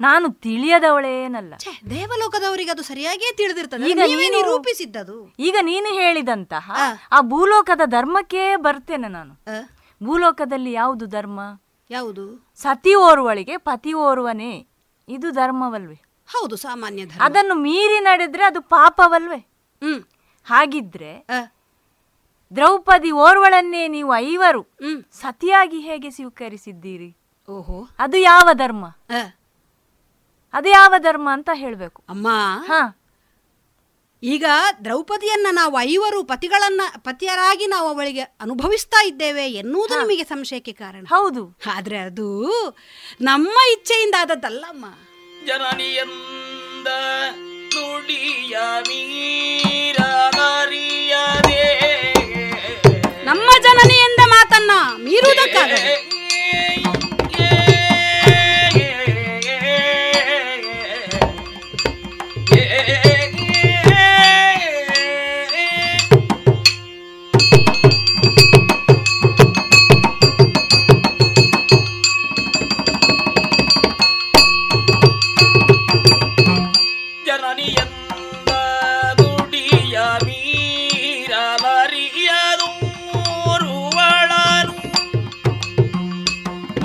ನಾನು 0.00 0.28
ತಿಳಿಯದವಳೇನಲ್ಲ. 0.30 1.54
ದೇವಲೋಕದವರಿಗೆ 1.90 2.70
ಅದು 2.70 2.82
ಸರಿಯಾಗಿಯೇ 2.82 3.34
ತಿಳಿದಿರ್ತದೆ. 3.36 3.90
ಈಗ 3.90 3.96
ನೀನು- 3.96 4.36
ನಿರೂಪಿಸಿದ್ದದು. 4.36 5.34
ಈಗ 5.38 5.56
ನೀನು 5.62 5.86
ಹೇಳಿದಂತಹ 5.86 6.72
ಆ. 7.12 7.20
ಭೂಲೋಕದ 7.20 7.80
ಧರ್ಮಕ್ಕೆ 7.84 8.56
ಬರ್ತೇನೆ 8.56 9.08
ನಾನು. 9.08 9.34
ಭೂಲೋಕದಲ್ಲಿ 10.06 10.72
ಯಾವುದು 10.72 11.06
ಧರ್ಮ? 11.06 11.40
ಯಾವುದು? 11.90 12.52
ಸತಿ 12.56 12.94
ಓರ್ವಳಿಗೆ 12.94 13.56
ಪತಿ 13.56 13.92
ಓರ್ವನೇ. 13.92 14.68
ಇದು 15.08 15.30
ಧರ್ಮವಲ್ವೇ? 15.30 15.94
ಹೌದು 16.26 16.56
ಸಾಮಾನ್ಯ 16.56 17.04
ಅದನ್ನು 17.20 17.54
ಮೀರಿ 17.54 18.00
ನಡೆದ್ರೆ 18.00 18.44
ಅದು 18.44 18.60
ಪಾಪವಲ್ವೇ? 18.60 19.55
ಹ್ಮ್. 19.82 20.02
ಹಾಗಿದ್ರೆ 20.46 21.26
ದ್ರೌಪದಿ 22.56 23.10
ಓರ್ವಳನ್ನೇ 23.10 23.88
ನೀವು 23.88 24.16
ಐವರು 24.16 24.60
ಹ್ಮ್. 24.60 25.04
ಸತಿಯಾಗಿ 25.12 25.80
ಹೇಗೆ 25.80 26.10
ಸ್ವೀಕರಿಸಿದ್ದೀರಿ? 26.10 27.16
ಓಹೋ. 27.48 27.88
ಅದು 27.98 28.16
ಯಾವ 28.16 28.48
ಧರ್ಮ? 28.52 28.84
ಆ, 28.86 29.36
ಅದು 30.52 30.68
ಯಾವ 30.68 30.94
ಧರ್ಮ 30.98 31.28
ಅಂತ 31.32 31.50
ಹೇಳಬೇಕು. 31.54 32.02
ಅಮ್ಮ. 32.08 32.28
ಹ. 32.66 32.72
ಈಗ 34.22 34.44
ದ್ರೌಪದಿಯನ್ನ 34.84 35.46
ನಾವು 35.52 35.80
ಐವರು 35.80 36.24
ಪತಿಗಳನ್ನ 36.24 36.80
ಪತಿಯರಾಗಿ 36.98 37.66
ನಾವು 37.66 37.88
ಅವಳಿಗೆ 37.88 38.20
ಅನುಭವಿಸ್ತಾ 38.20 39.04
ಇದ್ದೇವೆ 39.04 39.48
ಎನ್ನುವುದು 39.48 39.98
ನಿಮಗೆ 39.98 40.24
ಸಂಶಯಕ್ಕೆ 40.24 40.72
ಕಾರಣ. 40.72 41.06
ಹೌದು. 41.08 41.58
ಆದ್ರೆ 41.74 41.98
ಅದು 41.98 42.28
ನಮ್ಮ 43.20 43.58
ಇಚ್ಛೆಯಿಂದ 43.72 44.14
ಆದದ್ದಲ್ಲಮ್ಮ. 44.18 44.86
ಜನನಿಯಂದ 45.46 46.86
ನಮ್ಮ 53.24 53.50
ಜನನಿಯಿಂದ 53.62 54.20
ಮಾತನ್ನ 54.26 54.72
ಮೀರುವುದಕ್ಕಾಗದು 54.98 56.15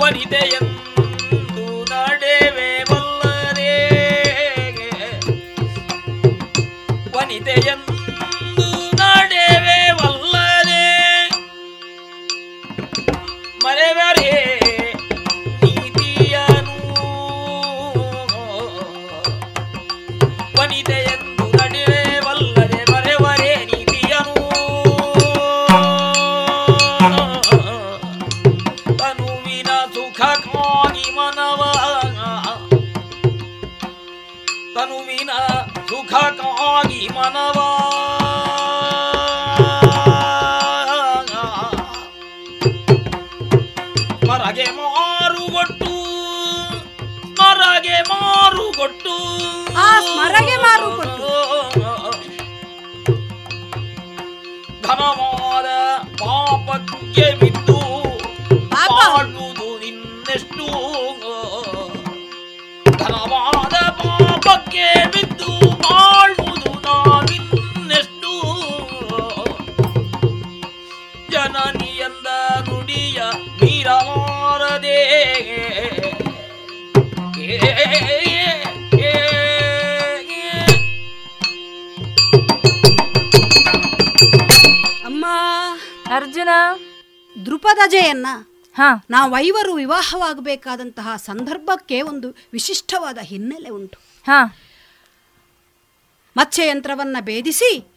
ವನಿತೆಯಂದು 0.01 0.70
ಮನವ 37.08 37.58
ಮರಗೆ 44.28 44.66
ಮಾರುಗೊಟ್ಟು 44.78 45.92
ಮರಗೆ 47.40 47.98
ಮಾರುಗೊಟ್ಟು 48.10 49.14
ಆ 49.78 49.88
ಸ್ಮರಗೆ 50.06 50.56
ಮಾರುಗೊಟ್ಟು 50.64 51.30
ಘನವಾದ 54.86 55.68
ಪಾಪಕ್ಕೆ 56.22 57.26
ಅರ್ಜುನ? 86.48 87.46
ದೃಪದಜೆಯನ್ನ 87.46 88.26
ಹಾ. 88.74 89.06
ನಾವೈವರು 89.10 89.74
ವಿವಾಹವಾಗಬೇಕಾದಂತಹ 89.74 91.16
ಸಂದರ್ಭಕ್ಕೆ 91.16 92.02
ಒಂದು 92.02 92.36
ವಿಶಿಷ್ಟವಾದ 92.52 93.18
ಹಿನ್ನೆಲೆ 93.18 93.68
ಉಂಟು. 93.68 93.98
ಹಾ. 94.26 94.56
ಮತ್ಸ್ಯಯಂತ್ರವನ್ನ 96.36 97.16
ಭೇದಿಸಿ 97.20 97.92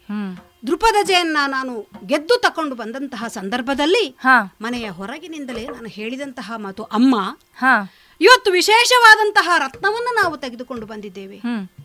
ದೃಪದಜೆಯನ್ನ 0.67 1.37
ನಾನು 1.47 1.89
ಗೆದ್ದು 2.05 2.37
ತಕೊಂಡು 2.37 2.75
ಬಂದಂತಹ 2.75 3.27
ಸಂದರ್ಭದಲ್ಲಿ 3.27 4.17
ಹಾ. 4.21 4.57
ಮನೆಯ 4.61 4.89
ಹೊರಗಿನಿಂದಲೇ 4.89 5.67
ನಾನು 5.67 5.87
ಹೇಳಿದಂತಹ 5.87 6.53
ಮಾತು 6.57 6.83
ಅಮ್ಮ. 6.83 7.37
ಹಾ. 7.57 7.93
ಇವತ್ತು 8.21 8.51
ವಿಶೇಷವಾದಂತಹ 8.51 9.49
ರತ್ನವನ್ನು 9.57 10.15
ನಾವು 10.15 10.37
ತೆಗೆದುಕೊಂಡು 10.37 10.85
ಬಂದಿದ್ದೇವೆ. 10.85 11.37
ಹಾ 11.37 11.75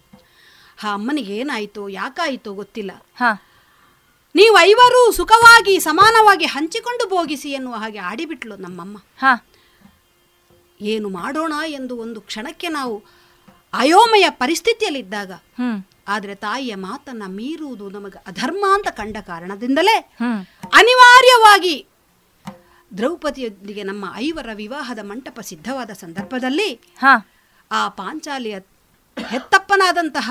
ಆ 0.85 0.93
ಅಮ್ಮನಿಗೆ 0.93 1.37
ಏನಾಯ್ತು 1.37 1.89
ಯಾಕಾಯಿತು 1.89 2.55
ಗೊತ್ತಿಲ್ಲ. 2.55 2.91
ಹಾ. 3.17 3.43
ನೀವು 4.35 4.59
ಐವರು 4.59 5.13
ಸುಖವಾಗಿ 5.13 5.81
ಸಮಾನವಾಗಿ 5.81 6.47
ಹಂಚಿಕೊಂಡು 6.47 7.09
ಭೋಗಿಸಿ 7.09 7.51
ಎನ್ನುವ 7.51 7.75
ಹಾಗೆ 7.75 7.99
ಆಡಿಬಿಟ್ಲು 7.99 8.57
ನಮ್ಮಮ್ಮ. 8.57 8.97
ಹಾ. 9.19 9.33
ಏನು 10.81 11.09
ಮಾಡೋಣ 11.09 11.53
ಎಂದು 11.67 11.97
ಒಂದು 11.97 12.21
ಕ್ಷಣಕ್ಕೆ 12.21 12.69
ನಾವು 12.69 13.05
ಅಯೋಮಯ 13.73 14.25
ಪರಿಸ್ಥಿತಿಯಲ್ಲಿದ್ದಾಗ 14.31 15.33
ಆದರೆ 16.09 16.35
ತಾಯಿಯ 16.35 16.75
ಮಾತನ್ನ 16.75 17.23
ಮೀರುವುದು 17.27 17.91
ನಮಗೆ 17.91 18.19
ಅಧರ್ಮ 18.27 18.65
ಅಂತ 18.75 18.89
ಕಂಡ 18.89 19.17
ಕಾರಣದಿಂದಲೇ 19.27 19.97
ಅನಿವಾರ್ಯವಾಗಿ 20.73 21.87
ದ್ರೌಪದಿಯೊಂದಿಗೆ 22.99 23.83
ನಮ್ಮ 23.83 24.05
ಐವರ 24.17 24.47
ವಿವಾಹದ 24.53 24.99
ಮಂಟಪ 25.03 25.41
ಸಿದ್ಧವಾದ 25.41 25.91
ಸಂದರ್ಭದಲ್ಲಿ 25.91 26.71
ಆ 27.71 27.89
ಪಾಂಚಾಲಿಯ 27.89 28.59
ಹೆತ್ತಪ್ಪನಾದಂತಹ 29.17 30.29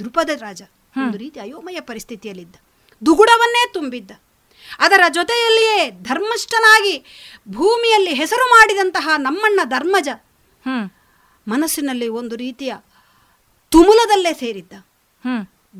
ದೃಪದ 0.00 0.28
ರಾಜ 0.38 0.62
ಒಂದು 0.96 1.18
ರೀತಿ 1.18 1.40
ಅಯೋಮಯ 1.40 1.80
ಪರಿಸ್ಥಿತಿಯಲ್ಲಿದ್ದ. 1.80 2.56
ದುಗುಡವನ್ನೇ 3.06 3.72
ತುಂಬಿದ್ದ. 3.72 4.10
ಅದರ 4.78 5.00
ಜೊತೆಯಲ್ಲಿಯೇ 5.08 5.90
ಧರ್ಮಷ್ಠನಾಗಿ 5.90 7.04
ಭೂಮಿಯಲ್ಲಿ 7.48 8.14
ಹೆಸರು 8.14 8.50
ಮಾಡಿದಂತಹ 8.50 9.08
ನಮ್ಮಣ್ಣ 9.16 9.60
ಧರ್ಮಜ 9.64 10.08
ಮನಸ್ಸಿನಲ್ಲಿ 11.48 12.08
ಒಂದು 12.08 12.36
ರೀತಿಯ 12.36 12.74
ತುಮುಲದಲ್ಲೇ 13.68 14.32
ಸೇರಿದ್ದ. 14.32 14.72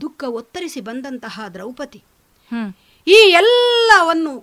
ದುಃಖ 0.01 0.25
ಒತ್ತರಿಸಿ 0.25 0.81
ಬಂದಂತಹ 0.81 1.41
ದ್ರೌಪದಿ. 1.55 2.05
ಈ 3.07 3.19
ಎಲ್ಲವನ್ನು 3.31 4.41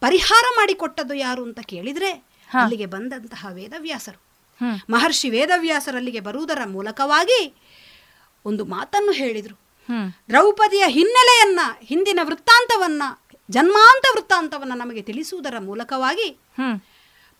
ಪರಿಹಾರ 0.00 0.44
ಮಾಡಿಕೊಟ್ಟದ್ದು 0.56 1.14
ಯಾರು 1.14 1.42
ಅಂತ 1.42 1.60
ಕೇಳಿದ್ರೆ 1.60 2.10
ಅಲ್ಲಿಗೆ 2.10 2.86
ಬಂದಂತಹ 2.86 3.46
ವೇದವ್ಯಾಸರು. 3.52 4.20
ಮಹರ್ಷಿ 4.90 5.30
ವೇದವ್ಯಾಸರಲ್ಲಿಗೆ 5.30 6.20
ಬರುವುದರ 6.20 6.64
ಮೂಲಕವಾಗಿ 6.64 7.54
ಒಂದು 8.44 8.64
ಮಾತನ್ನು 8.64 9.12
ಹೇಳಿದರು. 9.12 9.65
ದ್ರೌಪದಿಯ 10.28 10.84
ಹಿನ್ನೆಲೆಯನ್ನ 10.86 11.60
ಹಿಂದಿನ 11.80 12.20
ವೃತ್ತಾಂತವನ್ನ 12.22 13.02
ಜನ್ಮಾಂತ 13.50 14.04
ವೃತ್ತಾಂತವನ್ನ 14.14 14.72
ನಮಗೆ 14.76 15.02
ತಿಳಿಸುವುದರ 15.02 15.58
ಮೂಲಕವಾಗಿ 15.58 16.38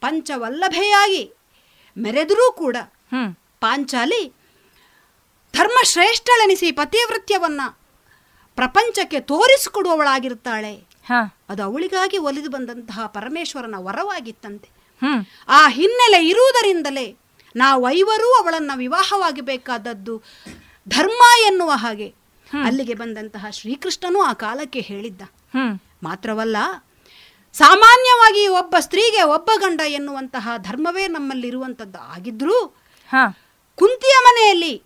ಪಂಚವಲ್ಲಭೆಯಾಗಿ 0.00 1.32
ಮೆರೆದರೂ 1.98 2.52
ಕೂಡ 2.52 2.76
ಪಾಂಚಾಲಿ 3.60 4.32
ಧರ್ಮಶ್ರೇಷ್ಠಳೆನಿಸಿ 5.54 6.72
ಪತಿವೃತ್ಯವನ್ನ 6.72 7.60
ಪ್ರಪಂಚಕ್ಕೆ 8.54 9.20
ತೋರಿಸಿಕೊಡುವವಳಾಗಿರುತ್ತಾಳೆ. 9.20 10.74
ಅದು 11.48 11.62
ಅವಳಿಗಾಗಿ 11.62 12.18
ಒಲಿದು 12.18 12.50
ಬಂದಂತಹ 12.50 13.06
ಪರಮೇಶ್ವರನ 13.06 13.74
ವರವಾಗಿತ್ತಂತೆ. 13.78 14.68
ಆ 15.48 15.68
ಹಿನ್ನೆಲೆ 15.68 16.28
ಇರುವುದರಿಂದಲೇ 16.28 17.16
ನಾವೈವರೂ 17.56 18.42
ಅವಳನ್ನು 18.42 18.78
ವಿವಾಹವಾಗಬೇಕಾದದ್ದು 18.78 20.22
ಧರ್ಮ 20.88 21.22
ಎನ್ನುವ 21.46 21.70
ಹಾಗೆ. 21.70 22.14
ಅಲ್ಲಿಗೆ 22.52 22.94
ಬಂದಂತಹ 22.94 23.46
ಶ್ರೀಕೃಷ್ಣನು 23.50 24.22
ಆ 24.22 24.32
ಕಾಲಕ್ಕೆ 24.32 24.80
ಹೇಳಿದ್ದ. 24.80 25.22
ಮಾತ್ರವಲ್ಲ 26.02 26.56
ಸಾಮಾನ್ಯವಾಗಿ 27.52 28.48
ಒಬ್ಬ 28.48 28.76
ಸ್ತ್ರೀಗೆ 28.80 29.22
ಒಬ್ಬ 29.22 29.50
ಗಂಡ 29.56 29.80
ಎನ್ನುವಂತಹ 29.80 30.48
ಧರ್ಮವೇ 30.56 31.06
ನಮ್ಮಲ್ಲಿರುವಂಥದ್ದು 31.06 31.98
ಆಗಿದ್ರೂ 31.98 32.76
ಕುಂತಿಯ 33.74 34.16
ಮನೆಯಲ್ಲಿ 34.22 34.82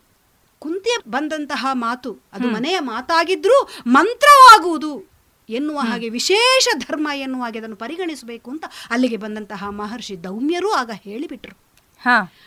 ಕುಂತಿಯ 0.59 0.93
ಬಂದಂತಹ 1.09 1.67
ಮಾತು 1.73 2.13
ಅದು 2.33 2.49
ಮನೆಯ 2.55 2.79
ಮಾತಾಗಿದ್ರೂ 2.81 3.69
ಮಂತ್ರವಾಗುವುದು 3.87 5.11
ಎನ್ನುವ 5.49 5.79
ಹಾಗೆ 5.79 6.09
ವಿಶೇಷ 6.09 6.69
ಧರ್ಮ 6.79 7.09
ಎನ್ನುವ 7.15 7.43
ಹಾಗೆ 7.43 7.59
ಅದನ್ನು 7.59 7.77
ಪರಿಗಣಿಸಬೇಕು 7.77 8.51
ಅಂತ 8.51 8.65
ಅಲ್ಲಿಗೆ 8.91 9.17
ಬಂದಂತಹ 9.17 9.65
ಮಹರ್ಷಿ 9.71 10.25
ದೌಮ್ಯರು 10.25 10.73
ಆಗ 10.73 10.91
ಹೇಳಿಬಿಟ್ರು. 11.05 11.57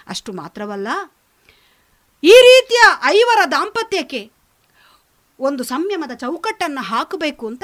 ಅಷ್ಟು 0.07 0.33
ಮಾತ್ರವಲ್ಲ 0.33 0.87
ಈ 2.23 2.35
ರೀತಿಯ 2.41 2.79
ಐವರ 3.03 3.51
ದಾಂಪತ್ಯಕ್ಕೆ 3.51 4.31
ಒಂದು 5.39 5.63
ಸಂಯಮದ 5.63 6.11
ಚೌಕಟ್ಟನ್ನು 6.15 6.83
ಹಾಕಬೇಕು 6.83 7.47
ಅಂತ 7.47 7.63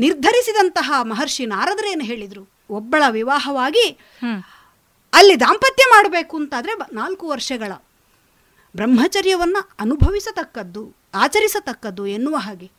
ನಿರ್ಧರಿಸಿದಂತಹ 0.00 0.92
ಮಹರ್ಷಿ 1.02 1.46
ನಾರದರೇನು 1.46 2.04
ಹೇಳಿದರು? 2.04 2.50
ಒಬ್ಬಳ 2.70 3.02
ವಿವಾಹವಾಗಿ 3.10 3.98
ಅಲ್ಲಿ 5.12 5.40
ದಾಂಪತ್ಯ 5.40 5.84
ಮಾಡಬೇಕು 5.88 6.36
ಅಂತಾದರೆ 6.36 6.94
ನಾಲ್ಕು 6.94 7.28
ವರ್ಷಗಳ. 7.28 7.72
ಬ್ರಹ್ಮಚರ್ಯವನ್ನು 8.76 9.70
ಅನುಭವಿಸತಕ್ಕದ್ದು 9.80 10.96
ಆಚರಿಸತಕ್ಕದ್ದು 11.14 12.06
ಎನ್ನುವ 12.06 12.36
ಹಾಗೆ. 12.36 12.70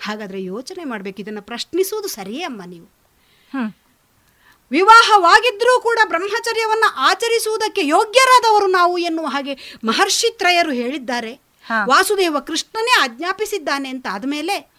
ಹಾಗಾದರೆ 0.00 0.44
ಯೋಚನೆ 0.44 0.84
ಮಾಡಬೇಕು 0.84 1.22
ಇದನ್ನು 1.22 1.42
ಪ್ರಶ್ನಿಸುವುದು 1.42 2.08
ಸರಿಯೇ 2.08 2.42
ಅಮ್ಮ 2.42 2.62
ನೀವು. 2.66 2.86
ವಿವಾಹವಾಗಿದ್ದರೂ 4.70 5.80
ಕೂಡ 5.80 5.98
ಬ್ರಹ್ಮಚರ್ಯವನ್ನು 6.08 6.94
ಆಚರಿಸುವುದಕ್ಕೆ 6.96 7.86
ಯೋಗ್ಯರಾದವರು 7.86 8.66
ನಾವು 8.66 8.98
ಎನ್ನುವ 8.98 9.26
ಹಾಗೆ 9.26 9.78
ಮಹರ್ಷಿತ್ರಯರು 9.84 10.72
ಹೇಳಿದ್ದಾರೆ. 10.72 11.49
ವಾಸುದೇವ 11.88 12.40
ಕೃಷ್ಣನೇ 12.40 13.02
ಆಜ್ಞಾಪಿಸಿದ್ದಾನೆ 13.02 13.88
ಅಂತ 13.88 14.06
ಆದಮೇಲೆ 14.12 14.70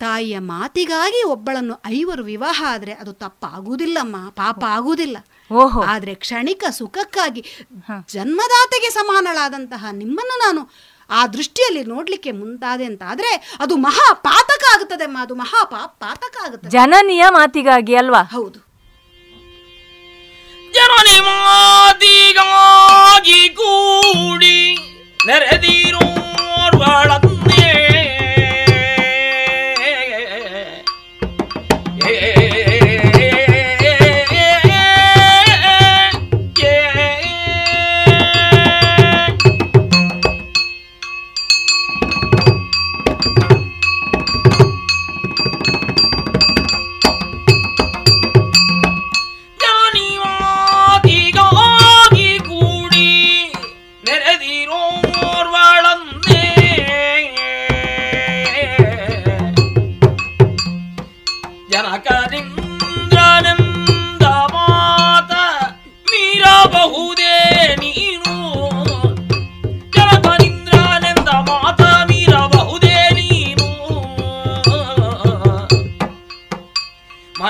ತಾಯಿಯ 0.00 0.38
ಮಾತಿಗಾಗಿ 0.38 1.24
ಒಬ್ಬಳನ್ನು 1.24 1.80
ಐವರು 1.86 2.24
ವಿವಾಹ 2.24 2.62
ಆದ್ರೆ 2.66 2.92
ಅದು 2.92 3.12
ತಪ್ಪಾಗುವುದಿಲ್ಲಮ್ಮ 3.12 4.30
ಪಾಪ 4.30 4.64
ಆಗುವುದಿಲ್ಲ. 4.68 5.16
ಆದರೆ 5.86 6.14
ಕ್ಷಣಿಕ 6.14 6.64
ಸುಖಕ್ಕಾಗಿ 6.70 7.44
ಜನ್ಮದಾತೆಗೆ 8.08 8.90
ಸಮಾನಳಾದಂತಹ 8.90 9.86
ನಿಮ್ಮನ್ನು 9.92 10.46
ನಾನು 10.46 10.70
ಆ 11.10 11.26
ದೃಷ್ಟಿಯಲ್ಲಿ 11.26 11.84
ನೋಡ್ಲಿಕ್ಕೆ 11.84 12.32
ಮುಂತಾದೆ 12.32 12.84
ಅಂತ 12.84 13.02
ಆದ್ರೆ 13.08 13.56
ಅದು 13.60 13.76
ಮಹಾ 13.76 14.14
ಪಾತಕ 14.14 14.74
ಆಗುತ್ತದೆ 14.74 15.04
ಅಮ್ಮ 15.04 15.18
ಅದು 15.22 15.34
ಮಹಾ 15.34 15.64
ಪಾತಕ 15.98 16.36
ಆಗುತ್ತದೆ 16.46 16.70
ಜನನಿಯ 16.70 17.24
ಮಾತಿಗಾಗಿ 17.30 17.94
ಅಲ್ವಾ? 17.94 18.22
ಹೌದು. 18.22 18.74
ಜನನಿ 20.74 21.20
ಮಾತಿಗಾಗಿ 21.20 23.48
ಕೂಡಿ 23.48 24.93
ನೆರೆದಿರೋರ್ಗಳನ್ನೇ 25.26 26.02
ಜನನಿ 27.02 27.33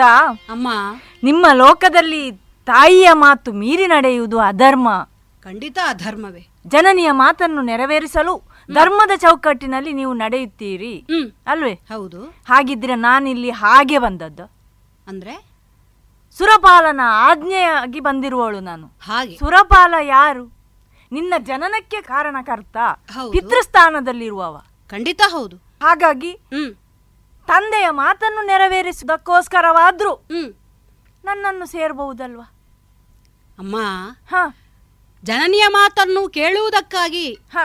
ಪಾರ್ಥ 0.04 0.52
ಅಮ್ಮ. 0.52 0.68
ನಿಮ್ಮ 1.24 1.46
ಲೋಕದಲ್ಲಿ 1.54 2.32
ತಾಯಿಯ 2.66 3.10
ಮಾತು 3.14 3.54
ಮೀರಿ 3.54 3.88
ನಡೆಯುವುದು 3.88 4.40
ಅಧರ್ಮ. 4.40 5.10
ಖಂಡಿತ 5.44 5.78
ಅಧರ್ಮವೇ. 5.88 6.48
ಜನನಿಯ 6.68 7.12
ಮಾತನ್ನು 7.12 7.62
ನೆರವೇರಿಸಲು 7.62 8.44
ಧರ್ಮದ 8.74 9.12
ಚೌಕಟ್ಟಿನಲ್ಲಿ 9.18 9.94
ನೀವು 9.94 10.14
ನಡೆಯುತ್ತೀರಿ. 10.14 11.06
ಅಲ್ವೇ? 11.48 11.74
ಹೌದು. 11.74 12.24
ಹಾಗಿದ್ರೆ 12.26 12.96
ನಾನಿಲ್ಲಿ 12.96 13.50
ಹಾಗೆ 13.50 13.98
ಬಂದದ್ದು. 13.98 14.52
ಅಂದ್ರೆ? 15.08 15.46
ಸುರಪಾಲನ 16.38 17.02
ಆಜ್ಞೆಯಾಗಿ 17.06 18.00
ಬಂದಿರುವವಳು 18.00 18.60
ನಾನು. 18.60 18.88
ಹಾಗೆ. 18.88 19.38
ಸುರಪಾಲ 19.38 19.94
ಯಾರು? 20.02 20.54
ನಿನ್ನ 21.12 21.34
ಜನನಕ್ಕೆ 21.40 22.02
ಕಾರಣಕರ್ತ. 22.02 22.78
ಪಿತೃಸ್ಥಾನದಲ್ಲಿರುವವ. 23.32 24.62
ಖಂಡಿತ 24.90 25.22
ಹೌದು. 25.32 25.58
ಹಾಗಾಗಿ 25.58 26.40
ತಂದೆಯ 27.48 27.90
ಮಾತನ್ನು 27.90 28.46
ನೆರವೇರಿಸುವುದಕ್ಕೋಸ್ಕರವಾದ್ರೂ 28.46 30.14
ನನ್ನನ್ನು 31.24 31.66
ಸೇರಬಹುದಲ್ವಾ? 31.66 32.46
ಅಮ್ಮ 33.60 33.76
ಹ. 34.30 34.36
ಜನನಿಯ 35.24 35.68
ಮಾತನ್ನು 35.68 36.30
ಕೇಳುವುದಕ್ಕಾಗಿ 36.30 37.34
ಹ. 37.34 37.58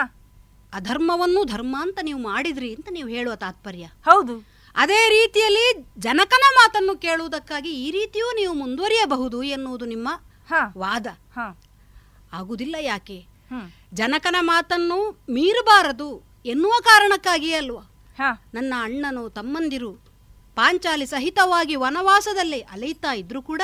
ಅಧರ್ಮವನ್ನು 0.73 1.43
ಧರ್ಮ 1.43 1.75
ಅಂತ 1.81 1.99
ನೀವು 2.01 2.19
ಮಾಡಿದ್ರಿ 2.19 2.75
ಅಂತ 2.75 2.87
ನೀವು 2.91 3.09
ಹೇಳುವ 3.09 3.35
ತಾತ್ಪರ್ಯ. 3.35 3.85
ಹೌದು. 4.05 4.59
ಅದೇ 4.75 5.09
ರೀತಿಯಲ್ಲಿ 5.09 5.85
ಜನಕನ 5.97 6.43
ಮಾತನ್ನು 6.53 6.95
ಕೇಳುವುದಕ್ಕಾಗಿ 6.95 7.69
ಈ 7.69 7.91
ರೀತಿಯೂ 7.91 8.35
ನೀವು 8.35 8.53
ಮುಂದುವರಿಯಬಹುದು 8.53 9.43
ಎನ್ನುವುದು 9.43 9.85
ನಿಮ್ಮ 9.85 10.07
ವಾದ. 10.77 11.07
ಆಗುವುದಿಲ್ಲ 12.33 12.75
ಯಾಕೆ? 12.79 13.27
ಜನಕನ 13.93 14.35
ಮಾತನ್ನು 14.39 15.11
ಮೀರಬಾರದು 15.29 16.21
ಎನ್ನುವ 16.45 16.71
ಕಾರಣಕ್ಕಾಗಿಯೇ 16.81 17.55
ಅಲ್ವಾ? 17.55 17.88
ನನ್ನ 18.53 18.73
ಅಣ್ಣನು 18.81 19.23
ತಮ್ಮಂದಿರು 19.29 19.91
ಪಾಂಚಾಲಿ 20.55 21.05
ಸಹಿತವಾಗಿ 21.05 21.75
ವನವಾಸದಲ್ಲಿ 21.75 22.59
ಅಲೆಯುತ್ತಾ 22.73 23.11
ಇದ್ರು 23.13 23.41
ಕೂಡ 23.41 23.63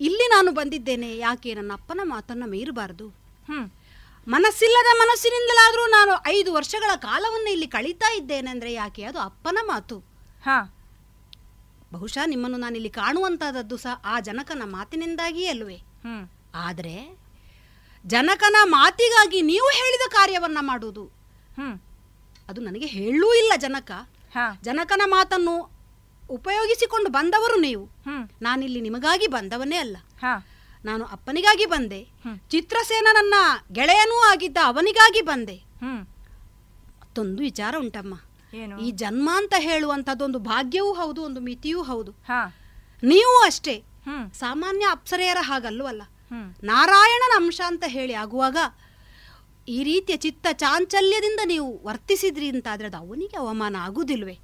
ಇಲ್ಲಿ 0.00 0.26
ನಾನು 0.28 0.50
ಬಂದಿದ್ದೇನೆ. 0.52 1.08
ಯಾಕೆ? 1.18 1.50
ನನ್ನ 1.54 1.72
ಅಪ್ಪನ 1.72 2.00
ಮಾತನ್ನ 2.04 2.44
ಮೀರಬಾರದು. 2.46 3.06
ಮನಸ್ಸಿಲ್ಲದ 4.26 4.90
ಮನಸ್ಸಿನಿಂದಲಾದರೂ 5.00 5.84
ನಾನು 5.86 6.12
ಐದು 6.28 6.50
ವರ್ಷಗಳ 6.52 6.92
ಕಾಲವನ್ನು 6.96 7.50
ಇಲ್ಲಿ 7.50 7.66
ಕಳೀತಾ 7.66 8.08
ಇದ್ದೇನೆ 8.14 8.50
ಅಂದ್ರೆ 8.50 8.70
ಯಾಕೆ? 8.72 9.02
ಅದು 9.04 9.18
ಅಪ್ಪನ 9.18 9.58
ಮಾತು. 9.62 9.96
ಬಹುಶಃ 11.92 12.24
ನಿಮ್ಮನ್ನು 12.26 12.58
ನಾನಿಲ್ಲಿ 12.58 12.88
ಇಲ್ಲಿ 12.88 13.02
ಕಾಣುವಂತಹದ್ದು 13.02 13.76
ಸಹ 13.76 13.94
ಆ 14.04 14.14
ಜನಕನ 14.20 14.62
ಮಾತಿನಿಂದಾಗಿಯೇ 14.66 15.48
ಅಲ್ವೇ? 15.48 15.78
ಆದರೆ 16.66 16.96
ಜನಕನ 18.04 18.56
ಮಾತಿಗಾಗಿ 18.76 19.42
ನೀವು 19.42 19.68
ಹೇಳಿದ 19.80 20.06
ಕಾರ್ಯವನ್ನ 20.12 20.58
ಮಾಡುವುದು. 20.60 21.04
ಅದು 22.48 22.60
ನನಗೆ 22.60 22.86
ಹೇಳೂ 22.86 23.34
ಇಲ್ಲ 23.34 23.52
ಜನಕ. 23.56 23.90
ಜನಕನ 24.62 25.02
ಮಾತನ್ನು 25.04 25.70
ಉಪಯೋಗಿಸಿಕೊಂಡು 26.30 27.10
ಬಂದವರು 27.10 27.60
ನೀವು. 27.60 27.84
ನಾನಿಲ್ಲಿ 28.42 28.80
ನಿಮಗಾಗಿ 28.80 29.26
ಬಂದವನೇ 29.26 29.76
ಅಲ್ಲ. 29.76 29.96
ನಾನು 30.84 31.04
ಅಪ್ಪನಿಗಾಗಿ 31.04 31.66
ಬಂದೆ. 31.66 32.00
ಚಿತ್ರಸೇನ 32.50 33.08
ನನ್ನ 33.12 33.34
ಗೆಳೆಯನೂ 33.72 34.30
ಆಗಿದ್ದ 34.30 34.56
ಅವನಿಗಾಗಿ 34.64 35.20
ಬಂದೆ. 35.20 35.56
ಮತ್ತೊಂದು 37.00 37.42
ವಿಚಾರ 37.42 37.74
ಉಂಟಮ್ಮ. 37.78 38.14
ಈ 38.78 38.90
ಜನ್ಮ 38.90 39.30
ಅಂತ 39.34 39.54
ಹೇಳುವಂತದ್ದೊಂದು 39.58 40.38
ಭಾಗ್ಯವೂ 40.38 40.92
ಹೌದು 40.92 41.22
ಒಂದು 41.22 41.40
ಮಿತಿಯೂ 41.40 41.82
ಹೌದು. 41.82 42.12
ನೀವು 43.02 43.42
ಅಷ್ಟೇ. 43.42 43.84
ಸಾಮಾನ್ಯ 44.34 44.86
ಅಪ್ಸರೆಯರ 44.90 45.36
ಹಾಗಲ್ವಲ್ಲ. 45.40 46.02
ನಾರಾಯಣನ 46.64 47.44
ಅಂಶ 47.44 47.60
ಅಂತ 47.66 47.84
ಹೇಳಿ 47.86 48.12
ಆಗುವಾಗ 48.12 48.56
ಈ 49.68 49.78
ರೀತಿಯ 49.84 50.16
ಚಿತ್ತ 50.16 50.46
ಚಾಂಚಲ್ಯದಿಂದ 50.52 51.40
ನೀವು 51.44 51.68
ವರ್ತಿಸಿದ್ರಿ 51.86 52.48
ಅಂತಾದ್ರೆ 52.48 52.86
ಅದು 52.88 52.96
ಅವನಿಗೆ 52.96 53.36
ಅವಮಾನ 53.36 53.76
ಆಗುದಿಲ್ವೇ? 53.86 54.34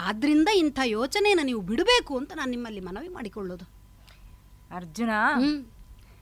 ಆದ್ರಿಂದ 0.00 0.48
ಇಂಥ 0.54 0.78
ಯೋಚನೆಯನ್ನು 0.98 1.44
ನೀವು 1.44 1.60
ಬಿಡಬೇಕು 1.60 2.12
ಅಂತ 2.18 2.32
ನಾನು 2.36 2.50
ನಿಮ್ಮಲ್ಲಿ 2.50 2.80
ಮನವಿ 2.80 3.08
ಮಾಡಿಕೊಳ್ಳೋದು. 3.08 3.66
ಅರ್ಜುನ 4.76 5.10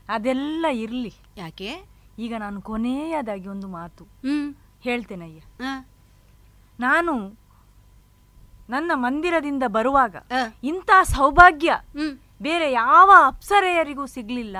ಅದೆಲ್ಲ 0.08 0.66
ಇರ್ಲಿ. 0.84 1.12
ಯಾಕೆ? 1.36 1.70
ಈಗ 2.18 2.34
ನಾನು 2.38 2.58
ಕೊನೆಯದಾಗಿ 2.62 3.48
ಒಂದು 3.48 3.68
ಮಾತು 3.68 4.04
ಹೇಳ್ತೇನೆ 4.24 4.48
ಹೇಳ್ತೇನಯ್ಯ. 4.84 5.40
ನಾನು 6.80 7.14
ನನ್ನ 8.70 8.90
ಮಂದಿರದಿಂದ 8.94 9.64
ಬರುವಾಗ 9.68 10.16
ಇಂಥ 10.64 10.90
ಸೌಭಾಗ್ಯ 11.14 11.70
ಬೇರೆ 12.42 12.72
ಯಾವ 12.72 13.10
ಅಪ್ಸರೆಯರಿಗೂ 13.26 14.06
ಸಿಗ್ಲಿಲ್ಲ. 14.06 14.56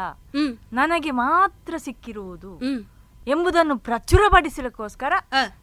ನನಗೆ 0.73 1.11
ಮಾತ್ರ 1.11 1.74
ಸಿಕ್ಕಿರುವುದು 1.77 2.59
ಎಂಬುದನ್ನು 3.27 3.78
ಪ್ರಚುರಪಡಿಸಲಿಕ್ಕೋಸ್ಕರ 3.78 5.12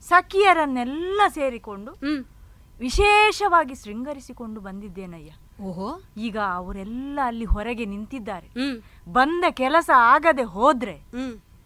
ಸಖಿಯರನ್ನೆಲ್ಲ 0.01 1.21
ಸೇರಿಕೊಂಡು 1.27 1.91
ವಿಶೇಷವಾಗಿ 2.79 3.75
ಶೃಂಗರಿಸಿಕೊಂಡು 3.75 4.59
ಬಂದಿದ್ದೇನಯ್ಯ. 4.59 5.31
ಓಹೋ. 5.63 6.01
ಈಗ 6.17 6.37
ಅವರೆಲ್ಲ 6.37 7.19
ಅಲ್ಲಿ 7.23 7.45
ಹೊರಗೆ 7.45 7.85
ನಿಂತಿದ್ದಾರೆ. 7.85 8.47
ಬಂದ 9.11 9.43
ಕೆಲಸ 9.51 9.89
ಆಗದೆ 9.95 10.43
ಹೋದ್ರೆ 10.43 10.95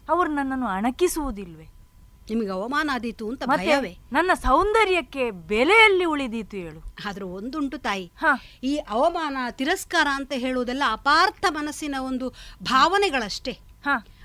ಅವರು 0.09 0.29
ನನ್ನನ್ನು 0.31 0.67
ಅಣಕಿಸುವುದಿಲ್ವೇ? 0.67 1.67
ನಿಮಗೆ 2.31 2.49
ಅವಮಾನ 2.49 2.89
ಆದೀತು 2.93 3.29
ಅಂತ 3.29 3.43
ಭಯವೇ. 3.43 3.97
ನನ್ನ 4.11 4.31
ಸೌಂದರ್ಯಕ್ಕೆ 4.33 5.31
ಬೆಲೆಯಲ್ಲಿ 5.31 6.05
ಉಳಿದೀತು 6.05 6.57
ಹೇಳು. 6.57 6.95
ಆದ್ರೆ 7.05 7.25
ಒಂದುಂಟು 7.25 7.77
ತಾಯಿ. 7.77 8.11
ಈ 8.63 8.75
ಅವಮಾನ 8.75 9.37
ತಿರಸ್ಕಾರ 9.51 10.07
ಅಂತ 10.11 10.31
ಹೇಳುವುದೆಲ್ಲ 10.35 10.83
ಅಪಾರ್ಥ 10.91 11.45
ಮನಸ್ಸಿನ 11.49 11.95
ಒಂದು 11.99 12.29
ಭಾವನೆಗಳಷ್ಟೇ. 12.63 13.59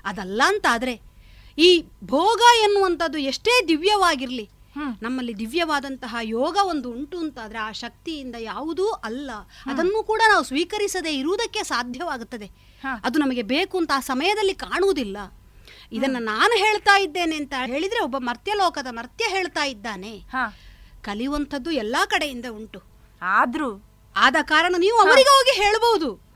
ಅದಲ್ಲ 0.05 0.41
ಅಂತಾದ್ರೆ 0.45 1.01
ಈ 1.57 1.85
ಭೋಗ 2.03 2.39
ಎನ್ನುವಂಥದ್ದು 2.63 3.17
ಎಷ್ಟೇ 3.17 3.67
ದಿವ್ಯವಾಗಿರಲಿ 3.67 4.49
ನಮ್ಮಲ್ಲಿ 5.01 5.39
ದಿವ್ಯವಾದಂತಹ 5.39 6.15
ಯೋಗ 6.21 6.57
ಒಂದು 6.63 6.91
ಉಂಟು 6.91 7.19
ಅಂತಾದ್ರೆ 7.19 7.57
ಆ 7.59 7.71
ಶಕ್ತಿಯಿಂದ 7.71 8.35
ಯಾವುದೂ 8.39 8.87
ಅಲ್ಲ. 8.89 9.31
ಅದನ್ನು 9.65 10.03
ಕೂಡ 10.03 10.21
ನಾವು 10.27 10.43
ಸ್ವೀಕರಿಸದೇ 10.43 11.17
ಇರುವುದಕ್ಕೆ 11.17 11.63
ಸಾಧ್ಯವಾಗುತ್ತದೆ. 11.63 12.45
ಅದು 13.03 13.19
ನಮಗೆ 13.19 13.41
ಬೇಕು 13.41 13.77
ಅಂತ 13.77 13.91
ಆ 13.95 13.99
ಸಮಯದಲ್ಲಿ 13.99 14.53
ಕಾಣುವುದಿಲ್ಲ. 14.53 15.17
ಇದನ್ನ 15.91 16.17
ನಾನು 16.19 16.57
ಹೇಳ್ತಾ 16.57 16.99
ಇದ್ದೇನೆ 16.99 17.35
ಅಂತ 17.35 17.53
ಹೇಳಿದ್ರೆ 17.65 17.99
ಒಬ್ಬ 17.99 18.17
ಮರ್ತ್ಯ 18.19 18.53
ಲೋಕದ 18.53 18.87
ಮರ್ತ್ಯ 18.91 19.25
ಹೇಳ್ತಾ 19.29 19.65
ಇದ್ದಾನೆ. 19.65 20.13
ಕಲಿಯುವಂಥದ್ದು 21.01 21.71
ಎಲ್ಲಾ 21.71 22.05
ಕಡೆಯಿಂದ 22.05 22.45
ಉಂಟು. 22.51 22.79
ಆದ್ರೂ. 23.21 23.69
ಆದ 24.15 24.35
ಕಾರಣ 24.41 24.75
ನೀವು 24.77 24.97
ಅವರಿಗೆ 24.97 25.29
ಹೋಗಿ 25.29 25.63
ಹೇಳಬಹುದು 25.63 26.33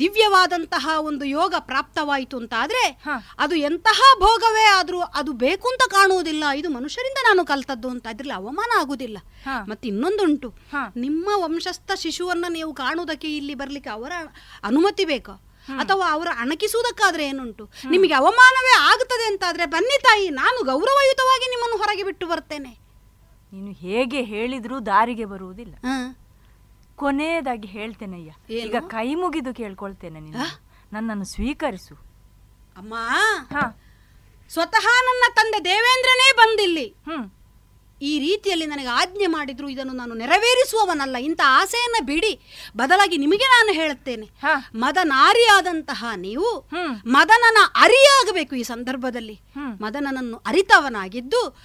ದಿವ್ಯವಾದಂತಹ 0.00 0.88
ಒಂದು 0.98 1.24
ಯೋಗ 1.24 1.54
ಪ್ರಾಪ್ತವಾಯಿತು 1.58 2.36
ಅಂತ 2.36 2.54
ಆದ್ರೆ 2.58 3.02
ಅದು 3.38 3.54
ಎಂತಹ 3.54 4.00
ಭೋಗವೇ 4.18 4.64
ಆದ್ರೂ 4.64 5.00
ಅದು 5.00 5.32
ಬೇಕು 5.32 5.68
ಅಂತ 5.68 5.90
ಕಾಣುವುದಿಲ್ಲ. 5.90 6.44
ಇದು 6.56 6.70
ಮನುಷ್ಯರಿಂದ 6.70 7.18
ನಾನು 7.22 7.44
ಕಲ್ತದ್ದು 7.44 7.88
ಅಂತ. 7.88 8.06
ಅದ್ರಲ್ಲಿ 8.06 8.32
ಅವಮಾನ 8.32 8.80
ಆಗುದಿಲ್ಲ 8.80 9.18
ಮತ್ತೆ 9.66 9.88
ಇನ್ನೊಂದುಂಟು. 9.88 10.48
ನಿಮ್ಮ 10.96 11.28
ವಂಶಸ್ಥ 11.36 11.90
ಶಿಶುವನ್ನ 11.94 12.44
ನೀವು 12.48 12.74
ಕಾಣುವುದಕ್ಕೆ 12.74 13.36
ಇಲ್ಲಿ 13.36 13.54
ಬರ್ಲಿಕ್ಕೆ 13.54 13.90
ಅವರ 13.90 14.12
ಅನುಮತಿ 14.62 15.04
ಬೇಕಾ? 15.04 15.43
ಅಥವಾ 15.68 16.10
ಅವರು 16.10 16.30
ಅಣಕಿಸುವುದಕ್ಕಾದ್ರೆ 16.30 17.26
ಏನುಂಟು? 17.26 17.70
ನಿಮಗೆ 17.90 18.12
ಅವಮಾನವೇ 18.14 18.92
ಆಗುತ್ತದೆ 18.92 19.24
ಅಂತಾದ್ರೆ 19.26 19.66
ಬನ್ನಿ 19.66 20.02
ತಾಯಿ 20.02 20.30
ನಾನು 20.30 20.64
ಗೌರವಯುತವಾಗಿ 20.64 21.50
ನಿಮ್ಮನ್ನು 21.50 21.76
ಹೊರಗೆ 21.76 22.04
ಬಿಟ್ಟು 22.04 22.26
ಬರ್ತೇನೆ. 22.26 22.78
ನೀನು 23.52 23.72
ಹೇಗೆ 23.72 24.22
ಹೇಳಿದ್ರೂ 24.22 24.80
ದಾರಿಗೆ 24.80 25.24
ಬರುವುದಿಲ್ಲ. 25.24 25.74
ಕೊನೆಯದಾಗಿ 26.96 27.68
ಹೇಳ್ತೇನಯ್ಯ. 27.68 28.32
ಈಗ 28.50 28.76
ಕೈ 28.76 29.14
ಮುಗಿದು 29.14 29.54
ಕೇಳ್ಕೊಳ್ತೇನೆ 29.54 30.20
ನೀನು 30.20 30.38
ನನ್ನನ್ನು 30.92 31.24
ಸ್ವೀಕರಿಸು. 31.24 31.94
ಅಮ್ಮ! 32.76 32.94
ಸ್ವತಃ 34.50 34.86
ನನ್ನ 35.04 35.22
ತಂದೆ 35.34 35.64
ದೇವೇಂದ್ರನೇ 35.64 36.32
ಬಂದಿಲ್ಲಿ. 36.36 36.94
ಈ 38.02 38.18
ರೀತಿಯಲ್ಲಿ 38.18 38.66
ನನಗೆ 38.66 38.86
ಆಜ್ಞೆ 38.86 39.26
ಮಾಡಿದ್ರು 39.26 39.68
ಇದನ್ನು 39.68 39.92
ನಾನು 39.92 40.14
ನೆರವೇರಿಸುವವನಲ್ಲ. 40.14 41.16
ಇಂಥ 41.16 41.40
ಆಸೆಯನ್ನ 41.44 42.06
ಬಿಡಿ. 42.06 42.40
ಬದಲಾಗಿ 42.76 43.16
ನಿಮಗೆ 43.16 43.44
ನಾನು 43.44 43.72
ಹೇಳುತ್ತೇನೆ. 43.72 44.26
ಮದನಾರಿಯಾದಂತಹ 44.74 46.04
ನೀವು 46.16 46.68
ಮದನನ 47.06 47.56
ಅರಿಯಾಗಬೇಕು 47.74 48.56
ಈ 48.56 48.62
ಸಂದರ್ಭದಲ್ಲಿ. 48.62 49.40
ಮದನನನ್ನು 49.82 50.36
ಅರಿತವನಾಗಿದ್ದು 50.36 51.56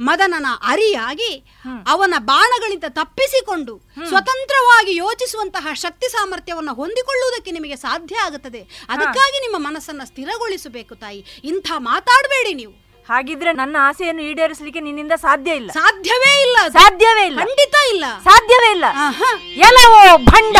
ಮದನನ 0.00 0.46
ಅರಿಯಾಗಿ 0.64 1.44
ಅವನ 1.88 2.14
ಬಾಣಗಳಿಂದ 2.18 2.84
ತಪ್ಪಿಸಿಕೊಂಡು 2.88 3.78
ಸ್ವತಂತ್ರವಾಗಿ 4.08 4.96
ಯೋಚಿಸುವಂತಹ 4.96 5.66
ಶಕ್ತಿ 5.74 6.12
ಸಾಮರ್ಥ್ಯವನ್ನು 6.12 6.74
ಹೊಂದಿಕೊಳ್ಳುವುದಕ್ಕೆ 6.74 7.50
ನಿಮಗೆ 7.50 7.76
ಸಾಧ್ಯ 7.76 8.16
ಆಗುತ್ತದೆ. 8.16 8.60
ಅದಕ್ಕಾಗಿ 8.88 9.40
ನಿಮ್ಮ 9.40 9.66
ಮನಸ್ಸನ್ನ 9.68 10.02
ಸ್ಥಿರಗೊಳಿಸಬೇಕು 10.04 10.94
ತಾಯಿ. 10.94 11.24
ಇಂಥ 11.44 11.72
ಮಾತಾಡಬೇಡಿ 11.76 12.54
ನೀವು. 12.54 12.83
ಹಾಗಿದ್ರೆ 13.10 13.52
ನನ್ನ 13.52 13.76
ಆಸೆಯನ್ನು 13.80 14.22
ಈಡೇರಿಸಲಿಕ್ಕೆ 14.22 14.80
ನಿನ್ನಿಂದ 14.80 15.12
ಸಾಧ್ಯ 15.12 15.50
ಇಲ್ಲ. 15.52 15.70
ಸಾಧ್ಯವೇ 15.70 16.42
ಇಲ್ಲ. 16.42 16.56
ಸಾಧ್ಯವೇ 16.68 17.26
ಇಲ್ಲ. 17.26 17.38
ಖಂಡಿತ 17.38 17.74
ಇಲ್ಲ. 17.94 18.04
ಸಾಧ್ಯವೇ 18.24 18.70
ಇಲ್ಲ. 18.70 18.84
ಎಲ್ಲವೋ 19.56 20.18
ಭಂಡ. 20.18 20.56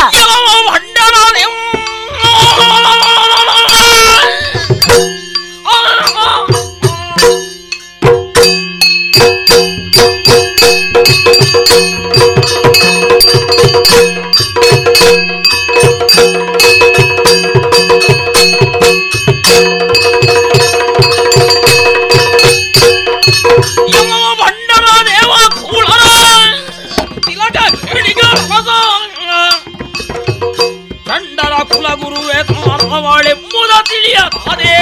ತಾರವಾಳೆಂಬುದ 32.94 33.70
ತಿಳಿಯದಾದೆ 33.82 34.74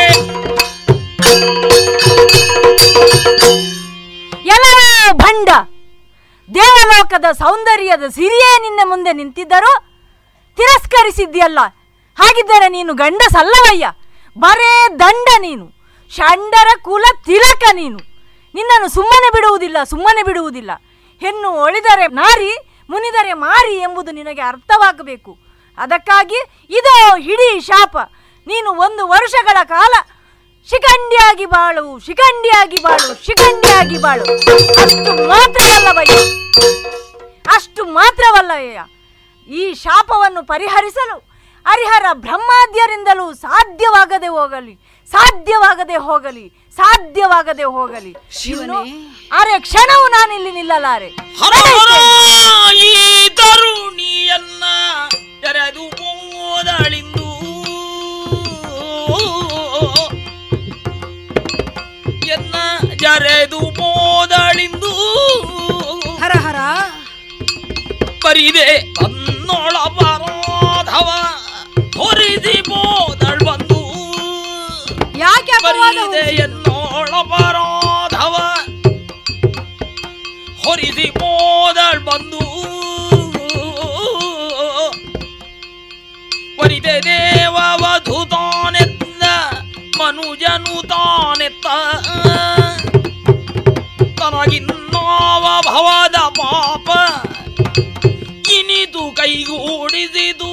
ಎಲ್ಲವೋ 4.45 5.13
ಭಂಡ. 5.13 5.49
ದೇವಲೋಕದ 6.55 7.25
ಸೌಂದರ್ಯದ 7.33 8.03
ಸಿರಿಯೇ 8.09 8.61
ನಿನ್ನ 8.61 8.81
ಮುಂದೆ 8.85 9.13
ನಿಂತಿದ್ದರೂ 9.13 9.85
ತಿರಸ್ಕರಿಸಿದ್ಯಲ್ಲ 10.57 11.59
ಹಾಗಿದ್ದರೆ 12.19 12.69
ನೀನು 12.69 12.95
ಗಂಡಸಲ್ಲವಯ್ಯ. 12.95 13.87
ಬರೇ 14.39 14.89
ದಂಡ 14.99 15.29
ನೀನು. 15.41 15.67
ಷಂಡರ 16.17 16.67
ಕುಲ 16.83 17.05
ತಿಲಕ 17.25 17.63
ನೀನು. 17.73 17.99
ನಿನ್ನನ್ನು 18.55 18.89
ಸುಮ್ಮನೆ 18.89 19.31
ಬಿಡುವುದಿಲ್ಲ 19.31 19.77
ಸುಮ್ಮನೆ 19.85 20.23
ಬಿಡುವುದಿಲ್ಲ. 20.23 20.71
ಹೆಣ್ಣು 21.21 21.51
ಒಳಿದರೆ 21.51 22.07
ನಾರಿ, 22.07 22.85
ಮುನಿದರೆ 22.91 23.33
ಮಾರಿ 23.33 23.77
ಎಂಬುದು 23.77 24.13
ನಿನಗೆ 24.13 24.41
ಅರ್ಥವಾಗಬೇಕು. 24.41 25.42
ಅದಕ್ಕಾಗಿ 25.79 26.41
ಇದು 26.71 27.17
ಇಡೀ 27.17 27.61
ಶಾಪ. 27.61 27.97
ನೀನು 28.47 28.71
ಒಂದು 28.71 29.09
ವರ್ಷಗಳ 29.09 29.57
ಕಾಲ 29.65 29.95
ಶಿಖಂಡಿಯಾಗಿ 30.69 31.47
ಬಾಳು 31.47 31.99
ಶಿಖಂಡಿಯಾಗಿ 31.99 32.83
ಬಾಳು 32.83 33.25
ಶಿಖಂಡಿಯಾಗಿ 33.25 33.99
ಬಾಳು. 33.99 34.25
ಅಷ್ಟು 34.83 35.29
ಮಾತ್ರವಲ್ಲವಯ್ಯ 35.29 36.17
ಅಷ್ಟು 37.57 37.85
ಮಾತ್ರವಲ್ಲವಯ್ಯ. 37.85 38.81
ಈ 39.49 39.75
ಶಾಪವನ್ನು 39.75 40.47
ಪರಿಹರಿಸಲು 40.47 41.17
ಹರಿಹರ 41.67 42.07
ಬ್ರಹ್ಮಾದ್ಯರಿಂದಲೂ 42.13 43.35
ಸಾಧ್ಯವಾಗದೆ 43.35 44.29
ಹೋಗಲಿ 44.29 44.75
ಸಾಧ್ಯವಾಗದೆ 45.11 45.97
ಹೋಗಲಿ 45.97 46.53
ಸಾಧ್ಯವಾಗದೆ 46.77 47.63
ಹೋಗಲಿ. 47.65 48.17
ಶಿವನು. 48.39 48.79
ಅರೆ 49.33 49.61
ಕ್ಷಣವು 49.61 50.09
ನಾನಿಲ್ಲಿ 50.09 50.53
ನಿಲ್ಲಲಾರೆ. 50.53 51.09
ಈ 52.79 53.29
ತರುಣಿಯನ್ನ 53.29 54.65
ತೆರೆದು 55.43 55.83
ಮೂದಳಿಂದು. 55.83 57.27
ಎನ್ನ 62.27 62.55
ಜರೆದು 62.97 63.59
ಮೋದಳಿಂದು. 63.61 64.91
ಹರ 66.17 66.33
ಹರ. 66.39 66.57
ಬರಿದೆ 68.25 68.77
ಅನ್ನೋಳ 68.79 69.89
ಬರೋಧವ 69.89 71.11
ಹೊರಿದಿ 72.03 72.63
ಮೋದಳ್ 72.69 73.41
ಬಂದು. 73.41 73.81
ಯಾಕೆ 75.19 75.63
ಬರಿದೆ 75.63 76.35
ಎನ್ನೋಳ 76.35 77.23
ಬರೋಧವ 77.23 78.35
ಹೊರಿದಿ 80.65 81.11
ಮೋದಳ್ 81.11 82.01
ಬಂದು. 82.01 82.43
ದೇವವಧು 86.81 88.29
ತಾನೆತ್ತ. 88.29 89.25
ಮನುಜನು 89.99 90.83
ತನಗಿನ್ನಾವ 94.17 95.61
ಭವದ 95.63 96.17
ಪಾಪ 96.17 96.91
ಇನಿದು 98.53 99.15
ಕೈಗೂಡಿಸಿದು. 99.15 100.53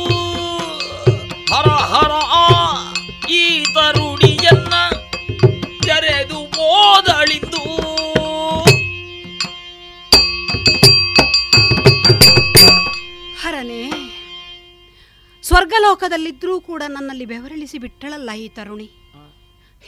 ಸ್ವರ್ಗಲೋಕದಲ್ಲಿದ್ದರೂ 15.60 16.54
ಕೂಡ 16.68 16.84
ನನ್ನಲ್ಲಿ 16.88 17.26
ಬೆವರಳಿಸಿ 17.32 17.78
ಬಿಟ್ಟಳಲ್ಲ 17.84 18.30
ಈ 18.42 18.46
ತರುಣಿ. 18.58 18.86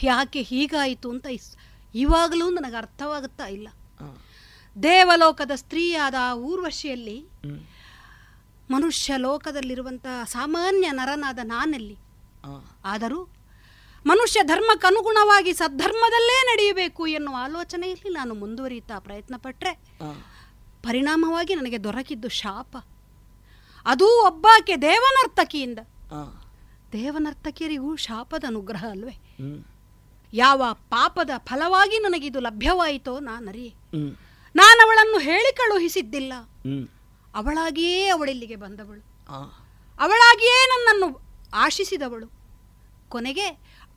ಯಾಕೆ 0.02 0.40
ಹೀಗಾಯಿತು 0.42 1.08
ಅಂತ 1.10 1.26
ಇವಾಗಲೂ 1.94 2.46
ನನಗೆ 2.50 2.76
ಅರ್ಥವಾಗುತ್ತಾ 2.76 3.46
ಇಲ್ಲ. 3.46 3.68
ದೇವಲೋಕದ 4.82 5.54
ಸ್ತ್ರೀಯಾದ 5.54 6.14
ಆ 6.20 6.34
ಊರ್ವಶಿಯಲ್ಲಿ 6.50 7.16
ಮನುಷ್ಯ 8.70 9.16
ಲೋಕದಲ್ಲಿರುವಂತಹ 9.16 10.18
ಸಾಮಾನ್ಯ 10.36 10.90
ನರನಾದ 10.90 11.38
ನಾನಲ್ಲಿ. 11.54 11.96
ಆದರೂ 12.84 13.22
ಮನುಷ್ಯ 14.06 14.40
ಧರ್ಮಕ್ಕನುಗುಣವಾಗಿ 14.44 15.54
ಸದ್ಧರ್ಮದಲ್ಲೇ 15.54 16.38
ನಡೆಯಬೇಕು 16.52 17.02
ಎನ್ನುವ 17.16 17.44
ಆಲೋಚನೆಯಲ್ಲಿ 17.46 18.12
ನಾನು 18.14 18.34
ಮುಂದುವರಿಯುತ್ತಾ 18.44 18.98
ಪ್ರಯತ್ನ 19.08 19.34
ಪಟ್ಟರೆ 19.38 19.74
ಪರಿಣಾಮವಾಗಿ 20.88 21.54
ನನಗೆ 21.54 21.80
ದೊರಕಿದ್ದು 21.84 22.30
ಶಾಪ. 22.42 22.76
ಅದೂ 23.86 24.26
ಒಬ್ಬಾಕೆ 24.26 24.76
ದೇವನರ್ತಕಿಯಿಂದ. 24.76 25.78
ದೇವನರ್ತಕಿಯರಿಗೂ 26.92 27.96
ಶಾಪದ 27.96 28.44
ಅನುಗ್ರಹ 28.46 28.84
ಅಲ್ವೇ? 28.90 29.16
ಯಾವ 30.32 30.62
ಪಾಪದ 30.72 31.30
ಫಲವಾಗಿ 31.36 31.98
ನನಗಿದು 31.98 32.40
ಲಭ್ಯವಾಯಿತೋ 32.40 33.20
ನಾನು 33.20 33.50
ನಾನವಳನ್ನು 34.56 35.18
ಹೇಳಿ 35.18 35.54
ಕಳುಹಿಸಿದ್ದಿಲ್ಲ. 35.54 36.32
ಅವಳಾಗಿಯೇ 37.34 38.08
ಅವಳಿಲ್ಲಿಗೆ 38.08 38.56
ಬಂದವಳು. 38.56 39.02
ಅವಳಾಗಿಯೇ 40.00 40.66
ನನ್ನನ್ನು 40.66 41.20
ಆಶಿಸಿದವಳು. 41.54 42.28
ಕೊನೆಗೆ 43.08 43.46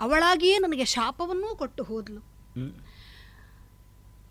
ಅವಳಾಗಿಯೇ 0.02 0.58
ನನಗೆ 0.58 0.86
ಶಾಪವನ್ನೂ 0.86 1.56
ಕೊಟ್ಟು 1.56 1.84
ಹೋದ್ಲು. 1.84 2.22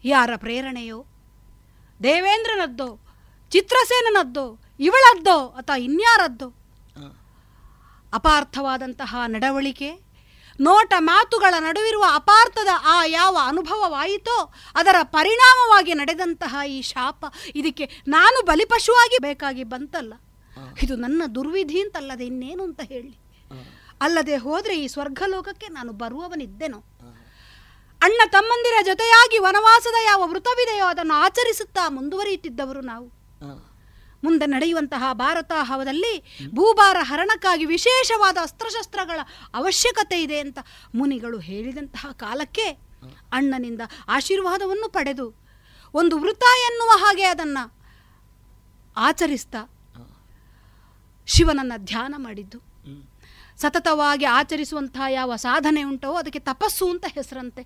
ಯಾರ 0.05 0.31
ಪ್ರೇರಣೆಯೋ 0.37 1.05
ದೇವೇಂದ್ರನದ್ದೋ 2.03 2.99
ಚಿತ್ರಸೇನನದ್ದೋ 3.51 4.64
ಇವಳದ್ದೋ 4.81 5.49
ಅಥವಾ 5.49 5.77
ಇನ್ಯಾರದ್ದೋ? 5.77 6.49
ಅಪಾರ್ಥವಾದಂತಹ 8.15 9.17
ನಡವಳಿಕೆ 9.27 10.05
ನೋಟ 10.61 10.95
ಮಾತುಗಳ 10.99 11.55
ನಡುವಿರುವ 11.59 12.05
ಅಪಾರ್ಥದ 12.15 12.67
ಆ 12.85 13.05
ಯಾವ 13.05 13.39
ಅನುಭವವಾಯಿತೋ 13.45 14.53
ಅದರ 14.75 14.97
ಪರಿಣಾಮವಾಗಿ 15.03 15.95
ನಡೆದಂತಹ 15.95 16.57
ಈ 16.69 16.83
ಶಾಪ 16.83 17.25
ಇದಕ್ಕೆ 17.55 17.91
ನಾನು 18.09 18.45
ಬಲಿಪಶುವಾಗಿ 18.45 19.19
ಬೇಕಾಗಿ 19.23 19.65
ಬಂತಲ್ಲ. 19.65 20.15
ಇದು 20.83 20.97
ನನ್ನ 20.97 21.23
ದುರ್ವಿಧಿ 21.35 21.81
ಅಂತಲ್ಲದೆ 21.81 22.27
ಇನ್ನೇನು 22.27 22.65
ಅಂತ 22.65 22.81
ಹೇಳಿ. 22.81 23.19
ಅಲ್ಲದೆ 24.01 24.37
ಹೋದರೆ 24.37 24.81
ಈ 24.81 24.87
ಸ್ವರ್ಗಲೋಕಕ್ಕೆ 24.87 25.69
ನಾನು 25.69 25.93
ಬರುವವನಿದ್ದೆನೋ? 25.93 26.79
ಅಣ್ಣ 28.03 28.21
ತಮ್ಮಂದಿರ 28.31 28.75
ಜೊತೆಯಾಗಿ 28.83 29.39
ವನವಾಸದ 29.39 29.95
ಯಾವ 30.05 30.23
ವೃತವಿದೆಯೋ 30.27 30.87
ಅದನ್ನು 30.87 31.15
ಆಚರಿಸುತ್ತಾ 31.15 31.89
ಮುಂದುವರಿಯುತ್ತಿದ್ದವರು 31.89 32.81
ನಾವು. 32.81 33.07
ಮುಂದೆ 34.25 34.47
ನಡೆಯುವಂತಹ 34.47 35.13
ಭಾರತ 35.13 35.53
ಹವದಲ್ಲಿ 35.61 36.15
ಭೂಭಾರ 36.51 36.97
ಹರಣಕ್ಕಾಗಿ 37.01 37.65
ವಿಶೇಷವಾದ 37.65 38.37
ಅಸ್ತ್ರಶಸ್ತ್ರಗಳ 38.43 39.21
ಅವಶ್ಯಕತೆ 39.55 40.23
ಇದೆ 40.23 40.39
ಅಂತ 40.39 40.59
ಮುನಿಗಳು 40.95 41.39
ಹೇಳಿದಂತಹ 41.39 42.07
ಕಾಲಕ್ಕೆ 42.13 42.67
ಅಣ್ಣನಿಂದ 43.33 43.81
ಆಶೀರ್ವಾದವನ್ನು 44.09 44.89
ಪಡೆದು 44.89 45.27
ಒಂದು 45.95 46.19
ವೃತ 46.19 46.45
ಎನ್ನುವ 46.71 46.91
ಹಾಗೆ 47.05 47.25
ಅದನ್ನು 47.25 47.63
ಆಚರಿಸ್ತಾ 48.97 49.61
ಶಿವನನ್ನು 51.27 51.85
ಧ್ಯಾನ 51.85 52.15
ಮಾಡಿದ್ದು. 52.19 52.59
ಸತತವಾಗಿ 53.57 54.25
ಆಚರಿಸುವಂತಹ 54.25 55.03
ಯಾವ 55.09 55.37
ಸಾಧನೆ 55.37 55.83
ಉಂಟೋ 55.83 56.13
ಅದಕ್ಕೆ 56.13 56.39
ತಪಸ್ಸು 56.39 56.91
ಅಂತ 56.91 57.07
ಹೆಸರಂತೆ. 57.09 57.63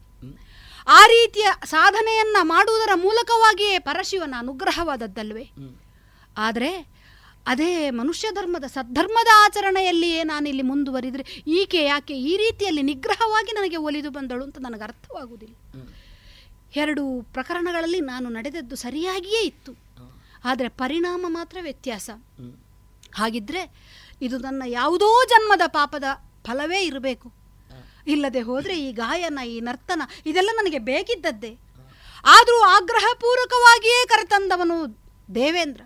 ಆ 0.88 1.00
ರೀತಿಯ 1.06 1.46
ಸಾಧನೆಯನ್ನ 1.64 2.36
ಮಾಡುವುದರ 2.42 2.94
ಮೂಲಕವಾಗಿಯೇ 2.94 3.78
ಪರಶಿವನ 3.78 4.34
ಅನುಗ್ರಹವಾದದ್ದಲ್ವೇ? 4.38 5.44
ಆದರೆ 6.38 6.98
ಅದೇ 7.46 7.90
ಮನುಷ್ಯ 7.90 8.28
ಧರ್ಮದ 8.30 8.64
ಸದ್ಧರ್ಮದ 8.64 9.26
ಆಚರಣೆಯಲ್ಲಿಯೇ 9.44 10.24
ನಾನಿಲ್ಲಿ 10.24 10.62
ಮುಂದುವರಿದರೆ 10.62 11.42
ಈಕೆ 11.46 11.84
ಯಾಕೆ 11.84 12.18
ಈ 12.18 12.36
ರೀತಿಯಲ್ಲಿ 12.36 12.82
ನಿಗ್ರಹವಾಗಿ 12.82 13.52
ನನಗೆ 13.52 13.76
ಒಲಿದು 13.76 14.10
ಬಂದಳು 14.10 14.44
ಅಂತ 14.44 14.58
ನನಗೆ 14.58 14.82
ಅರ್ಥವಾಗುವುದಿಲ್ಲ. 14.82 15.54
ಎರಡು 16.76 17.22
ಪ್ರಕರಣಗಳಲ್ಲಿ 17.22 18.00
ನಾನು 18.00 18.28
ನಡೆದದ್ದು 18.28 18.76
ಸರಿಯಾಗಿಯೇ 18.76 19.40
ಇತ್ತು. 19.40 19.72
ಆದರೆ 20.44 20.68
ಪರಿಣಾಮ 20.68 21.26
ಮಾತ್ರ 21.28 21.58
ವ್ಯತ್ಯಾಸ. 21.62 22.10
ಹಾಗಿದ್ರೆ 23.14 23.74
ಇದು 24.22 24.38
ನನ್ನ 24.38 24.62
ಯಾವುದೋ 24.66 25.24
ಜನ್ಮದ 25.24 25.60
ಪಾಪದ 25.66 26.04
ಫಲವೇ 26.46 26.82
ಇರಬೇಕು. 26.82 27.32
ಇಲ್ಲದೆ 28.06 28.40
ಹೋದರೆ 28.40 28.80
ಈ 28.80 28.92
ಗಾಯನ, 28.92 29.38
ಈ 29.46 29.60
ನರ್ತನ 29.60 30.02
ಇದೆಲ್ಲ 30.26 30.50
ನನಗೆ 30.54 30.78
ಬೇಕಿದ್ದದ್ದೇ. 30.78 31.58
ಆದರೂ 32.24 32.60
ಆಗ್ರಹಪೂರ್ವಕವಾಗಿಯೇ 32.60 34.06
ಕರೆತಂದವನು 34.06 34.98
ದೇವೇಂದ್ರ. 35.34 35.82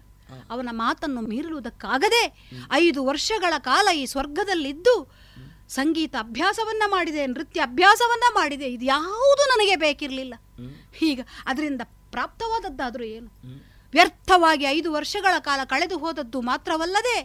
ಅವನ 0.50 0.68
ಮಾತನ್ನು 0.72 1.20
ಮೀರಲುವುದಕ್ಕಾಗದೆ 1.20 2.44
ಐದು 2.72 3.04
ವರ್ಷಗಳ 3.04 3.54
ಕಾಲ 3.58 3.88
ಈ 3.94 4.06
ಸ್ವರ್ಗದಲ್ಲಿದ್ದು 4.06 5.22
ಸಂಗೀತ 5.68 6.14
ಅಭ್ಯಾಸವನ್ನ 6.18 6.82
ಮಾಡಿದೆ, 6.86 7.26
ನೃತ್ಯ 7.26 7.60
ಅಭ್ಯಾಸವನ್ನ 7.60 8.34
ಮಾಡಿದೆ. 8.34 8.72
ಇದು 8.72 8.84
ಯಾವುದು 8.84 9.42
ನನಗೆ 9.48 9.76
ಬೇಕಿರಲಿಲ್ಲ. 9.76 10.34
ಈಗ 11.02 11.20
ಅದರಿಂದ 11.46 11.80
ಪ್ರಾಪ್ತವಾದದ್ದಾದರೂ 11.84 13.04
ಏನು? 13.04 13.30
ವ್ಯರ್ಥವಾಗಿ 13.92 14.64
ಐದು 14.64 14.92
ವರ್ಷಗಳ 14.92 15.34
ಕಾಲ 15.38 15.60
ಕಳೆದು 15.64 15.98
ಹೋದದ್ದು 15.98 16.40
ಮಾತ್ರವಲ್ಲದೆ 16.40 17.22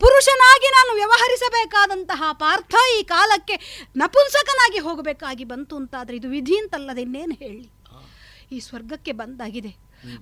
ಪುರುಷನಾಗಿ 0.00 0.68
ನಾನು 0.70 0.94
ವ್ಯವಹರಿಸಬೇಕಾದಂತಹ 0.94 2.22
ಪಾರ್ಥ 2.32 2.74
ಈ 2.98 3.02
ಕಾಲಕ್ಕೆ 3.02 3.86
ನಪುಂಸಕನಾಗಿ 3.96 4.78
ಹೋಗಬೇಕಾಗಿ 4.78 5.44
ಬಂತು 5.44 5.76
ಅಂತಾದ್ರೆ 5.76 6.16
ಇದು 6.16 6.28
ವಿಧಿ 6.28 6.58
ಅಂತಲ್ಲದೆ 6.58 7.02
ಇನ್ನೇನು 7.02 7.34
ಹೇಳಿ? 7.34 7.70
ಈ 8.52 8.60
ಸ್ವರ್ಗಕ್ಕೆ 8.60 9.12
ಬಂದಾಗಿದೆ. 9.12 9.76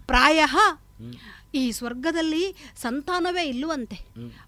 ಪ್ರಾಯ 0.06 0.44
ಈ 1.54 1.72
ಸ್ವರ್ಗದಲ್ಲಿ 1.72 2.56
ಸಂತಾನವೇ 2.76 3.44
ಇಲ್ಲುವಂತೆ. 3.44 3.98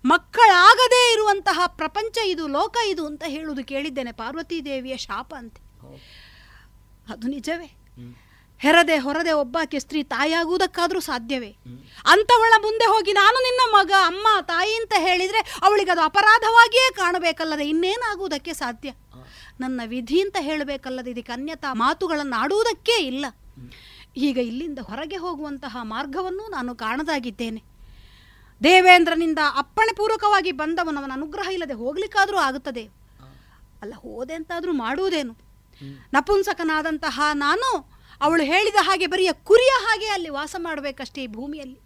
ಮಕ್ಕಳಾಗದೇ 0.05 1.13
ಇರುವಂತಹ 1.13 1.61
ಪ್ರಪಂಚ 1.67 2.19
ಇದು 2.25 2.47
ಲೋಕ 2.47 2.77
ಇದು 2.87 3.07
ಅಂತ 3.07 3.23
ಹೇಳುವುದು 3.27 3.65
ಕೇಳಿದ್ದೇನೆ 3.65 4.13
ಪಾರ್ವತೀ 4.13 4.61
ದೇವಿಯ 4.61 4.97
ಶಾಪ 4.97 5.35
ಅಂತೆ. 5.35 5.61
ಅದು 7.13 7.29
ನಿಜವೇ. 7.29 7.77
ಹೆರದೆ 8.59 8.99
ಹೊರದೆ 8.99 9.33
ಒಬ್ಬಾಕೆ 9.33 9.79
ಸ್ತ್ರೀ 9.79 10.03
ತಾಯಿಯಾಗುವುದಕ್ಕಾದರೂ 10.03 11.01
ಸಾಧ್ಯವೇ? 11.01 11.51
ಅಂಥವಳ 12.05 12.53
ಮುಂದೆ 12.63 12.85
ಹೋಗಿ 12.85 13.13
ನಾನು 13.13 13.43
ನಿನ್ನ 13.43 13.77
ಮಗ 13.77 13.93
ಅಮ್ಮ 14.07 14.27
ತಾಯಿ 14.43 14.75
ಅಂತ 14.75 14.93
ಹೇಳಿದರೆ 14.99 15.39
ಅವಳಿಗೆ 15.63 15.91
ಅದು 15.91 16.01
ಅಪರಾಧವಾಗಿಯೇ 16.01 16.93
ಕಾಣಬೇಕಲ್ಲದೆ 16.93 17.69
ಇನ್ನೇನಾಗುವುದಕ್ಕೆ 17.69 18.53
ಸಾಧ್ಯ? 18.53 18.93
ನನ್ನ 19.61 19.81
ವಿಧಿ 19.87 20.21
ಅಂತ 20.21 20.37
ಹೇಳಬೇಕಲ್ಲದೆ 20.41 21.11
ಇದಕ್ಕೆ 21.11 21.33
ಅನ್ಯತಾ 21.33 21.73
ಮಾತುಗಳನ್ನು 21.73 22.37
ಆಡುವುದಕ್ಕೇ 22.37 23.03
ಇಲ್ಲ 23.03 23.27
ಈಗ 24.17 24.39
ಇಲ್ಲಿಂದ 24.39 24.79
ಹೊರಗೆ 24.79 25.17
ಹೋಗುವಂತಹ 25.17 25.77
ಮಾರ್ಗವನ್ನು 25.83 26.51
ನಾನು 26.51 26.75
ಕಾಣದಾಗಿದ್ದೇನೆ. 26.75 27.63
ದೇವೇಂದ್ರನಿಂದ 28.65 29.39
ಅಪ್ಪಣೆ 29.57 29.95
ಪೂರ್ವಕವಾಗಿ 29.97 30.53
ಬಂದವನವನ 30.53 31.13
ಅನುಗ್ರಹ 31.15 31.49
ಇಲ್ಲದೆ 31.49 31.73
ಹೋಗ್ಲಿಕ್ಕಾದರೂ 31.73 32.37
ಆಗುತ್ತದೆ. 32.37 32.85
ಅಲ್ಲ 33.83 33.95
ಹೋದೆ 33.95 34.35
ಅಂತಾದರೂ 34.35 34.73
ಮಾಡುವುದೇನು 34.73 35.37
ನಪುಂಸಕನಾದಂತಹ 36.13 37.21
ನಾನು 37.35 37.91
ಅವಳು 38.21 38.43
ಹೇಳಿದ 38.43 38.77
ಹಾಗೆ 38.81 39.07
ಬರಿಯ 39.07 39.33
ಕುರಿಯ 39.33 39.69
ಹಾಗೆ 39.69 40.07
ಅಲ್ಲಿ 40.07 40.29
ವಾಸ 40.29 40.57
ಮಾಡಬೇಕಷ್ಟೇ 40.59 41.23
ಈ 41.23 41.27
ಭೂಮಿಯಲ್ಲಿ. 41.27 41.81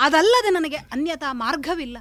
ಅದಲ್ಲದೆ 0.00 0.50
ನನಗೆ 0.50 0.76
ಅನ್ಯತಾ 0.76 1.32
ಮಾರ್ಗವಿಲ್ಲ. 1.32 1.98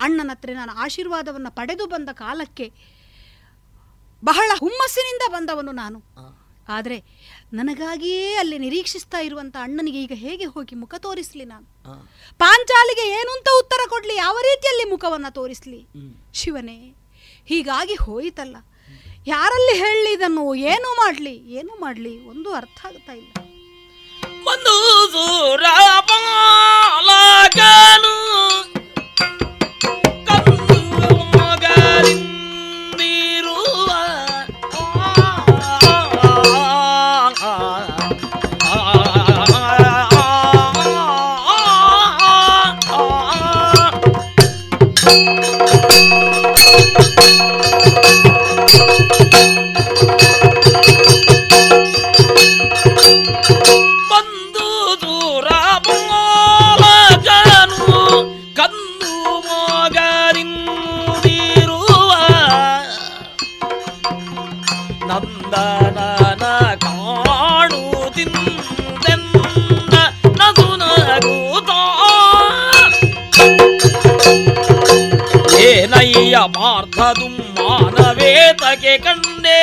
ಅಣ್ಣನ 0.00 0.30
ಹತ್ರ 0.30 0.50
ನಾನು 0.54 0.72
ಆಶೀರ್ವಾದವನ್ನು 0.72 1.50
ಪಡೆದು 1.50 1.86
ಬಂದ 1.86 2.08
ಕಾಲಕ್ಕೆ 2.12 2.72
ಬಹಳ 4.24 4.50
ಹುಮ್ಮಸ್ಸಿನಿಂದ 4.58 5.32
ಬಂದವನು 5.32 5.72
ನಾನು. 5.72 6.02
ಆದರೆ 6.68 6.98
ನನಗಾಗಿಯೇ 7.52 8.34
ಅಲ್ಲಿ 8.34 8.58
ನಿರೀಕ್ಷಿಸ್ತಾ 8.58 9.18
ಇರುವಂಥ 9.18 9.56
ಅಣ್ಣನಿಗೆ 9.62 10.02
ಈಗ 10.02 10.12
ಹೇಗೆ 10.14 10.44
ಹೋಗಿ 10.44 10.74
ಮುಖ 10.74 10.94
ತೋರಿಸ್ಲಿ 10.98 11.44
ನಾನು? 11.44 11.66
ಪಾಂಚಾಲಿಗೆ 12.38 13.04
ಏನು 13.08 13.30
ಅಂತ 13.36 13.48
ಉತ್ತರ 13.58 13.80
ಕೊಡ್ಲಿ? 13.88 14.16
ಯಾವ 14.16 14.36
ರೀತಿಯಲ್ಲಿ 14.42 14.84
ಮುಖವನ್ನು 14.90 15.34
ತೋರಿಸ್ಲಿ? 15.34 15.80
ಶಿವನೇ 16.34 16.94
ಹೀಗಾಗಿ 17.46 17.94
ಹೋಯಿತಲ್ಲ. 17.94 18.56
ಯಾರಲ್ಲಿ 19.26 19.78
ಹೇಳಲಿ 19.78 20.12
ಇದನ್ನು? 20.12 20.54
ಏನು 20.54 20.96
ಮಾಡಲಿ? 20.96 21.36
ಏನು 21.58 21.80
ಮಾಡಲಿ? 21.80 22.28
ಒಂದು 22.28 22.52
ಅರ್ಥ 22.52 22.86
ಆಗ್ತಾ 22.86 23.12
ಇಲ್ಲ. 23.12 23.32
ಏನಯ್ಯ 76.42 76.54
ಪಾರ್ಥದು 76.54 77.28
ಮಾನವೇತಕ್ಕೆ 77.28 78.98
ಕಂಡೆ. 78.98 79.58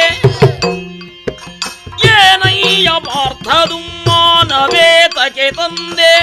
ಏನಯ್ಯ 2.06 2.90
ಪಾರ್ಥದು 3.00 3.78
ಮಾನವೇತಕ್ಕೆ 4.10 5.52
ತಂದೆ. 5.52 6.14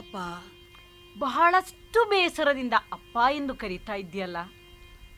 ಅಪ್ಪ. 0.00 0.16
ಬಹಳಷ್ಟು 1.16 2.00
ಬೇಸರದಿಂದ 2.10 2.74
ಅಪ್ಪ 2.92 3.16
ಎಂದು 3.34 3.54
ಕರೀತಾ 3.54 3.94
ಇದ್ದೀಯಲ್ಲ? 3.94 4.38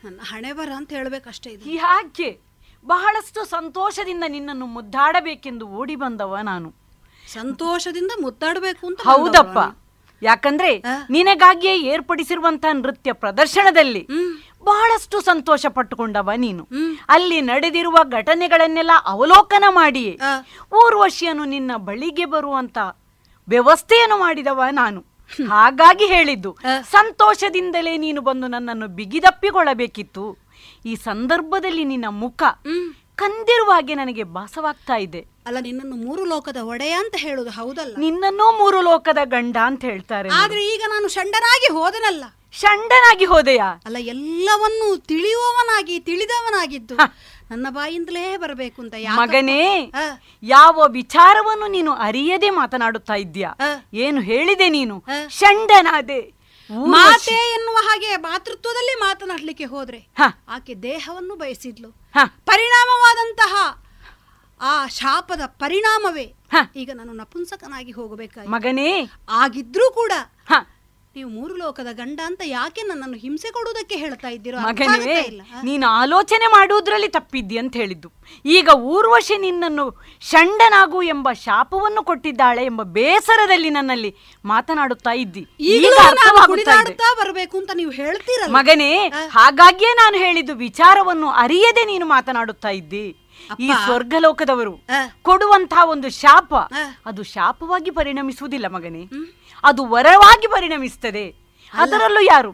ನನ್ನ 0.04 0.18
ಹಣೆ 0.30 0.52
ಬರ 0.52 0.70
ಅಂತ 0.72 0.92
ಹೇಳಬೇಕಷ್ಟೇ 0.92 1.50
ಇದು. 1.50 1.64
ಯಾಕೆ? 1.70 2.30
ಬಹಳಷ್ಟು 2.86 3.44
ಸಂತೋಷದಿಂದ 3.44 4.24
ನಿನ್ನನ್ನು 4.28 4.66
ಮುದ್ದಾಡಬೇಕೆಂದು 4.66 5.66
ಓಡಿ 5.68 5.96
ಬಂದವ 5.96 6.36
ನಾನು. 6.42 6.68
ಸಂತೋಷದಿಂದ 7.32 8.12
ಮುದ್ದಾಡಬೇಕು 8.20 8.86
ಅಂತ 8.86 9.00
ಹೌದಪ್ಪ. 9.02 9.58
ಯಾಕಂದ್ರೆ 10.22 10.70
ನಿನಗಾಗಿಯೇ 11.10 11.76
ಏರ್ಪಡಿಸಿರುವಂತಹ 11.92 12.72
ನೃತ್ಯ 12.72 13.12
ಪ್ರದರ್ಶನದಲ್ಲಿ 13.12 14.02
ಬಹಳಷ್ಟು 14.64 15.20
ಸಂತೋಷ 15.20 15.66
ಪಟ್ಟುಕೊಂಡವ 15.66 16.30
ನೀನು 16.36 16.62
ಅಲ್ಲಿ 17.08 17.40
ನಡೆದಿರುವ 17.40 17.96
ಘಟನೆಗಳನ್ನೆಲ್ಲ 18.10 18.90
ಅವಲೋಕನ 19.04 19.64
ಮಾಡಿ 19.70 20.04
ಊರ್ವಶಿಯನು 20.72 21.44
ನಿನ್ನ 21.44 21.72
ಬಳಿಗೆ 21.76 22.24
ಬರುವಂತ 22.24 22.78
ವ್ಯವಸ್ಥೆಯನ್ನು 23.48 24.16
ಮಾಡಿದವ 24.24 24.62
ನಾನು. 24.80 25.00
ಹಾಗಾಗಿ 25.52 26.06
ಹೇಳಿದ್ದು 26.14 26.50
ಸಂತೋಷದಿಂದಲೇ 26.90 27.92
ನೀನು 28.04 28.20
ಬಂದು 28.28 28.46
ನನ್ನನ್ನು 28.54 28.88
ಬಿಗಿದಪ್ಪಿಕೊಳ್ಳಬೇಕಿತ್ತು. 28.98 30.24
ಈ 30.90 30.94
ಸಂದರ್ಭದಲ್ಲಿ 31.08 31.84
ನಿನ್ನ 31.92 32.08
ಮುಖ 32.22 32.42
ಕಂದಿರುವ 33.22 33.70
ಹಾಗೆ 33.76 33.94
ನನಗೆ 33.94 34.24
ಭಾಸವಾಗ್ತಾ 34.36 34.96
ಇದೆ. 35.06 35.20
ಅಲ್ಲ 35.46 35.58
ನಿನ್ನನ್ನು 35.66 35.96
ಮೂರು 36.06 36.22
ಲೋಕದ 36.30 36.60
ಒಡೆಯ 36.72 36.94
ಅಂತ 37.02 37.16
ಹೇಳುದು 37.24 37.50
ಹೌದಲ್ಲ? 37.58 37.94
ನಿನ್ನನ್ನೂ 38.04 38.46
ಮೂರು 38.60 38.78
ಲೋಕದ 38.88 39.20
ಗಂಡ 39.34 39.56
ಅಂತ 39.70 39.82
ಹೇಳ್ತಾರೆ 39.90 40.28
ಆದ್ರೆ 40.40 40.62
ಈಗ 40.74 40.82
ನಾನು 40.94 41.08
ಷಂಡನಾಗಿ 41.16 41.68
ಹೋದನಲ್ಲ? 41.76 42.24
ಷಂಡನಾಗಿ 42.62 43.26
ಹೋದೆಯಾ? 43.32 43.68
ಅಲ್ಲ 43.86 43.98
ಎಲ್ಲವನ್ನೂ 44.14 44.88
ತಿಳಿಯುವವನಾಗಿ 45.10 45.96
ತಿಳಿದವನಾಗಿದ್ದು. 46.08 46.96
ನನ್ನ 47.50 47.66
ಬಾಯಿಂದಲೇ 47.70 48.24
ಬರಬೇಕು 48.36 48.78
ಅಂತ? 48.82 48.94
ಮಗನೇ 49.18 49.62
ಯಾವ 50.42 50.86
ವಿಚಾರವನ್ನು 50.90 51.66
ನೀನು 51.66 51.92
ಅರಿಯದೆ 52.06 52.50
ಮಾತನಾಡುತ್ತಾ 52.60 53.14
ಇದ್ಯಾ 53.14 53.50
ಏನು 53.94 54.20
ಹೇಳಿದೆ 54.20 54.68
ನೀನು 54.68 54.96
ಷಂಡನಾದೆ. 55.30 56.20
ಮಾತೆ 56.70 57.38
ಎನ್ನುವ 57.54 57.78
ಹಾಗೆ 57.86 58.10
ಮಾತೃತ್ವದಲ್ಲಿ 58.16 58.94
ಮಾತನಾಡ್ಲಿಕ್ಕೆ 59.00 59.64
ಹೋದ್ರೆ. 59.64 60.00
ಆಕೆ 60.48 60.74
ದೇಹವನ್ನು 60.82 61.34
ಬಯಸಿದ್ಲು. 61.34 61.90
ಪರಿಣಾಮವಾದಂತಹ 62.50 63.54
ಆ 64.60 64.86
ಶಾಪದ 64.98 65.42
ಪರಿಣಾಮವೇ 65.46 66.26
ಈಗ 66.76 66.90
ನಾನು 66.94 67.12
ನಪುಂಸಕನಾಗಿ 67.12 67.92
ಹೋಗಬೇಕಾಗಿ 67.92 68.48
ಮಗನೇ 68.48 68.90
ಆಗಿದ್ರೂ 69.42 69.86
ಕೂಡ. 69.90 70.12
ನೀವು 71.16 71.28
ಮೂರು 71.30 71.54
ಲೋಕದ 71.56 71.90
ಗಂಡ 71.98 72.20
ಅಂತ 72.28 72.42
ಯಾಕೆ 72.46 72.82
ನನ್ನನ್ನು 72.88 73.18
ಹಿಂಸೆ 73.24 73.48
ಕೊಡುವುದಕ್ಕೆ 73.56 73.96
ಹೇಳ್ತಾ 73.96 74.28
ಇದ್ದೀರೋ 74.28 74.58
ಮಗನೇ 74.68 75.16
ನೀನು 75.68 75.86
ಆಲೋಚನೆ 76.00 76.46
ಮಾಡುವುದರಲ್ಲಿ 76.46 77.10
ತಪ್ಪಿದ್ದಿ 77.16 77.56
ಅಂತ 77.62 77.74
ಹೇಳಿದ್ದು. 77.82 78.08
ಈಗ 78.56 78.68
ಊರ್ವಶಿ 78.94 79.36
ನಿನ್ನನ್ನು 79.38 79.86
ಷಂಡನಾಗು 80.30 81.00
ಎಂಬ 81.14 81.28
ಶಾಪವನ್ನು 81.46 82.02
ಕೊಟ್ಟಿದ್ದಾಳೆ 82.10 82.64
ಎಂಬ 82.70 82.82
ಬೇಸರದಲ್ಲಿ 82.98 83.70
ನನ್ನಲ್ಲಿ 83.70 84.10
ಮಾತನಾಡುತ್ತಾ 84.44 85.14
ಇದ್ದಿ. 85.24 85.44
ಬರಬೇಕು 87.22 87.58
ಅಂತ 87.58 87.70
ನೀವು 87.80 87.92
ಹೇಳ್ತೀರ 88.00 88.40
ಮಗನೇ 88.58 88.92
ಹಾಗಾಗಿಯೇ 89.38 89.92
ನಾನು 90.02 90.16
ಹೇಳಿದ್ದು 90.24 90.56
ವಿಚಾರವನ್ನು 90.68 91.30
ಅರಿಯದೆ 91.44 91.84
ನೀನು 91.92 92.06
ಮಾತನಾಡುತ್ತಾ 92.16 92.72
ಇದ್ದಿ. 92.80 93.06
ಈ 93.64 93.68
ಸ್ವರ್ಗಲೋಕದವರು 93.84 94.72
ಕೊಡುವಂತಹ 95.28 95.82
ಒಂದು 95.92 96.08
ಶಾಪ 96.20 96.52
ಅದು 97.06 97.22
ಶಾಪವಾಗಿ 97.32 97.90
ಪರಿಣಮಿಸುವುದಿಲ್ಲ 97.98 98.66
ಮಗನೇ. 98.76 99.02
ಅದು 99.64 99.86
ವರವಾಗಿ 99.86 100.46
ಪರಿಣಮಿಸ್ತದೆ. 100.46 101.34
ಅದರಲ್ಲೂ 101.74 102.20
ಯಾರು? 102.20 102.50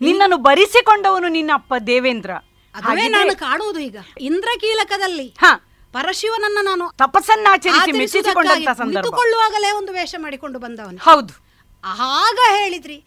ನಿನ್ನನ್ನು 0.00 0.36
ಬರಿಸಿಕೊಂಡವನು 0.36 1.28
ನಿನ್ನ 1.28 1.50
ಅಪ್ಪ 1.54 1.74
ದೇವೇಂದ್ರ 1.86 2.30
ನಾನು 3.08 3.38
ಕಾಣುವುದು 3.38 3.78
ಈಗ. 3.78 3.96
ಇಂದ್ರಕೀಲಕದಲ್ಲಿ 4.20 5.36
ಪರಶಿವನನ್ನ 5.92 6.58
ನಾನು 6.62 6.90
ತಪಸ್ಸನ್ನಾಚರಿಸಿ 6.96 7.92
ಮೆಚ್ಚಿಸಿಕೊಂಡಂತ 7.92 8.68
ಸಂದರ್ಭ. 8.78 9.06
ಒಂದು 9.76 9.92
ವೇಷ 9.92 10.14
ಮಾಡಿಕೊಂಡು 10.18 10.58
ಬಂದವನು. 10.58 10.98
ಹೌದು. 10.98 11.32
ಆಗ 11.84 12.38
ಹೇಳಿದ್ರಿ 12.56 13.04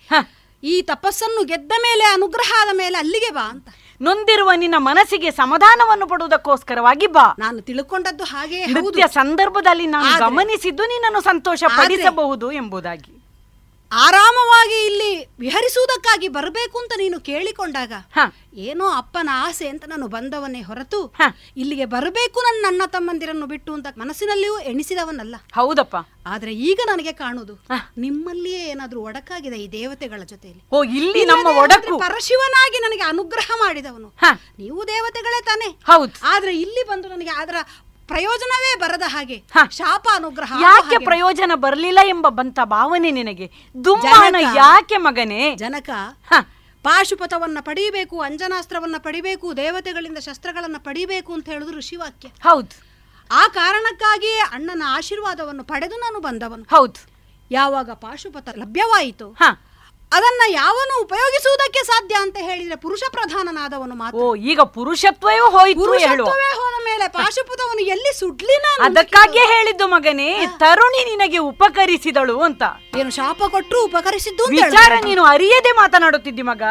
ಈ 0.63 0.81
ತಪಸ್ಸನ್ನು 0.81 1.43
ಗೆದ್ದ 1.43 1.71
ಮೇಲೆ 1.71 2.03
ಅನುಗ್ರಹ 2.03 2.51
ಆದ 2.61 2.77
ಮೇಲೆ 2.77 2.97
ಅಲ್ಲಿಗೆ 2.97 3.29
ಬಾ 3.29 3.41
ಅಂತ. 3.41 3.67
ನೊಂದಿರುವ 4.01 4.51
ನಿನ್ನ 4.55 4.75
ಮನಸ್ಸಿಗೆ 4.77 5.31
ಸಮಾಧಾನವನ್ನು 5.31 6.07
ಪಡುವುದಕ್ಕೋಸ್ಕರವಾಗಿ 6.07 7.07
ಬಾ. 7.07 7.35
ನಾನು 7.39 7.61
ತಿಳ್ಕೊಂಡದ್ದು 7.61 8.23
ಹಾಗೆ 8.23 8.65
ಸಂದರ್ಭದಲ್ಲಿ 9.13 9.87
ನಾನು 9.87 10.19
ಗಮನಿಸಿದ್ದು 10.19 10.83
ನಿನ್ನನ್ನು 10.83 11.21
ಸಂತೋಷ 11.21 11.63
ಪಡಿಸಬಹುದು 11.77 12.51
ಎಂಬುದಾಗಿ. 12.51 13.22
ಆರಾಮವಾಗಿ 13.93 14.85
ಇಲ್ಲಿ 14.85 15.25
ವಿಹರಿಸುವುದಕ್ಕಾಗಿ 15.39 16.27
ಬರಬೇಕು 16.27 16.77
ಅಂತ 16.79 16.93
ನೀನು 16.97 17.19
ಕೇಳಿಕೊಂಡಾಗ 17.19 17.93
ಏನೋ 18.53 18.89
ಅಪ್ಪನ 18.89 19.29
ಆಸೆ 19.33 19.67
ಅಂತ 19.67 19.83
ನಾನು 19.87 20.07
ಬಂದವನೇ 20.07 20.61
ಹೊರತು 20.61 21.13
ಇಲ್ಲಿಗೆ 21.57 21.85
ಬರಬೇಕು 21.85 22.39
ನನ್ನ 22.41 22.65
ಅಣ್ಣ 22.67 22.81
ತಮ್ಮಂದಿರನ್ನು 22.85 23.45
ಬಿಟ್ಟು 23.45 23.73
ಅಂತ 23.73 23.87
ಮನಸ್ಸಿನಲ್ಲಿಯೂ 23.97 24.59
ಎಣಿಸಿದವನಲ್ಲ. 24.59 25.35
ಹೌದಪ್ಪ. 25.53 25.95
ಆದ್ರೆ 26.25 26.53
ಈಗ 26.53 26.79
ನನಗೆ 26.85 27.11
ಕಾಣುದು 27.11 27.53
ನಿಮ್ಮಲ್ಲಿಯೇ 27.97 28.59
ಏನಾದ್ರೂ 28.59 29.01
ಒಡಕಾಗಿದೆ 29.01 29.55
ಈ 29.55 29.71
ದೇವತೆಗಳ 29.71 30.21
ಜೊತೆಯಲ್ಲಿ? 30.23 30.63
ಓ 30.71 30.83
ಇಲ್ಲಿ 30.83 31.25
ನಮ್ಮ 31.25 31.47
ಒಡಕು. 31.47 31.99
ಪರಶಿವನಾಗಿ 31.99 32.79
ನನಗೆ 32.79 33.01
ಅನುಗ್ರಹ 33.01 33.51
ಮಾಡಿದವನು. 33.55 34.13
ನೀವು 34.59 34.87
ದೇವತೆಗಳೇ 34.87 35.41
ತಾನೇ. 35.41 35.69
ಹೌದು. 35.85 36.13
ಆದ್ರೆ 36.23 36.57
ಇಲ್ಲಿ 36.57 36.83
ಬಂದು 36.87 37.07
ನನಗೆ 37.07 37.29
ಅದರ 37.29 37.55
ಪ್ರಯೋಜನವೇ 38.07 38.79
ಬರದ 38.79 39.01
ಹಾಗೆ. 39.05 39.43
ಶಾಪ 39.71 40.07
ಅನುಗ್ರಹ 40.15 40.53
ಯಾಕೆ 40.61 40.97
ಪ್ರಯೋಜನ 40.97 41.51
ಬರಲಿಲ್ಲ 41.55 41.99
ಎಂಬ 42.05 42.29
ಬಂತ 42.29 42.59
ಭಾವನೆ 42.63 43.11
ನಿನಗೆ? 43.11 43.51
ದುಮ್ಮಾನ 43.85 44.35
ಯಾಕೆ 44.39 44.97
ಮಗನೇ? 44.97 45.55
ಜನಕ 45.55 45.89
ಪಾಶುಪಥವನ್ನ 46.83 47.57
ಪಡಿಬೇಕು 47.61 48.21
ಅಂಜನಾಸ್ತ್ರವನ್ನ 48.21 48.95
ಪಡಿಬೇಕು 48.97 49.57
ದೇವತೆಗಳಿಂದ 49.57 50.17
ಶಸ್ತ್ರಗಳನ್ನ 50.17 50.75
ಪಡಿಬೇಕು 50.77 51.33
ಅಂತ 51.33 51.49
ಹೇಳುದು 51.49 51.71
ಋಷಿವಾಕ್ಯ. 51.71 52.27
ಹೌದು. 52.27 52.93
ಆ 53.31 53.47
ಕಾರಣಕ್ಕಾಗಿಯೇ 53.47 54.39
ಅಣ್ಣನ 54.39 54.83
ಆಶೀರ್ವಾದವನ್ನು 54.87 55.63
ಪಡೆದು 55.63 55.95
ನಾನು 55.95 56.19
ಬಂದವನು. 56.19 56.63
ಹೌದು. 56.63 57.13
ಯಾವಾಗ 57.51 57.89
ಪಾಶುಪಥ 57.89 58.49
ಲಭ್ಯವಾಯಿತು 58.49 59.35
ಅದನ್ನ 60.13 60.43
ಯಾವನು 60.53 60.93
ಉಪಯೋಗಿಸುವುದಕ್ಕೆ 61.03 61.81
ಸಾಧ್ಯ 61.83 62.15
ಅಂತ 62.23 62.37
ಹೇಳಿದ್ರೆ 62.41 62.75
ಪುರುಷ 62.75 63.03
ಪ್ರಧಾನನಾದವನು 63.11 63.95
ಮಾತ್ರ. 63.95 64.19
ಓ 64.19 64.35
ಈಗ 64.51 64.61
ಪುರುಷತ್ವವೇ 64.75 65.37
ಹೋಯ್ತು 65.55 65.79
ಹೇಳು 65.83 65.83
ಪುರುಷತ್ವವೇ 65.83 66.49
ಹೋದ 66.59 66.77
ಮೇಲೆ 66.85 67.05
ಪಾಶುಪುತವನು 67.09 67.83
ಎಲ್ಲಿ 67.93 68.11
ಸುಡ್ಲಿ 68.19 68.55
ನಾನು 68.65 68.81
ಅದಕ್ಕಾಗಿಯೇ 68.87 69.45
ಹೇಳಿದ್ದು 69.53 69.87
ಮಗನೇ 69.87 70.29
ತರುಣಿ 70.63 71.01
ನಿನಗೆ 71.09 71.39
ಉಪಕರಿಸಿದಳು 71.51 72.37
ಅಂತ. 72.39 72.63
ಏನು 72.99 73.11
ಶಾಪ 73.11 73.39
ಕೊಟ್ಟರು 73.55 73.81
ಉಪಕರಿಸಿದ್ದು 73.85 74.43
ಅಂತ 74.43 74.53
ವಿಚಾರ 74.55 74.71
ಹೇಳ್ತಾರೆ. 74.83 75.01
ನೀನು 75.09 75.23
ಅರಿಯದೆ 75.25 75.71
ಮಾತನಾಡುತ್ತಿದ್ದಿ 75.81 76.45
ಮಗ. 76.51 76.63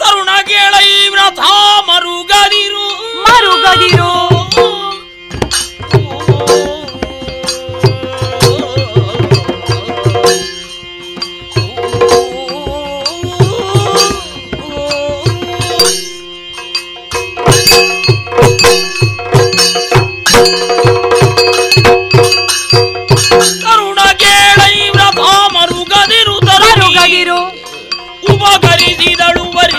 ತರುಣ 0.00 0.30
ಕೇಳೈ 0.50 0.88
ವ್ರತ 1.08 1.40
ಮರುಗದಿರು. 1.88 2.86
ಮರುಗದಿರು. 3.24 4.10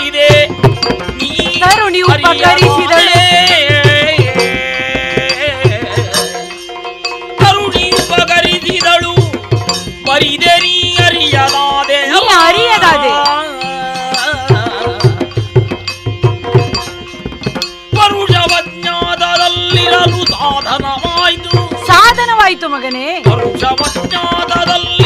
ಬರಿದೆ 0.00 1.60
ತರುಣಿ 1.60 2.00
ಉಪಕರಿಸಿದಳು 2.00 3.20
ತರುಣಿ 7.36 7.90
ಉಪಕರಿಸಿದಳು 7.90 9.14
ಬರಿದೆ 10.06 10.58
ನೀ 10.58 10.96
ಅರಿಯದಾದೆ. 11.06 12.00
ಅರಿಯದಾದೆ. 12.46 13.10
ಪರುಷವಜ್ಞಾತದಲ್ಲಿರಲು 17.96 20.26
ಸಾಧನವಾಯ್ತು. 20.26 21.86
ಸಾಧನವಾಯಿತು 21.86 22.68
ಮಗನೇ. 22.68 23.22
ಪರುಷವಜ್ಞಾತದಲ್ಲಿರಲು 23.24 24.99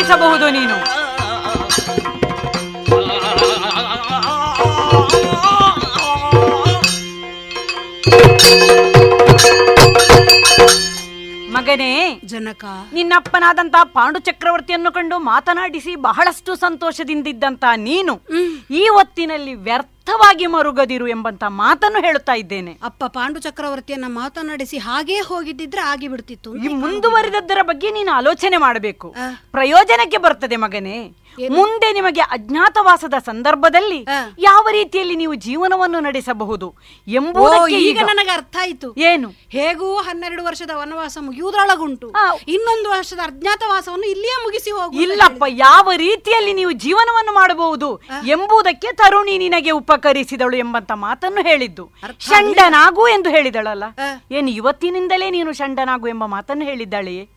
ಇದನ್ನು 0.00 0.26
Thank 0.26 0.50
ನೀನು. 0.50 0.76
ಮಗನೇ 11.54 11.92
ಜನಕ. 12.32 12.64
ನಿನ್ನಪ್ಪನಾದಂತ 12.96 13.76
ಪಾಂಡು 13.94 14.18
ಚಕ್ರವರ್ತಿಯನ್ನು 14.18 14.90
ಕಂಡು 14.92 15.16
ಮಾತನಾಡಿಸಿ 15.30 15.92
ಬಹಳಷ್ಟು 16.08 16.54
ಸಂತೋಷದಿಂದಿದ್ದಂತ 16.56 17.64
ನೀನು 17.88 18.14
ಈ 18.80 18.82
ಹೊತ್ತಿನಲ್ಲಿ 18.96 19.54
ವ್ಯರ್ಥವಾಗಿ 19.68 20.46
ಮರುಗದಿರು 20.54 21.06
ಎಂಬಂತ 21.08 21.44
ಮಾತನ್ನು 21.62 22.00
ಹೇಳುತ್ತಾ 22.06 22.34
ಇದ್ದೇನೆ. 22.42 22.72
ಅಪ್ಪ 22.88 23.04
ಪಾಂಡು 23.16 23.40
ಚಕ್ರವರ್ತಿಯನ್ನ 23.40 24.04
ಮಾತನಾಡಿಸಿ 24.08 24.78
ಹಾಗೇ 24.78 25.18
ಹೋಗಿದ್ದಿದ್ರೆ 25.30 25.82
ಆಗಿ 25.92 26.08
ಬಿಡ್ತಿತ್ತು 26.08 26.52
ಈ 26.56 26.68
ಮುಂದುವರಿದದ್ದರ 26.84 27.62
ಬಗ್ಗೆ 27.62 27.90
ನೀನು 27.90 28.12
ಆಲೋಚನೆ 28.12 28.56
ಮಾಡಬೇಕು. 28.56 29.10
ಪ್ರಯೋಜನಕ್ಕೆ 29.52 30.20
ಬರ್ತದೆ 30.26 30.56
ಮಗನೇ. 30.66 30.98
ಮುಂದೆ 31.50 31.92
ನಿಮಗೆ 31.92 32.20
ಅಜ್ಞಾತವಾಸದ 32.20 33.14
ಸಂದರ್ಭದಲ್ಲಿ 33.14 34.06
ಯಾವ 34.38 34.68
ರೀತಿಯಲ್ಲಿ 34.70 35.16
ನೀವು 35.16 35.34
ಜೀವನವನ್ನು 35.34 36.00
ನಡೆಸಬಹುದು 36.00 36.74
ಎಂಬುದಕ್ಕೆ 37.08 37.78
ಈಗ 37.78 37.98
ನನಗೆ 38.04 38.30
ಅರ್ಥ 38.30 38.56
ಆಯ್ತು. 38.60 38.94
ಏನು? 38.98 39.28
ಹೇಗೂ 39.28 39.94
ಹನ್ನೆರಡು 39.96 40.44
ವರ್ಷದ 40.44 40.70
ವನವಾಸ 40.74 41.18
ಮುಗಿಯುವುದರೊಳಗುಂಟು. 41.20 42.12
ಇನ್ನೊಂದು 42.48 42.90
ವರ್ಷದ 42.90 43.18
ಅಜ್ಞಾತವಾಸವನ್ನು 43.18 44.06
ಇಲ್ಲಿಯೇ 44.06 44.42
ಮುಗಿಸಿ 44.42 44.70
ಹೋಗು 44.70 45.00
ಇಲ್ಲಪ್ಪ 45.00 45.44
ಯಾವ 45.48 45.90
ರೀತಿಯಲ್ಲಿ 45.96 46.52
ನೀವು 46.52 46.72
ಜೀವನವನ್ನು 46.72 47.34
ಮಾಡಬಹುದು 47.34 48.00
ಎಂಬುದಕ್ಕೆ 48.26 48.92
ತರುಣಿ 48.92 49.38
ನಿನಗೆ 49.38 49.70
ಉಪಕರಿಸಿದಳು 49.70 50.56
ಎಂಬಂತ 50.56 50.92
ಮಾತನ್ನು 50.92 51.42
ಹೇಳಿದ್ದು. 51.42 51.90
ಷಂಡನಾಗು 52.20 53.08
ಎಂದು 53.08 53.30
ಹೇಳಿದಳಲ್ಲ. 53.30 53.84
ಏನು 54.30 54.50
ಇವತ್ತಿನಿಂದಲೇ 54.50 55.30
ನೀನು 55.30 55.52
ಷಂಡನಾಗು 55.52 56.08
ಎಂಬ 56.08 56.24
ಮಾತನ್ನು 56.24 56.64
ಹೇಳಿದ್ದಾಳೆಯೇ? 56.64 57.28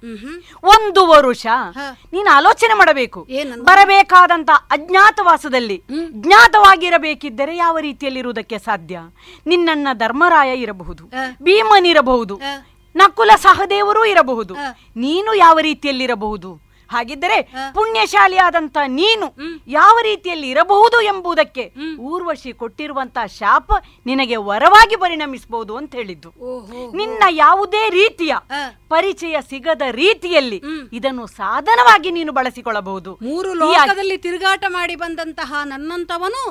ಒಂದು 0.64 1.08
ವರುಷ. 1.08 1.46
ನೀನು 2.14 2.36
ಆಲೋಚನೆ 2.36 2.74
ಮಾಡಬೇಕು. 2.74 3.28
ಬರಬೇಕಾದಂತ 3.84 4.50
ಅಜ್ಞಾತವಾಸದಲ್ಲಿ 4.72 5.84
ಜ್ಞಾತವಾಗಿರಬೇಕಿದ್ದರೆ 6.12 7.54
ಯಾವ 7.58 7.78
ರೀತಿಯಲ್ಲಿರುವುದಕ್ಕೆ 7.78 8.58
ಸಾಧ್ಯ? 8.58 9.00
ನಿನ್ನನ್ನ 9.48 9.88
ಧರ್ಮರಾಯ 9.94 10.52
ಇರಬಹುದು 10.58 11.04
ಭೀಮನಿರಬಹುದು 11.44 12.36
ನಕುಲ 12.96 13.32
ಸಹದೇವರು 13.36 14.06
ಇರಬಹುದು. 14.06 14.54
ನೀನು 14.96 15.32
ಯಾವ 15.34 15.60
ರೀತಿಯಲ್ಲಿರಬಹುದು? 15.60 16.50
ಹಾಗಿದ್ದರೆ 16.96 17.38
ಪುಣ್ಯಶಾಲಿಯಾದಂತ 17.76 18.78
ನೀನು 19.00 19.28
ಯಾವ 19.80 19.96
ರೀತಿಯಲ್ಲಿ 20.10 20.48
ಇರಬಹುದು 20.54 20.98
ಎಂಬುದಕ್ಕೆ 21.12 21.66
ಊರ್ವಶಿ 22.12 22.52
ಕೊಟ್ಟಿರುವಂತಹ 22.62 23.26
ಶಾಪ 23.40 23.72
ನಿನಗೆ 24.06 24.38
ವರವಾಗಿ 24.50 24.98
ಪರಿಣಮಿಸಬಹುದು 25.04 25.74
ಅಂತ 25.80 25.92
ಹೇಳಿದ್ದು. 26.00 26.30
ನಿನ್ನ 27.00 27.24
ಯಾವುದೇ 27.44 27.84
ರೀತಿಯ 28.00 28.34
ಪರಿಚಯ 28.94 29.36
ಸಿಗದ 29.50 29.84
ರೀತಿಯಲ್ಲಿ 30.04 30.60
ಇದನ್ನು 30.98 31.26
ಸಾಧನವಾಗಿ 31.42 32.10
ನೀನು 32.18 32.32
ಬಳಸಿಕೊಳ್ಳಬಹುದು. 32.40 33.12
ಮೂರು 33.30 33.52
ಲೋಕದಲ್ಲಿ 33.62 34.18
ತಿರುಗಾಟ 34.26 34.64
ಮಾಡಿ 34.78 34.96
ಬಂದಂತಹ 35.04 35.54
ನನ್ನಂತವನು 35.72 36.44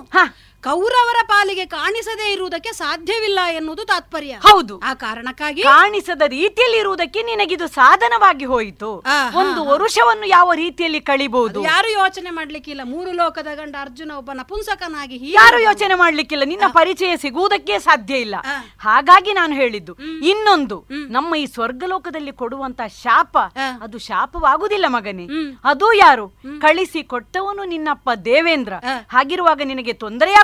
ಕೌರವರ 0.64 1.20
ಪಾಲಿಗೆ 1.26 1.64
ಕಾಣಿಸದೇ 1.66 2.26
ಇರುವುದಕ್ಕೆ 2.32 2.72
ಸಾಧ್ಯವಿಲ್ಲ 2.72 3.40
ಎನ್ನುವುದು 3.51 3.84
ತಾತ್ಪರ್ಯ. 3.84 4.34
ಹೌದು. 4.44 4.74
ಆ 4.78 4.94
ಕಾರಣಕ್ಕಾಗಿ 4.94 5.62
ಕಾಣಿಸದ 5.62 6.22
ರೀತಿಯಲ್ಲಿ 6.26 6.78
ಇರುವುದಕ್ಕೆ 6.78 7.22
ನಿನಗಿದು 7.22 7.66
ಸಾಧನವಾಗಿ 7.68 8.44
ಹೋಯಿತು. 8.44 8.90
ಒಂದು 9.34 9.60
ವರುಷವನ್ನು 9.64 10.26
ಯಾವ 10.26 10.52
ರೀತಿಯಲ್ಲಿ 10.52 11.01
ಕಳಿಬಹುದು 11.01 11.62
ಯಾರು 11.62 11.90
ಯೋಚನೆ 11.93 12.30
ಮಾಡ್ಲಿಕ್ಕಿಲ್ಲ 12.30 12.80
ಮೂರು 12.84 13.12
ಲೋಕದ 13.12 13.51
ಗಂಡ 13.55 13.74
ಅರ್ಜುನ 13.80 14.12
ಒಬ್ಬ 14.12 14.30
ನಪುಂಸಕನಾಗಿ 14.34 15.18
ಯಾರು 15.32 15.59
ಯೋಚನೆ 15.62 15.94
ಮಾಡ್ಲಿಕ್ಕಿಲ್ಲ 15.94 16.44
ನಿನ್ನ 16.44 16.68
ಪರಿಚಯ 16.72 17.16
ಸಿಗುವುದಕ್ಕೆ 17.16 17.78
ಸಾಧ್ಯ 17.78 18.14
ಇಲ್ಲ. 18.16 18.36
ಹಾಗಾಗಿ 18.78 19.32
ನಾನು 19.32 19.55
ಹೇಳಿದ್ದು 19.55 19.94
ಇನ್ನೊಂದು 20.32 20.78
ನಮ್ಮ 21.09 21.34
ಈ 21.34 21.47
ಸ್ವರ್ಗಲೋಕದಲ್ಲಿ 21.47 22.32
ಕೊಡುವಂತ 22.32 22.80
ಶಾಪ 23.02 23.36
ಅದು 23.82 23.98
ಶಾಪವಾಗುವುದಿಲ್ಲ 23.98 24.86
ಮಗನೇ. 24.89 25.26
ಅದು 25.64 25.93
ಯಾರು? 25.93 26.28
ಕಳಿಸಿ 26.60 27.02
ಕೊಟ್ಟವನು 27.02 27.64
ನಿನ್ನಪ್ಪ 27.64 28.10
ದೇವೇಂದ್ರ. 28.24 28.74
ಹಾಗಿರುವಾಗ 29.09 29.60
ನಿನಗೆ 29.64 29.93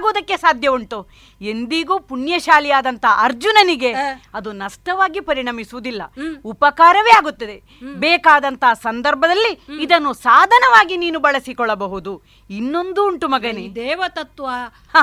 ತೊಂದರೆಯಾಗುವುದಕ್ಕೆ 0.09 0.37
ಸಾಧ್ಯ 0.37 0.69
ಉಂಟು. 0.69 0.99
ಎಂದಿಗೂ 1.41 2.01
ಪುಣ್ಯಶಾಲಿಯಾದಂತ 2.01 3.05
ಅರ್ಜುನನಿಗೆ 3.19 3.93
ಅದು 4.35 4.53
ನಷ್ಟವಾಗಿ 4.53 5.21
ಪರಿಣಮಿಸುವುದಿಲ್ಲ. 5.21 6.03
ಉಪಕಾರವೇ 6.45 7.13
ಆಗುತ್ತದೆ. 7.17 7.57
ಬೇಕಾದಂತ 7.83 8.65
ಸಂದರ್ಭದಲ್ಲಿ 8.83 9.53
ಇದನ್ನು 9.83 10.13
ಸಾಧನವಾಗಿ 10.13 10.97
ನೀನು 10.97 11.19
ಬಳಸಿಕೊಳ್ಳಬಹುದು. 11.21 12.13
ಇನ್ನೊಂದು 12.51 13.01
ಉಂಟು 13.07 13.29
ಮಗನೇ. 13.29 13.69
ದೇವತತ್ವ 13.75 14.47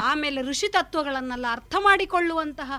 ಆಮೇಲೆ 0.03 0.41
ಋಷಿ 0.41 0.67
ತತ್ವಗಳನ್ನೆಲ್ಲ 0.67 1.45
ಅರ್ಥ 1.51 1.75
ಮಾಡಿಕೊಳ್ಳುವಂತಹ 1.79 2.71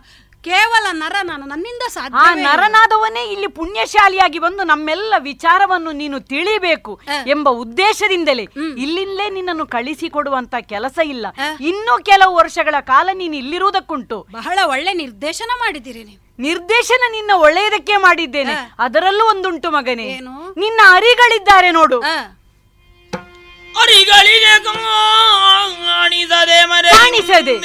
ಕೇವಲ 0.46 0.86
ನರ 0.92 1.16
ನಾನು 1.22 1.46
ನನ್ನಿಂದ 1.46 1.82
ಆ 1.86 1.88
ಸಾಧ್ಯ 1.88 2.42
ನರನಾದವನೇ 2.42 3.32
ಇಲ್ಲಿ 3.32 3.46
ಪುಣ್ಯಶಾಲಿಯಾಗಿ 3.46 4.38
ಬಂದು 4.38 4.64
ನಮ್ಮೆಲ್ಲ 4.64 5.14
ವಿಚಾರವನ್ನು 5.18 5.92
ನೀನು 5.92 6.20
ತಿಳಿಬೇಕು 6.20 7.00
ಎಂಬ 7.26 7.48
ಉದ್ದೇಶದಿಂದಲೇ. 7.48 8.48
ಇಲ್ಲಿಂದಲೇ 8.78 9.30
ನಿನ್ನನ್ನು 9.30 9.66
ಕಳಿಸಿಕೊಡುವಂತ 9.66 10.54
ಕೆಲಸ 10.60 10.98
ಇಲ್ಲ. 11.04 11.26
ಇನ್ನೂ 11.60 12.02
ಕೆಲವು 12.02 12.36
ವರ್ಷಗಳ 12.36 12.74
ಕಾಲ 12.80 13.10
ನೀನು 13.14 13.36
ಇಲ್ಲಿರುವುದಕ್ಕುಂಟು. 13.36 14.26
ಬಹಳ 14.32 14.58
ಒಳ್ಳೆ 14.66 14.92
ನಿರ್ದೇಶನ 14.92 15.50
ಮಾಡಿದ್ದೀರಿ 15.58 16.04
ನೀವು. 16.04 16.32
ನಿರ್ದೇಶನ 16.38 17.02
ನಿನ್ನ 17.10 17.30
ಒಳ್ಳೆಯದಕ್ಕೆ 17.34 17.96
ಮಾಡಿದ್ದೇನೆ. 17.96 18.74
ಅದರಲ್ಲೂ 18.78 19.30
ಒಂದುಂಟು 19.30 19.70
ಮಗನೇ. 19.70 20.20
ನಿನ್ನ 20.56 20.80
ಅರಿಗಳಿದ್ದಾರೆ 20.90 21.70
ನೋಡು. 21.70 22.02
ಅರಿಗಳಿಗೆ 23.82 24.64
ಕಾಣಿಸದೆ 24.64 26.64
ಮರೆ 26.64 26.90
ಕಾಣಿಸದೆ. 26.90 27.58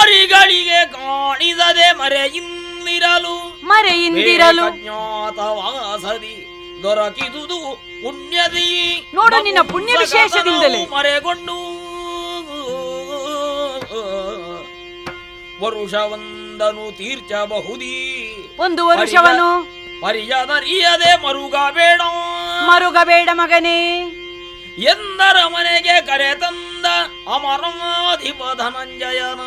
ಅರಿಗಳಿಗೆ 0.00 0.86
ಕಾಣಿಸದೆ 0.86 1.92
ಮರೆಯಿಂದಿರಲು 1.92 3.60
ಮರೆಯಿಂದಿರಲು 3.66 4.82
ಜ್ಞಾತವಾಸದಿ 4.82 6.52
ದೊರಕಿದುದು 6.82 7.80
ಪುಣ್ಯದಿ. 8.02 9.10
ನೋಡು 9.14 9.42
ನಿನ್ನ 9.42 9.58
ಪುಣ್ಯ 9.70 9.94
ವಿಶೇಷದಿಂದಲೇ. 9.98 10.86
ಮರೆಗೊಂಡು. 10.86 11.76
ವರುಷವೊಂದನು 15.64 16.96
ತೀರ್ಚಬಹುದೀ. 16.96 18.32
ಒಂದು 18.58 18.86
ವರುಷವನು. 18.86 19.76
ಪರಿಯದರಿಯದೆ 20.00 21.26
ಮರುಗಬೇಡ. 21.26 22.00
ಮರುಗಬೇಡ 22.66 23.28
ಮಗನೇ. 23.32 24.02
ಎಂದರ 24.84 25.36
ಮನೆಗೆ 25.48 25.94
ಕರೆ 26.00 26.32
ತಂದ 26.34 26.86
ಅಮರಾಧಿಪ 27.28 28.42
ಧನಂಜಯನ 28.56 29.42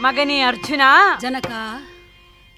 ಮಗನೇ 0.00 0.38
ಅರ್ಜುನ 0.42 0.82
ಜನಕ 1.20 1.50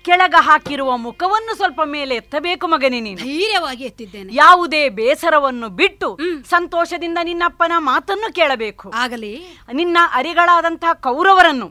ಕೆಳಗ 0.04 0.36
ಹಾಕಿರುವ 0.40 0.90
ಮುಖವನ್ನು 0.96 1.52
ಸ್ವಲ್ಪ 1.56 1.80
ಮೇಲೆ 1.86 2.14
ಎತ್ತಬೇಕು 2.14 2.66
ಮಗನೇ 2.66 3.00
ನೀನು 3.00 3.18
ಧೈರ್ಯವಾಗಿ 3.24 3.84
ಎತ್ತಿದ್ದೇನೆ 3.84 4.30
ಯಾವುದೇ 4.34 4.82
ಬೇಸರವನ್ನು 4.88 5.68
ಬಿಟ್ಟು 5.68 6.08
ಸಂತೋಷದಿಂದ 6.50 7.18
ನಿನ್ನಪ್ಪನ 7.22 7.72
ಮಾತನ್ನು 7.78 8.34
ಕೇಳಬೇಕು 8.34 8.86
ಆಗಲಿ 8.94 9.32
ನಿನ್ನ 9.74 9.98
ಅರಿಗಳಾದಂತಹ 10.14 10.92
ಕೌರವರನ್ನು 11.00 11.68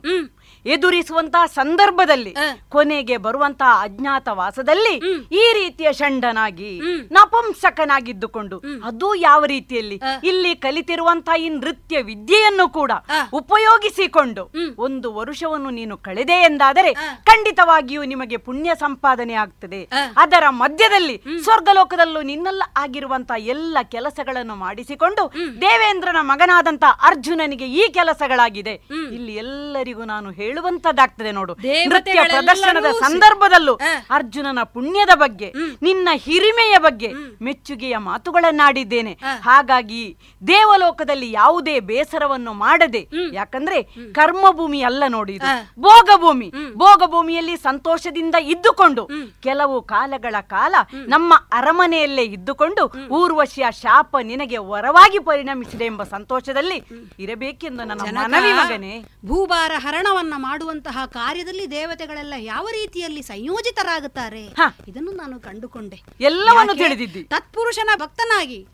ಎದುರಿಸುವಂತಹ 0.66 1.46
ಸಂದರ್ಭದಲ್ಲಿ 1.46 2.34
ಕೊನೆಗೆ 2.68 3.16
ಬರುವಂತಹ 3.16 3.80
ಅಜ್ಞಾತ 3.82 4.28
ವಾಸದಲ್ಲಿ 4.32 4.94
ಈ 5.42 5.44
ರೀತಿಯ 5.52 5.92
ಷಂಡನಾಗಿ 5.92 6.80
ನಪುಂಸಕನಾಗಿದ್ದುಕೊಂಡು 7.12 8.56
ಅದು 8.84 9.14
ಯಾವ 9.14 9.44
ರೀತಿಯಲ್ಲಿ 9.44 10.00
ಇಲ್ಲಿ 10.24 10.54
ಕಲಿತಿರುವಂತಹ 10.54 11.36
ಈ 11.36 11.48
ನೃತ್ಯ 11.48 12.02
ವಿದ್ಯೆಯನ್ನು 12.02 12.68
ಕೂಡ 12.68 12.92
ಉಪಯೋಗಿಸಿಕೊಂಡು 13.32 14.50
ಒಂದು 14.78 15.14
ವರುಷವನ್ನು 15.14 15.70
ನೀನು 15.70 15.96
ಕಳೆದೆ 15.96 16.36
ಎಂದಾದರೆ 16.42 16.92
ಖಂಡಿತವಾಗಿಯೂ 17.30 18.02
ನಿಮಗೆ 18.02 18.36
ಪುಣ್ಯ 18.36 18.70
ಸಂಪಾದನೆ 18.74 19.34
ಆಗ್ತದೆ. 19.34 19.80
ಅದರ 20.16 20.44
ಮಧ್ಯದಲ್ಲಿ 20.50 21.16
ಸ್ವರ್ಗಲೋಕದಲ್ಲೂ 21.44 22.20
ನಿನ್ನೆಲ್ಲ 22.22 22.62
ಆಗಿರುವಂತಹ 22.76 23.36
ಎಲ್ಲ 23.54 23.78
ಕೆಲಸಗಳನ್ನು 23.82 24.54
ಮಾಡಿಸಿಕೊಂಡು 24.54 25.22
ದೇವೇಂದ್ರನ 25.60 26.16
ಮಗನಾದಂತಹ 26.22 26.98
ಅರ್ಜುನನಿಗೆ 27.02 27.66
ಈ 27.66 27.92
ಕೆಲಸಗಳಾಗಿದೆ. 27.92 28.74
ಇಲ್ಲಿ 29.16 29.34
ಎಲ್ಲರಿಗೂ 29.34 30.04
ನಾನು 30.04 30.30
ಹೇಳುವಂತದ್ದಾಗ್ತದೆ 30.48 31.32
ನೋಡು. 31.32 31.52
ನೃತ್ಯ 31.90 32.20
ಪ್ರದರ್ಶನದ 32.32 32.88
ಸಂದರ್ಭದಲ್ಲೂ 33.04 33.74
ಅರ್ಜುನನ 34.10 34.62
ಪುಣ್ಯದ 34.74 35.12
ಬಗ್ಗೆ 35.16 35.48
ನಿನ್ನ 35.82 36.08
ಹಿರಿಮೆಯ 36.24 36.78
ಬಗ್ಗೆ 36.78 37.10
ಮೆಚ್ಚುಗೆಯ 37.42 37.96
ಮಾತುಗಳನ್ನಾಡಿದ್ದೇನೆ. 38.08 39.12
ಹಾಗಾಗಿ 39.42 40.02
ದೇವಲೋಕದಲ್ಲಿ 40.42 41.32
ಯಾವುದೇ 41.32 41.80
ಬೇಸರವನ್ನು 41.90 42.52
ಮಾಡದೆ 42.64 43.02
ಯಾಕಂದ್ರೆ 43.32 43.78
ಕರ್ಮಭೂಮಿ 44.12 44.80
ಅಲ್ಲ 44.82 45.04
ನೋಡಿ 45.08 45.32
ಇದು. 45.34 45.46
ಭೋಗಭೂಮಿ. 45.80 46.48
ಭೋಗಭೂಮಿಯಲ್ಲಿ 46.76 47.56
ಸಂತೋಷದಿಂದ 47.58 48.36
ಇದ್ದುಕೊಂಡು 48.52 49.02
ಕೆಲವು 49.42 49.76
ಕಾಲಗಳ 49.92 50.36
ಕಾಲ 50.54 50.74
ನಮ್ಮ 51.06 51.32
ಅರಮನೆಯಲ್ಲೇ 51.52 52.24
ಇದ್ದುಕೊಂಡು 52.36 52.82
ಊರ್ವಶಿಯ 53.10 53.66
ಶಾಪ 53.80 54.16
ನಿನಗೆ 54.22 54.58
ವರವಾಗಿ 54.70 55.18
ಪರಿಣಮಿಸಿದೆ 55.28 55.84
ಎಂಬ 55.84 56.02
ಸಂತೋಷದಲ್ಲಿ 56.14 56.78
ಇರಬೇಕೆಂದು 57.18 57.82
ನನ್ನ 57.84 58.02
ಮನವಿ 58.24 58.52
ಮಗನೇ. 58.60 58.94
ಭೂಭಾರ 59.26 59.72
ಹರಣವನ್ನ 59.78 60.34
ಮಾಡುವಂತಹ 60.38 60.98
ಕಾರ್ಯದಲ್ಲಿ 61.06 61.70
ದೇವತೆಗಳೆಲ್ಲ 61.70 62.34
ಯಾವ 62.38 62.68
ರೀತಿಯಲ್ಲಿ 62.72 63.22
ಸಂಯೋಜಿತರಾಗುತ್ತಾರೆ? 63.22 64.44
ಇದನ್ನು 64.88 65.12
ನಾನು 65.12 65.40
ಕಂಡುಕೊಂಡೆ. 65.40 66.02
ಎಲ್ಲವನ್ನು 66.20 66.74
ತಿಳಿದಿದ್ದೆ. 66.74 67.22
ತತ್ಪುರುಷನ 67.22 67.90
ಭಕ್ತನಾಗಿ. 67.96 68.68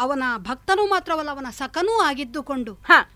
ಅವನ 0.00 0.22
ಭಕ್ತನೂ 0.36 0.86
ಮಾತ್ರವಲ್ಲ 0.86 1.30
ಅವನ 1.30 1.46
ಸಖನೂ 1.50 2.00
ಆಗಿದ್ದುಕೊಂಡು 2.00 2.74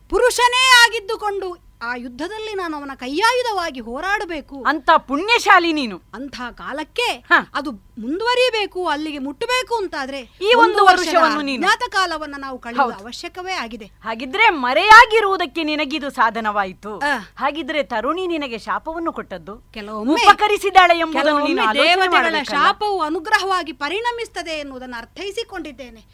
ಪುರುಷನೇ 0.08 0.70
ಆಗಿದ್ದುಕೊಂಡು 0.84 1.66
ಆ 1.82 1.94
ಯುದ್ಧದಲ್ಲಿ 1.96 2.54
ನಾನು 2.54 2.76
ಅವನ 2.76 2.90
ಕೈಯಾಯುಧವಾಗಿ 2.94 3.80
ಹೋರಾಡಬೇಕು. 3.80 4.64
ಅಂತ 4.64 4.90
ಪುಣ್ಯಶಾಲಿ 4.90 5.72
ನೀನು. 5.72 6.02
ಅಂತ 6.14 6.34
ಕಾಲಕ್ಕೆ 6.52 7.24
ಅದು 7.54 7.85
ಮುಂದುವರಿಬೇಕು 7.98 8.88
ಅಲ್ಲಿಗೆ 8.88 9.18
ಮುಟ್ಟಬೇಕು 9.18 9.76
ಅಂತಾದ್ರೆ 9.76 10.20
ಈ 10.20 10.54
ಒಂದು 10.56 10.84
ವರ್ಷವನ್ನು 10.84 11.40
ನೀನು- 11.40 11.66
ಜ್ಞಾತ 11.66 11.92
ಕಾಲವನ್ನ 11.92 12.34
ನಾವು 12.38 12.58
ಕಳೆಯುವ 12.58 12.90
ಅವಶ್ಯಕವೇ 13.02 13.52
ಆಗಿದೆ. 13.52 13.84
ಹಾಗಿದ್ರೆ 13.84 14.50
ಮರೆಯಾಗಿರುವುದಕ್ಕೆ 14.50 15.62
ನಿನಗಿದು 15.62 16.10
ಸಾಧನವಾಯಿತು. 16.10 16.98
ಹಾಗಿದ್ರೆ 17.36 17.82
ತರುಣಿ 17.82 18.26
ನಿನಗೆ 18.26 18.58
ಶಾಪವನ್ನು 18.58 19.12
ಕೊಟ್ಟದ್ದು. 19.12 19.72
ಕೆಲವೊಮ್ಮೆ 19.74 20.14
ಉಪಕರಿಸಿದಾಳೆ 20.14 20.98
ಎಂಬುದನ್ನು 20.98 21.38
ನೀನು 21.44 21.62
ದೇವತೆಗಳ? 21.74 22.42
ಶಾಪವು 22.44 23.02
ಅನುಗ್ರಹವಾಗಿ 23.02 23.72
ಪರಿಣಮಿಸುತ್ತದೆ 23.72 24.50
ಎನ್ನುವುದನ್ನು 24.50 24.98
ಅರ್ಥೈಸಿಕೊಂಡಿದ್ದೇನೆ. 24.98 26.04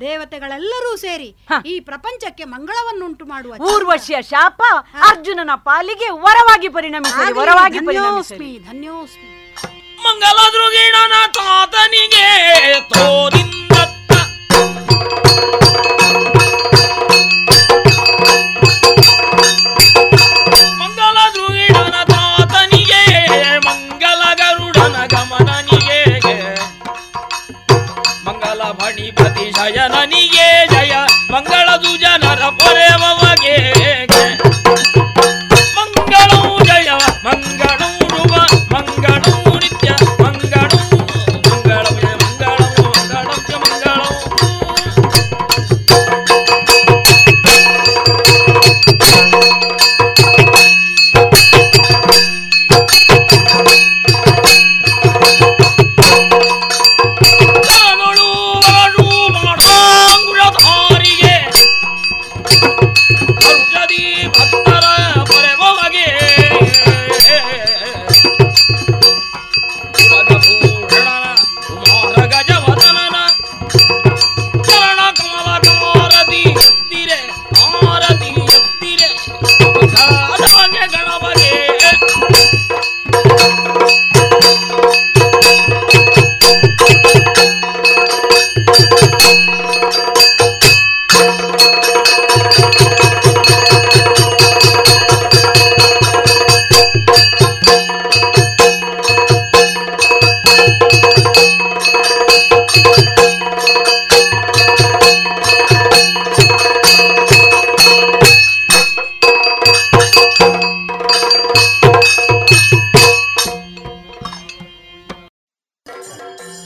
ದೇವತೆಗಳೆಲ್ಲರೂ 0.00 0.96
ಸೇರಿ 0.96 1.36
ಈ 1.66 1.80
ಪ್ರಪಂಚಕ್ಕೆ 1.80 2.44
ಮಂಗಳವನ್ನುಂಟು 2.44 3.24
ಮಾಡುವ 3.24 3.52
ಊರ್ವಶಿಯ 3.54 4.22
ಶಾಪ 4.22 4.62
ಅರ್ಜುನನ 5.08 5.50
ಪಾಲಿಗೆ 5.54 6.10
ವರವಾಗಿ 6.10 6.68
ಪರಿಣಮಿಸಿ 6.68 7.32
ವರವಾಗಿ 7.32 7.78
ಧನ್ಯೋಸ್ಮಿ 7.78 8.38
ಪರಿಣಮಿಸಲಿ. 8.38 8.58
ಧನ್ಯೋಸ್ಮಿ. 8.58 9.41
ಮಂಗಲ 10.04 10.38
ದೃಗಿಣನ 10.54 11.14
ತಾತನಿಗೆ 11.36 12.28
ತೋರಿಂದತ್ತ 12.92 13.71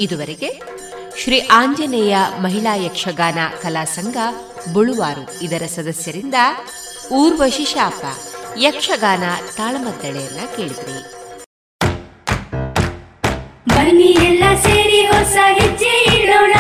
ಇದುವರೆಗೆ 0.07 0.51
ಶ್ರೀ 1.23 1.39
ಆಂಜನೇಯ 1.53 2.17
ಮಹಿಳಾ 2.43 2.75
ಯಕ್ಷಗಾನ 2.75 3.39
ಕಲಾ 3.63 3.85
ಸಂಘ 3.85 4.17
ಬುಳುವಾರು 4.73 5.25
ಇದರ 5.43 5.63
ಸದಸ್ಯರಿಂದ 5.77 6.35
ಊರ್ವಶಿ 7.13 7.65
ಶಾಪ 7.65 8.03
ಯಕ್ಷಗಾನ 8.61 9.25
ತಾಳಮದ್ದಳೆಯನ್ನ 9.57 10.41
ಕೇಳಿದ್ರಿ. 10.57 10.99
ಬನ್ನಿ 13.69 14.11
ಎಲ್ಲ 14.29 14.45
ಸೇರಿ 14.63 15.01
ಹೊಸ 15.07 15.37
ಹೆಜ್ಜೆ 15.59 15.95
ಇಡೋಣ. 16.17 16.55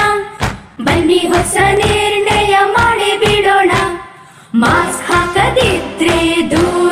ಬನ್ನಿ 0.85 1.19
ಹೊಸ 1.19 1.57
ನಿರ್ಣಯ 1.75 2.57
ಮಾಡಿ 2.73 3.11
ಬಿಡೋಣ. 3.19 3.71
ಮಾಸ್ಕ್ 4.55 5.07
ಹಾಕದಿದ್ರೆ 5.13 6.19
ದೂರೋಣ 6.51 6.86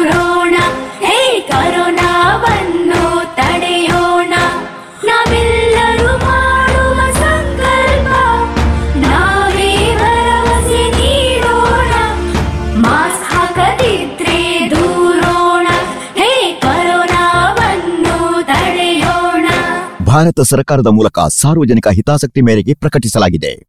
ಭಾರತ 20.15 20.41
ಸರ್ಕಾರದ 20.41 20.87
ಮೂಲಕ 20.87 21.19
ಸಾರ್ವಜನಿಕ 21.19 21.89
ಹಿತಾಸಕ್ತಿ 21.89 22.41
ಮೇರೆಗೆ 22.41 22.75
ಪ್ರಕಟಿಸಲಾಗಿದೆ. 22.75 23.63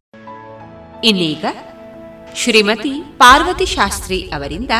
ಇನ್ನೀಗ 1.04 1.44
ಶ್ರೀಮತಿ 2.34 3.02
ಪಾರ್ವತಿ 3.18 3.66
ಶಾಸ್ತ್ರಿ 3.66 4.22
ಅವರಿಂದ 4.22 4.70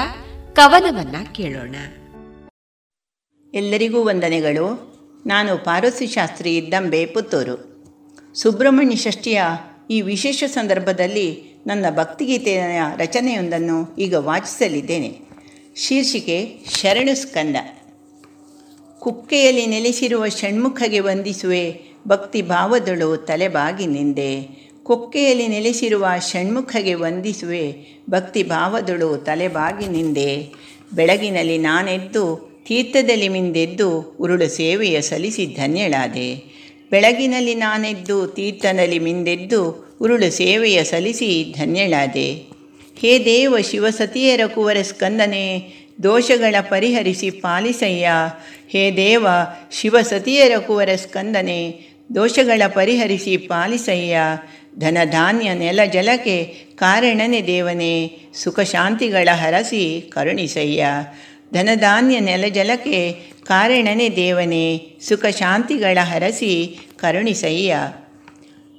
ಕವನವನ್ನ 0.53 1.17
ಕೇಳೋಣ. 1.33 1.75
ಎಲ್ಲರಿಗೂ 3.55 4.05
ವಂದನೆಗಳು. 4.05 4.97
ನಾನು 5.27 5.65
ಪಾರ್ವತಿ 5.65 6.07
ಶಾಸ್ತ್ರಿ 6.07 6.57
ಇದ್ದಂಬೆ 6.57 7.07
ಪುತ್ತೂರು. 7.07 7.85
ಸುಬ್ರಹ್ಮಣ್ಯ 8.35 8.97
ಷಷ್ಠಿಯ 8.97 9.43
ಈ 9.91 10.01
ವಿಶೇಷ 10.01 10.45
ಸಂದರ್ಭದಲ್ಲಿ 10.47 11.57
ನನ್ನ 11.67 11.87
ಭಕ್ತಿಗೀತೆಯ 11.91 12.61
ರಚನೆಯೊಂದನ್ನು 12.97 13.97
ಈಗ 13.97 14.15
ವಾಚಿಸಲಿದ್ದೇನೆ. 14.15 15.21
ಶೀರ್ಷಿಕೆ 15.77 16.67
ಶರಣು 16.81 17.17
ಸ್ಕಂದ. 17.17 17.57
ಕುಕ್ಕೆಯಲ್ಲಿ 19.01 19.67
ನೆಲೆಸಿರುವ 19.67 20.29
ಷಣ್ಮುಖಗೆ 20.29 21.01
ವಂದಿಸುವೆ, 21.01 21.81
ಭಕ್ತಿ 22.09 22.43
ಭಾವದಳು 22.43 23.17
ತಲೆಬಾಗಿ 23.17 23.87
ನಿಂದೆ. 23.87 24.67
ಕೊಕ್ಕೆಯಲ್ಲಿ 24.83 25.49
ನೆಲೆಸಿರುವ 25.49 26.07
ಷಣ್ಮುಖಗೆ 26.19 26.95
ವಂದಿಸುವೆ, 26.95 27.77
ಭಕ್ತಿ 28.11 28.43
ಭಾವದಳು 28.43 29.17
ತಲೆಬಾಗಿ 29.17 29.87
ನಿಂದೆ. 29.87 30.49
ಬೆಳಗಿನಲ್ಲಿ 30.93 31.59
ನಾನೆದ್ದು, 31.59 32.57
ತೀರ್ಥದಲ್ಲಿ 32.67 33.29
ಮಿಂದೆದ್ದು, 33.29 34.17
ಉರುಳು 34.21 34.49
ಸೇವೆಯ 34.49 35.01
ಸಲ್ಲಿಸಿ 35.01 35.47
ಧನ್ಯಳಾದೆ. 35.47 36.37
ಬೆಳಗಿನಲ್ಲಿ 36.91 37.55
ನಾನೆದ್ದು 37.55 38.27
ತೀರ್ಥದಲ್ಲಿ 38.27 38.99
ಮಿಂದೆದ್ದು, 38.99 39.87
ಉರುಳು 40.01 40.31
ಸೇವೆಯ 40.31 40.85
ಸಲ್ಲಿಸಿ 40.85 41.55
ಧನ್ಯಳಾದೆ. 41.59 42.57
ಹೇ 42.99 43.25
ದೇವ, 43.25 43.57
ಶಿವಸತಿಯರ 43.71 44.41
ಕುವರ 44.55 44.77
ಸ್ಕಂದನೆ 44.83 45.59
ದೋಷಗಳ 46.03 46.55
ಪರಿಹರಿಸಿ 46.61 47.31
ಪಾಲಿಸಯ್ಯ. 47.31 48.11
ಹೇ 48.69 48.97
ದೇವ, 48.97 49.27
ಶಿವಸತಿಯರ 49.73 50.59
ಕುವರ 50.59 50.89
ಸ್ಕಂದನೆ, 50.97 51.81
ದೋಷಗಳ 52.15 52.63
ಪರಿಹರಿಸಿ 52.69 53.37
ಪಾಲಿಸಯ್ಯ. 53.37 54.17
ಧನಧಾನ್ಯ 54.79 55.55
ನೆಲ 55.55 55.81
ಜಲಕ್ಕೆ 55.93 56.45
ಕಾರಣನೆ 56.75 57.43
ದೇವನೇ, 57.47 58.19
ಸುಖ 58.35 58.61
ಶಾಂತಿಗಳ 58.61 59.29
ಹರಸಿ 59.33 60.11
ಕರುಣಿಸಯ್ಯ. 60.15 60.87
ಧನಧಾನ್ಯ 61.55 62.21
ನೆಲ 62.21 62.45
ಜಲಕ್ಕೆ 62.49 63.13
ಕಾರಣನೆ 63.45 64.09
ದೇವನೇ, 64.09 64.87
ಸುಖ 65.09 65.27
ಶಾಂತಿಗಳ 65.27 65.99
ಹರಸಿ 66.01 66.79
ಕರುಣಿಸಯ್ಯ. 66.97 67.77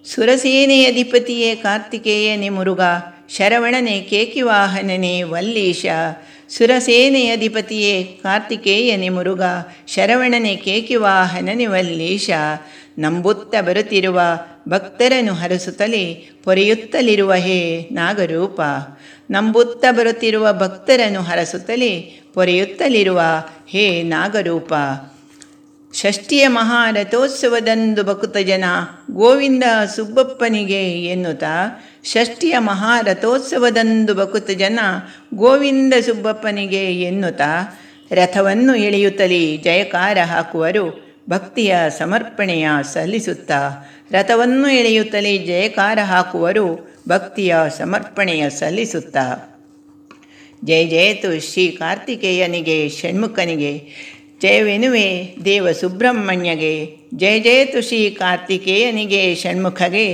ಸುರಸೇನೆಯಧಿಪತಿಯೇ 0.05 1.55
ಕಾರ್ತಿಕೇಯನೆ 1.55 2.49
ಮುರುಗ 2.49 2.81
ಶರವಣನೆ 3.29 4.01
ಕೇಕಿವಾಹನನೆ 4.01 5.23
ವಲ್ಲೀಶ. 5.23 5.85
ಸುರಸೇನೆಯಧಿಪತಿಯೇ 6.49 8.03
ಕಾರ್ತಿಕೇಯನೆ 8.03 9.09
ಮುರುಗ, 9.09 9.41
ಶರವಣನೆ 9.87 10.55
ಕೇಕಿವಾಹನನೆ 10.55 11.65
ವಲ್ಲೀಶ 11.65 12.29
ನಂಬುತ್ತ 12.99 13.55
ಬರುತ್ತಿರುವ 13.61 14.21
ಭಕ್ತರನ್ನು 14.69 15.33
ಹರಸುತ್ತಲೇ 15.33 16.29
ಪೊರೆಯುತ್ತಲಿರುವ 16.43 17.33
ಹೇ 17.33 17.87
ನಾಗರೂಪ. 17.91 18.61
ನಂಬುತ್ತ 19.31 19.85
ಬರುತ್ತಿರುವ 19.91 20.53
ಭಕ್ತರನ್ನು 20.53 21.21
ಹರಸುತ್ತಲೇ 21.21 22.21
ಪೊರೆಯುತ್ತಲಿರುವ 22.33 23.21
ಹೇ 23.67 24.03
ನಾಗರೂಪ. 24.03 24.73
ಷಷ್ಠಿಯ 25.93 26.47
ಮಹಾರಥೋತ್ಸವದಂದು 26.47 28.03
ಭಕ್ತ 28.03 28.37
ಜನ 28.37 28.63
ಗೋವಿಂದ 29.11 29.63
ಸುಬ್ಬಪ್ಪನಿಗೆ 29.95 31.03
ಎನ್ನುತ್ತಾ 31.05 31.83
ಷಷ್ಠಿಯ 32.07 32.55
ಮಹಾರಥೋತ್ಸವದಂದು 32.57 34.13
ಬಕುತ 34.13 34.49
ಜನ 34.49 34.79
ಗೋವಿಂದ 35.33 35.93
ಸುಬ್ಬಪ್ಪನಿಗೆ 36.05 37.01
ಎನ್ನುತ್ತಾ 37.01 37.79
ರಥವನ್ನು 38.11 38.75
ಎಳೆಯುತ್ತಲೇ 38.75 39.57
ಜಯಕಾರ 39.57 40.17
ಹಾಕುವರು 40.25 41.07
ಭಕ್ತಿಯ 41.29 41.75
ಸಮರ್ಪಣೆಯ 41.89 42.67
ಸಲ್ಲಿಸುತ್ತಾ 42.93 43.69
ರಥವನ್ನು 44.11 44.69
ಎಳೆಯುತ್ತಲೇ 44.69 45.37
ಜಯಕಾರ 45.37 45.99
ಹಾಕುವರು 46.03 46.97
ಭಕ್ತಿಯ 47.09 47.55
ಸಮರ್ಪಣೆಯ 47.77 48.49
ಸಲ್ಲಿಸುತ್ತಾ. 48.49 49.55
ಜಯ 50.63 50.85
ಜಯತು 50.85 51.51
ಶ್ರೀ 51.51 51.67
ಕಾರ್ತಿಕೇಯನಿಗೆ, 51.67 52.89
ಷಣ್ಮುಖನಿಗೆ 52.89 53.73
ಜಯವೆನುವೆ 54.41 55.35
ದೇವ 55.45 55.71
ಸುಬ್ರಹ್ಮಣ್ಯಗೆ, 55.71 56.97
ಜಯ 57.15 57.39
ಜಯತು 57.39 57.81
ಶ್ರೀ 57.81 58.09
ಕಾರ್ತಿಕೇಯನಿಗೆ, 58.09 59.35
ಷಣ್ಮುಖಗೆ 59.35 60.07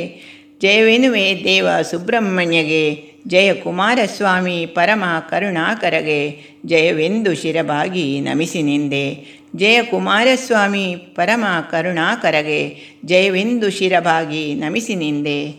ಜಯವೆನುವೆ 0.64 1.42
ದೇವ 1.44 1.68
ಸುಬ್ರಹ್ಮಣ್ಯಗೆ, 1.92 3.14
ಜಯ 3.28 3.54
ಕುಮಾರಸ್ವಾಮಿ 3.54 4.66
ಪರಮ 4.66 5.04
ಕರುಣಾಕರಗೆ, 5.30 6.40
ಜಯವೆಂದು 6.66 7.36
ಶಿರಬಾಗಿ 7.36 8.20
ನಮಿಸಿ 8.20 8.62
ನಿಂದೆ. 8.62 9.14
ಜಯ 9.56 9.84
ಕುಮಾರಸ್ವಾಮಿ 9.84 10.96
ಪರಮ 10.96 11.46
ಕರುಣಾಕರಗೆ, 11.72 12.76
ಜಯವೆಂದು 13.06 13.70
ಶಿರಬಾಗಿ 13.70 14.54
ನಮಿಸಿ 14.54 14.96
ನಿಂದೆ. 14.96 15.52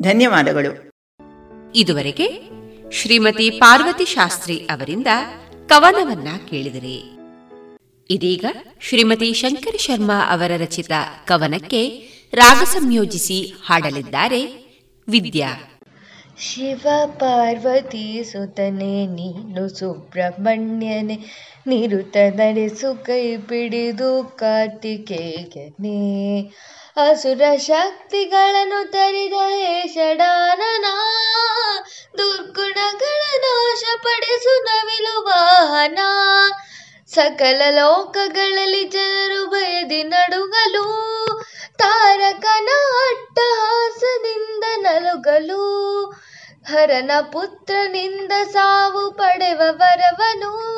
ಧನ್ಯವಾದಗಳು. 0.00 0.90
ಇದುವರೆಗೆ 1.74 2.28
ಶ್ರೀಮತಿ 2.92 3.50
ಪಾರ್ವತಿ 3.50 4.04
ಶಾಸ್ತ್ರಿ 4.04 4.56
ಅವರಿಂದ 4.56 5.06
ಕವನವನ್ನ 5.66 6.28
ಕೇಳಿದಿರಿ. 6.50 7.02
ಇದೀಗ 8.10 8.44
ಶ್ರೀಮತಿ 8.80 9.32
ಶಂಕರ 9.32 9.76
ಶರ್ಮಾ 9.76 10.32
ಅವರ 10.32 10.50
ರಚಿತ 10.56 10.92
ಕವನಕ್ಕೆ 11.26 12.10
ರಾಗ 12.32 12.62
ಸಂಯೋಜಿಸಿ 12.64 13.54
ಹಾಡಲಿದ್ದಾರೆ 13.66 14.42
ವಿದ್ಯಾ. 15.08 15.80
ಶಿವ 16.38 16.86
ಪಾರ್ವತಿ 17.06 18.24
ಸುತನೆ, 18.24 19.06
ನೀನು 19.06 19.78
ಸುಬ್ರಹ್ಮಣ್ಯನೆ, 19.78 21.18
ನಿರುತ 21.66 22.16
ನಡೆಸು 22.34 23.04
ಕೈ 23.04 23.36
ಪಿಡಿದು 23.36 24.36
ಕಾರ್ತಿಕೇಯನೇ. 24.36 26.00
ಅಸುರ 26.96 27.42
ಶಕ್ತಿಗಳನ್ನು 27.56 28.90
ತರಿದ 28.90 29.32
ಹೇ 29.32 29.88
ಷಡಾನನ, 29.94 30.86
ದುರ್ಗುಣಗಳ 32.18 33.20
ನಾಶಪಡಿಸು 33.38 34.64
ನವಿಲು 34.64 35.24
ವಾಹನ. 35.24 35.98
ಸಕಲ 37.14 37.62
ಲೋಕಗಳಲ್ಲಿ 37.70 38.84
ಜನರು 38.84 39.46
ಭಯದಿ 39.46 40.02
ನಡುಗಲು, 40.02 40.84
ತಾರಕನ 41.78 42.68
ಅಟ್ಟಹಾಸದಿಂದ 43.10 44.64
ನಲುಗಲು. 44.76 46.10
ಹರನ 46.66 47.10
ಪುತ್ರನಿಂದ 47.20 48.32
ಸಾವು 48.52 49.10
ಪಡೆವ 49.10 49.60
ವರವನು, 49.70 50.70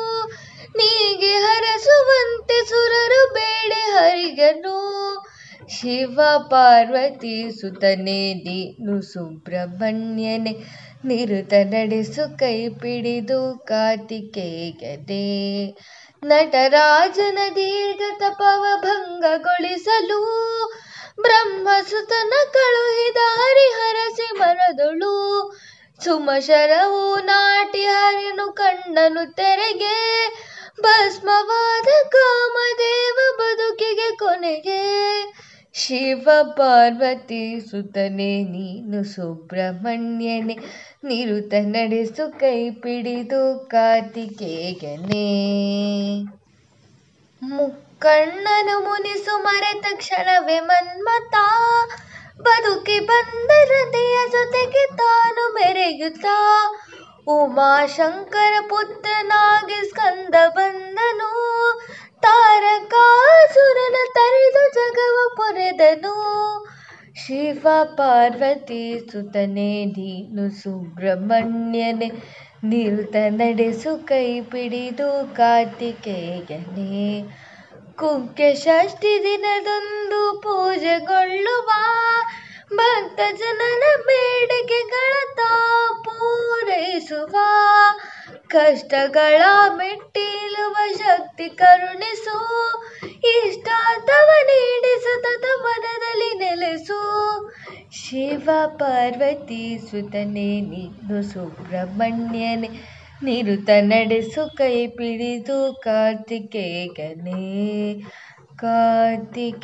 ನೀಗೆ 0.69 1.27
ಹರಸುವಂತೆ 1.27 2.65
ಸುರರು 2.65 3.33
ಬೇಡೆ 3.33 3.75
ಹರಿಗನು. 3.75 4.93
ಶಿವ 5.69 6.37
ಪಾರ್ವತಿ 6.37 7.61
ಸುತನೆ, 7.61 8.33
ನೀನು 8.33 9.01
ಸುಬ್ರಹ್ಮಣ್ಯನೆ, 9.01 10.55
ನಿರುತ 11.05 11.53
ನಡೆಸು 11.63 12.37
ಕೈ 12.37 12.67
ಪಿಡಿದು 12.67 13.59
ಕಾರ್ತಿಕೇಯನೇ 13.59 15.75
ನಟರಾಜನ 16.23 17.39
ದೀರ್ಘ 17.55 18.03
ತಪವ 18.19 18.63
ಭಂಗಗೊಳಿಸಲು 18.83 20.19
ಬ್ರಹ್ಮಸುತನ 21.21 22.33
ಕಳುಹಿದ 22.53 23.19
ಹರಿಹರಸಿ 23.39 24.27
ಮನದೊಳು 24.39 25.13
ಸುಮಶರವು 26.01 27.03
ನಾಟಿ 27.25 27.83
ಹರಿನು 27.87 28.47
ಕಣ್ಣನು 28.51 29.23
ತೆರೆಗೆ 29.33 29.97
ಭಸ್ಮವಾದ 30.81 31.89
ಕಾಮದೇವ 32.09 33.17
ಬದುಕಿಗೆ 33.39 34.09
ಕೊನೆಗೆ 34.15 34.81
ಶಿವ 35.75 36.29
ಪಾರ್ವತಿ 36.43 37.59
ಸುತನೆ, 37.59 38.43
ನೀನು 38.43 39.03
ಸುಬ್ರಹ್ಮಣ್ಯನೇ, 39.03 40.57
ನಿರುತ 41.03 41.53
ನಡೆಸು 41.61 42.39
ಕೈ 42.39 42.69
ಪಿಡಿದು 42.69 43.65
ಕಾರ್ತಿಕೇಯನೇ. 43.67 45.27
ಮುಕ್ಕಣ್ಣನು 47.41 48.79
ಮುನಿಸು 48.79 49.43
ಮರೆತ 49.43 49.85
ಕ್ಷಣವೇ 49.95 50.59
ಮನ್ಮತ 50.59 51.35
ಬದುಕಿ 52.41 52.99
ಬಂದ 52.99 53.51
ಹೃದಯ 53.65 54.15
ಜೊತೆಗೆ 54.31 54.95
ತಾನು 54.95 55.53
ಮೆರೆಯುತ್ತಾ. 55.53 56.37
ಉಮಾಶಂಕರ 57.27 58.53
ಪುತ್ರನಾಗಿ 58.69 59.89
ಸ್ಕಂದ 59.89 60.35
ಬಂದನು 60.47 61.29
ತಾರಕಾಸುರನ 62.23 63.97
ತರಿದು 64.17 64.63
ಜಗವ 64.75 65.17
ಪೊರೆದನು 65.37 66.15
ಶಿವ 67.15 67.67
ಪಾರ್ವತಿ 67.97 68.83
ಸುತನೆ, 69.11 69.71
ನೀನು 69.95 70.45
ಸುಬ್ರಹ್ಮಣ್ಯನೆ 70.61 72.09
ನಿರುತ 72.63 73.15
ನಡೆಸು 73.29 73.91
ಕೈ 74.07 74.27
ಪಿಡಿದು 74.51 75.09
ಕಾರ್ತಿಕೇಯನೇ. 75.35 77.07
ಕುಂಕೆ 77.99 78.49
ಷಷ್ಠಿ 78.55 79.13
ದಿನದಂದು 79.25 80.21
ಪೂಜೆಗೊಳ್ಳುವ 80.43 81.69
ಭಕ್ತ 82.77 83.19
ಜನನ 83.39 83.83
ಬೇಡಿಕೆಗಳ 84.07 85.13
ತಾ 85.39 85.51
ಪೂರೈಸುವ 86.05 87.35
ಕಷ್ಟಗಳ 88.53 89.41
ಮೆಟ್ಟಿಲುವ 89.75 90.75
ಶಕ್ತಿ 90.97 91.49
ಕರುಣಿಸು. 91.49 92.37
ಇಷ್ಟಾರ್ಥವ 93.05 94.29
ನೀಡಿ 94.49 94.93
ಸತತ 95.01 95.45
ಮನದಲ್ಲಿ 95.61 96.29
ನೆಲೆಸು. 96.37 96.99
ಶಿವ 97.91 98.49
ಪಾರ್ವತಿ 98.67 99.77
ಸುತನೆ 99.91 100.49
ನೀನು 100.71 101.17
ಸುಬ್ರಹ್ಮಣ್ಯನೆ, 101.33 102.69
ನಿರುತ 103.23 103.69
ನಡೆಸು 103.81 104.55
ಕೈ 104.57 104.87
ಪಿಡಿದು 104.87 105.59
ಕಾರ್ತಿಕೇಯನೇ 105.83 107.41
ಕಾರ್ತಿಕೇಯನೇ. 108.55 109.63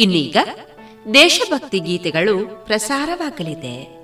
ಇನ್ನೀಗ 0.00 0.36
ದೇಶಭಕ್ತಿ 1.14 1.78
ಗೀತೆಗಳು 1.78 2.64
ಪ್ರಸಾರವಾಗಲಿದೆ. 2.66 3.99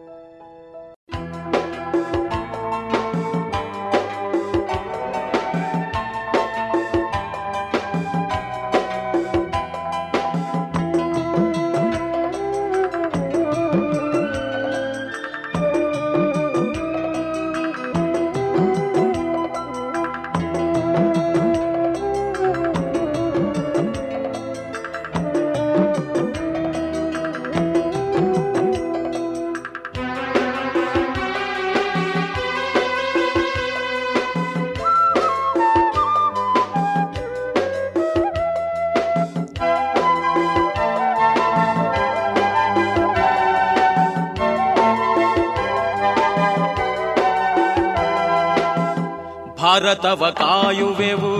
ಭಾರತವ 49.86 50.30
ಕಾಯುವೆವು 50.30 51.32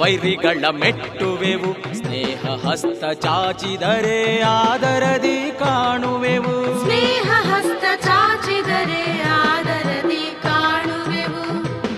ವೈರಿಗಳ 0.00 0.64
ಮೆಟ್ಟುವೆವು 0.70 1.94
ಸ್ನೇಹ 1.94 2.68
ಹಸ್ತ 2.68 3.04
ಚಾಚಿದರೆ 3.12 4.40
ಆದರದಿ 4.40 5.52
ಕಾಣುವೆವು. 5.58 6.84
ಸ್ನೇಹ 6.84 7.30
ಹಸ್ತ 7.54 7.84
ಚಾಚಿದರೆ 8.04 9.22
ಆದರದಿ 9.22 10.36
ಕಾಣುವೆವು. 10.42 11.42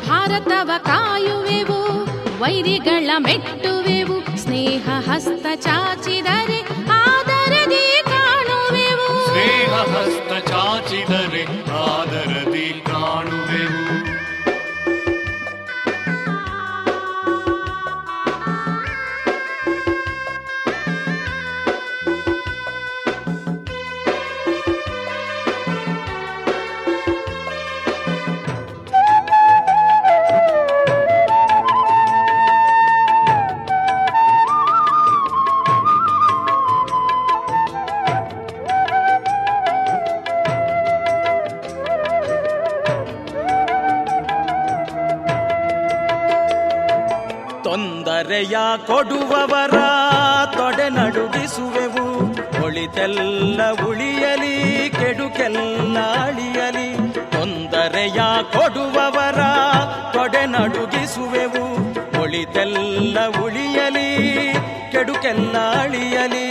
ಭಾರತವ 0.08 0.70
ಕಾಯುವೆವು 0.78 2.04
ವೈರಿಗಳ 2.40 3.10
ಮೆಟ್ಟುವೆವು 3.18 4.36
ಸ್ನೇಹ 4.36 4.88
ಹಸ್ತ 5.12 5.46
ಚಾಚಿದರೆ 5.54 6.60
ಆದರದಿ 6.90 8.02
ಕಾಣುವೆವು. 8.04 9.26
ಸ್ನೇಹ 9.26 9.74
ಹಸ್ತ 9.74 10.48
ಚಾಚಿದರೆ 10.48 11.44
ಆದರದಿ 11.72 12.43
ನಡುಗಿಸುವೆವು. 60.54 61.64
ಒಳಿತೆಲ್ಲ 62.22 63.18
ಉಳಿಯಲಿ 63.44 64.10
ಕೆಡುಕೆಲ್ಲ 64.92 65.56
ಅಳಿಯಲಿ 65.82 66.48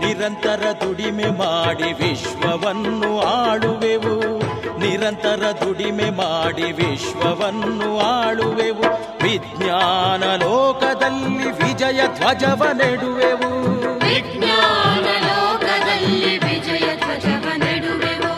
ನಿರಂತರ 0.00 0.64
ದುಡಿಮೆ 0.80 1.30
ಮಾಡಿ 1.38 1.92
ವಿಶ್ವವನ್ನು 1.92 3.20
ಆಳುವೆವು. 3.20 4.38
ನಿರಂತರ 4.78 5.44
ದುಡಿಮೆ 5.64 6.10
ಮಾಡಿ 6.10 6.72
ವಿಶ್ವವನ್ನು 6.72 7.98
ಆಳುವೆವು. 7.98 8.86
ವಿಜ್ಞಾನ 9.22 10.24
ಲೋಕದಲ್ಲಿ 10.36 11.50
ವಿಜಯ 11.50 12.00
ಧ್ವಜವ 12.18 12.64
ನೆಡುವೆವು 12.72 13.50
ವಿಜ್ಞಾನ 13.98 15.06
ಲೋಕದಲ್ಲಿ 15.26 16.38
ವಿಜಯ 16.38 16.96
ಧ್ವಜವ 16.96 17.48
ನೆಡುವೆವು 17.56 18.32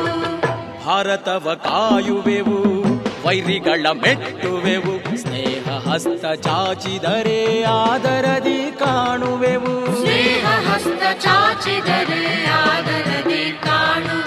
ಭಾರತವ 0.86 1.54
ಕಾಯುವೆವು. 1.64 2.83
ವೈರಿಗಳ 3.26 3.86
ಮೆಟ್ಟುವೆವು. 3.92 5.16
ಸ್ನೇಹ 5.16 5.70
ಹಸ್ತ 5.70 6.46
ಚಾಚಿದರೆ 6.46 7.62
ಆದರದಿ 7.62 8.72
ಕಾಣುವೆವು. 8.78 10.00
ಸ್ನೇಹ 10.00 10.46
ಹಸ್ತ 10.72 11.26
ಚಾಚಿದರೆ 11.26 12.46
ಆದರದಿ 12.46 13.58
ಕಾಣುವೆವು. 13.64 14.23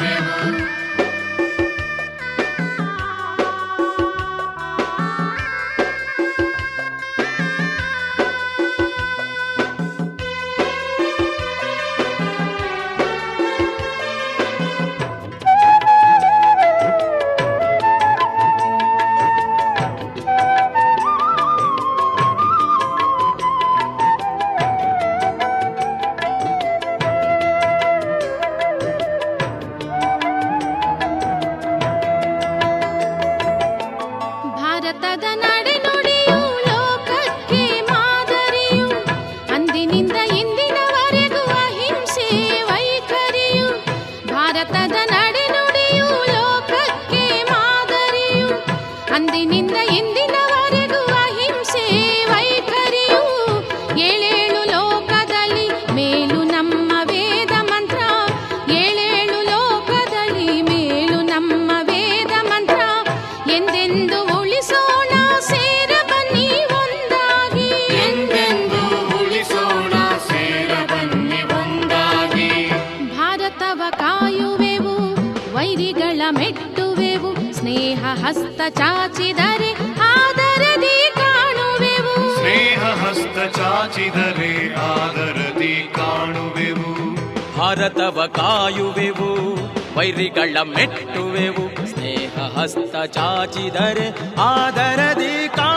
ಆದರೆ 84.17 84.73
ಆದರದಿ 84.73 85.91
ಕಾಣುವೆವು. 85.95 87.15
ಭಾರತವ 87.57 88.25
ಕಾಯುವೆವು 88.35 89.55
ವೈರಿಗಳ 89.97 90.61
ಮೆಟ್ಟುವೆವು. 90.61 91.87
ಸ್ನೇಹ 91.87 92.59
ಹಸ್ತ 92.59 92.95
ಚಾಚಿದರೆ 93.05 94.35
ಆದರದಿ 94.39 95.47
ಕಾಣ 95.55 95.76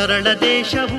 ಸರಳ 0.00 0.28
ದೇಶವು 0.42 0.98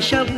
शब्द 0.00 0.35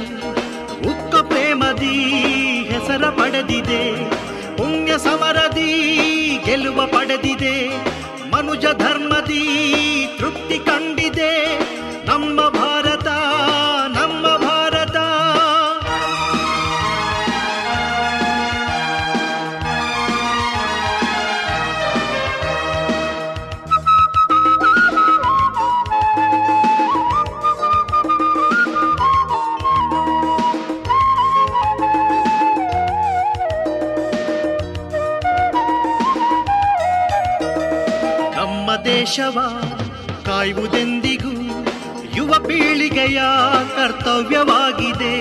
ಕರ್ತವ್ಯವಾಗಿದೆ 44.68 45.14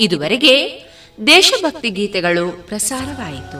ಇದುವರೆಗೆ 0.00 0.54
ದೇಶಭಕ್ತಿ 1.26 1.90
ಗೀತೆಗಳು 1.90 2.44
ಪ್ರಸಾರವಾಯಿತು. 2.68 3.59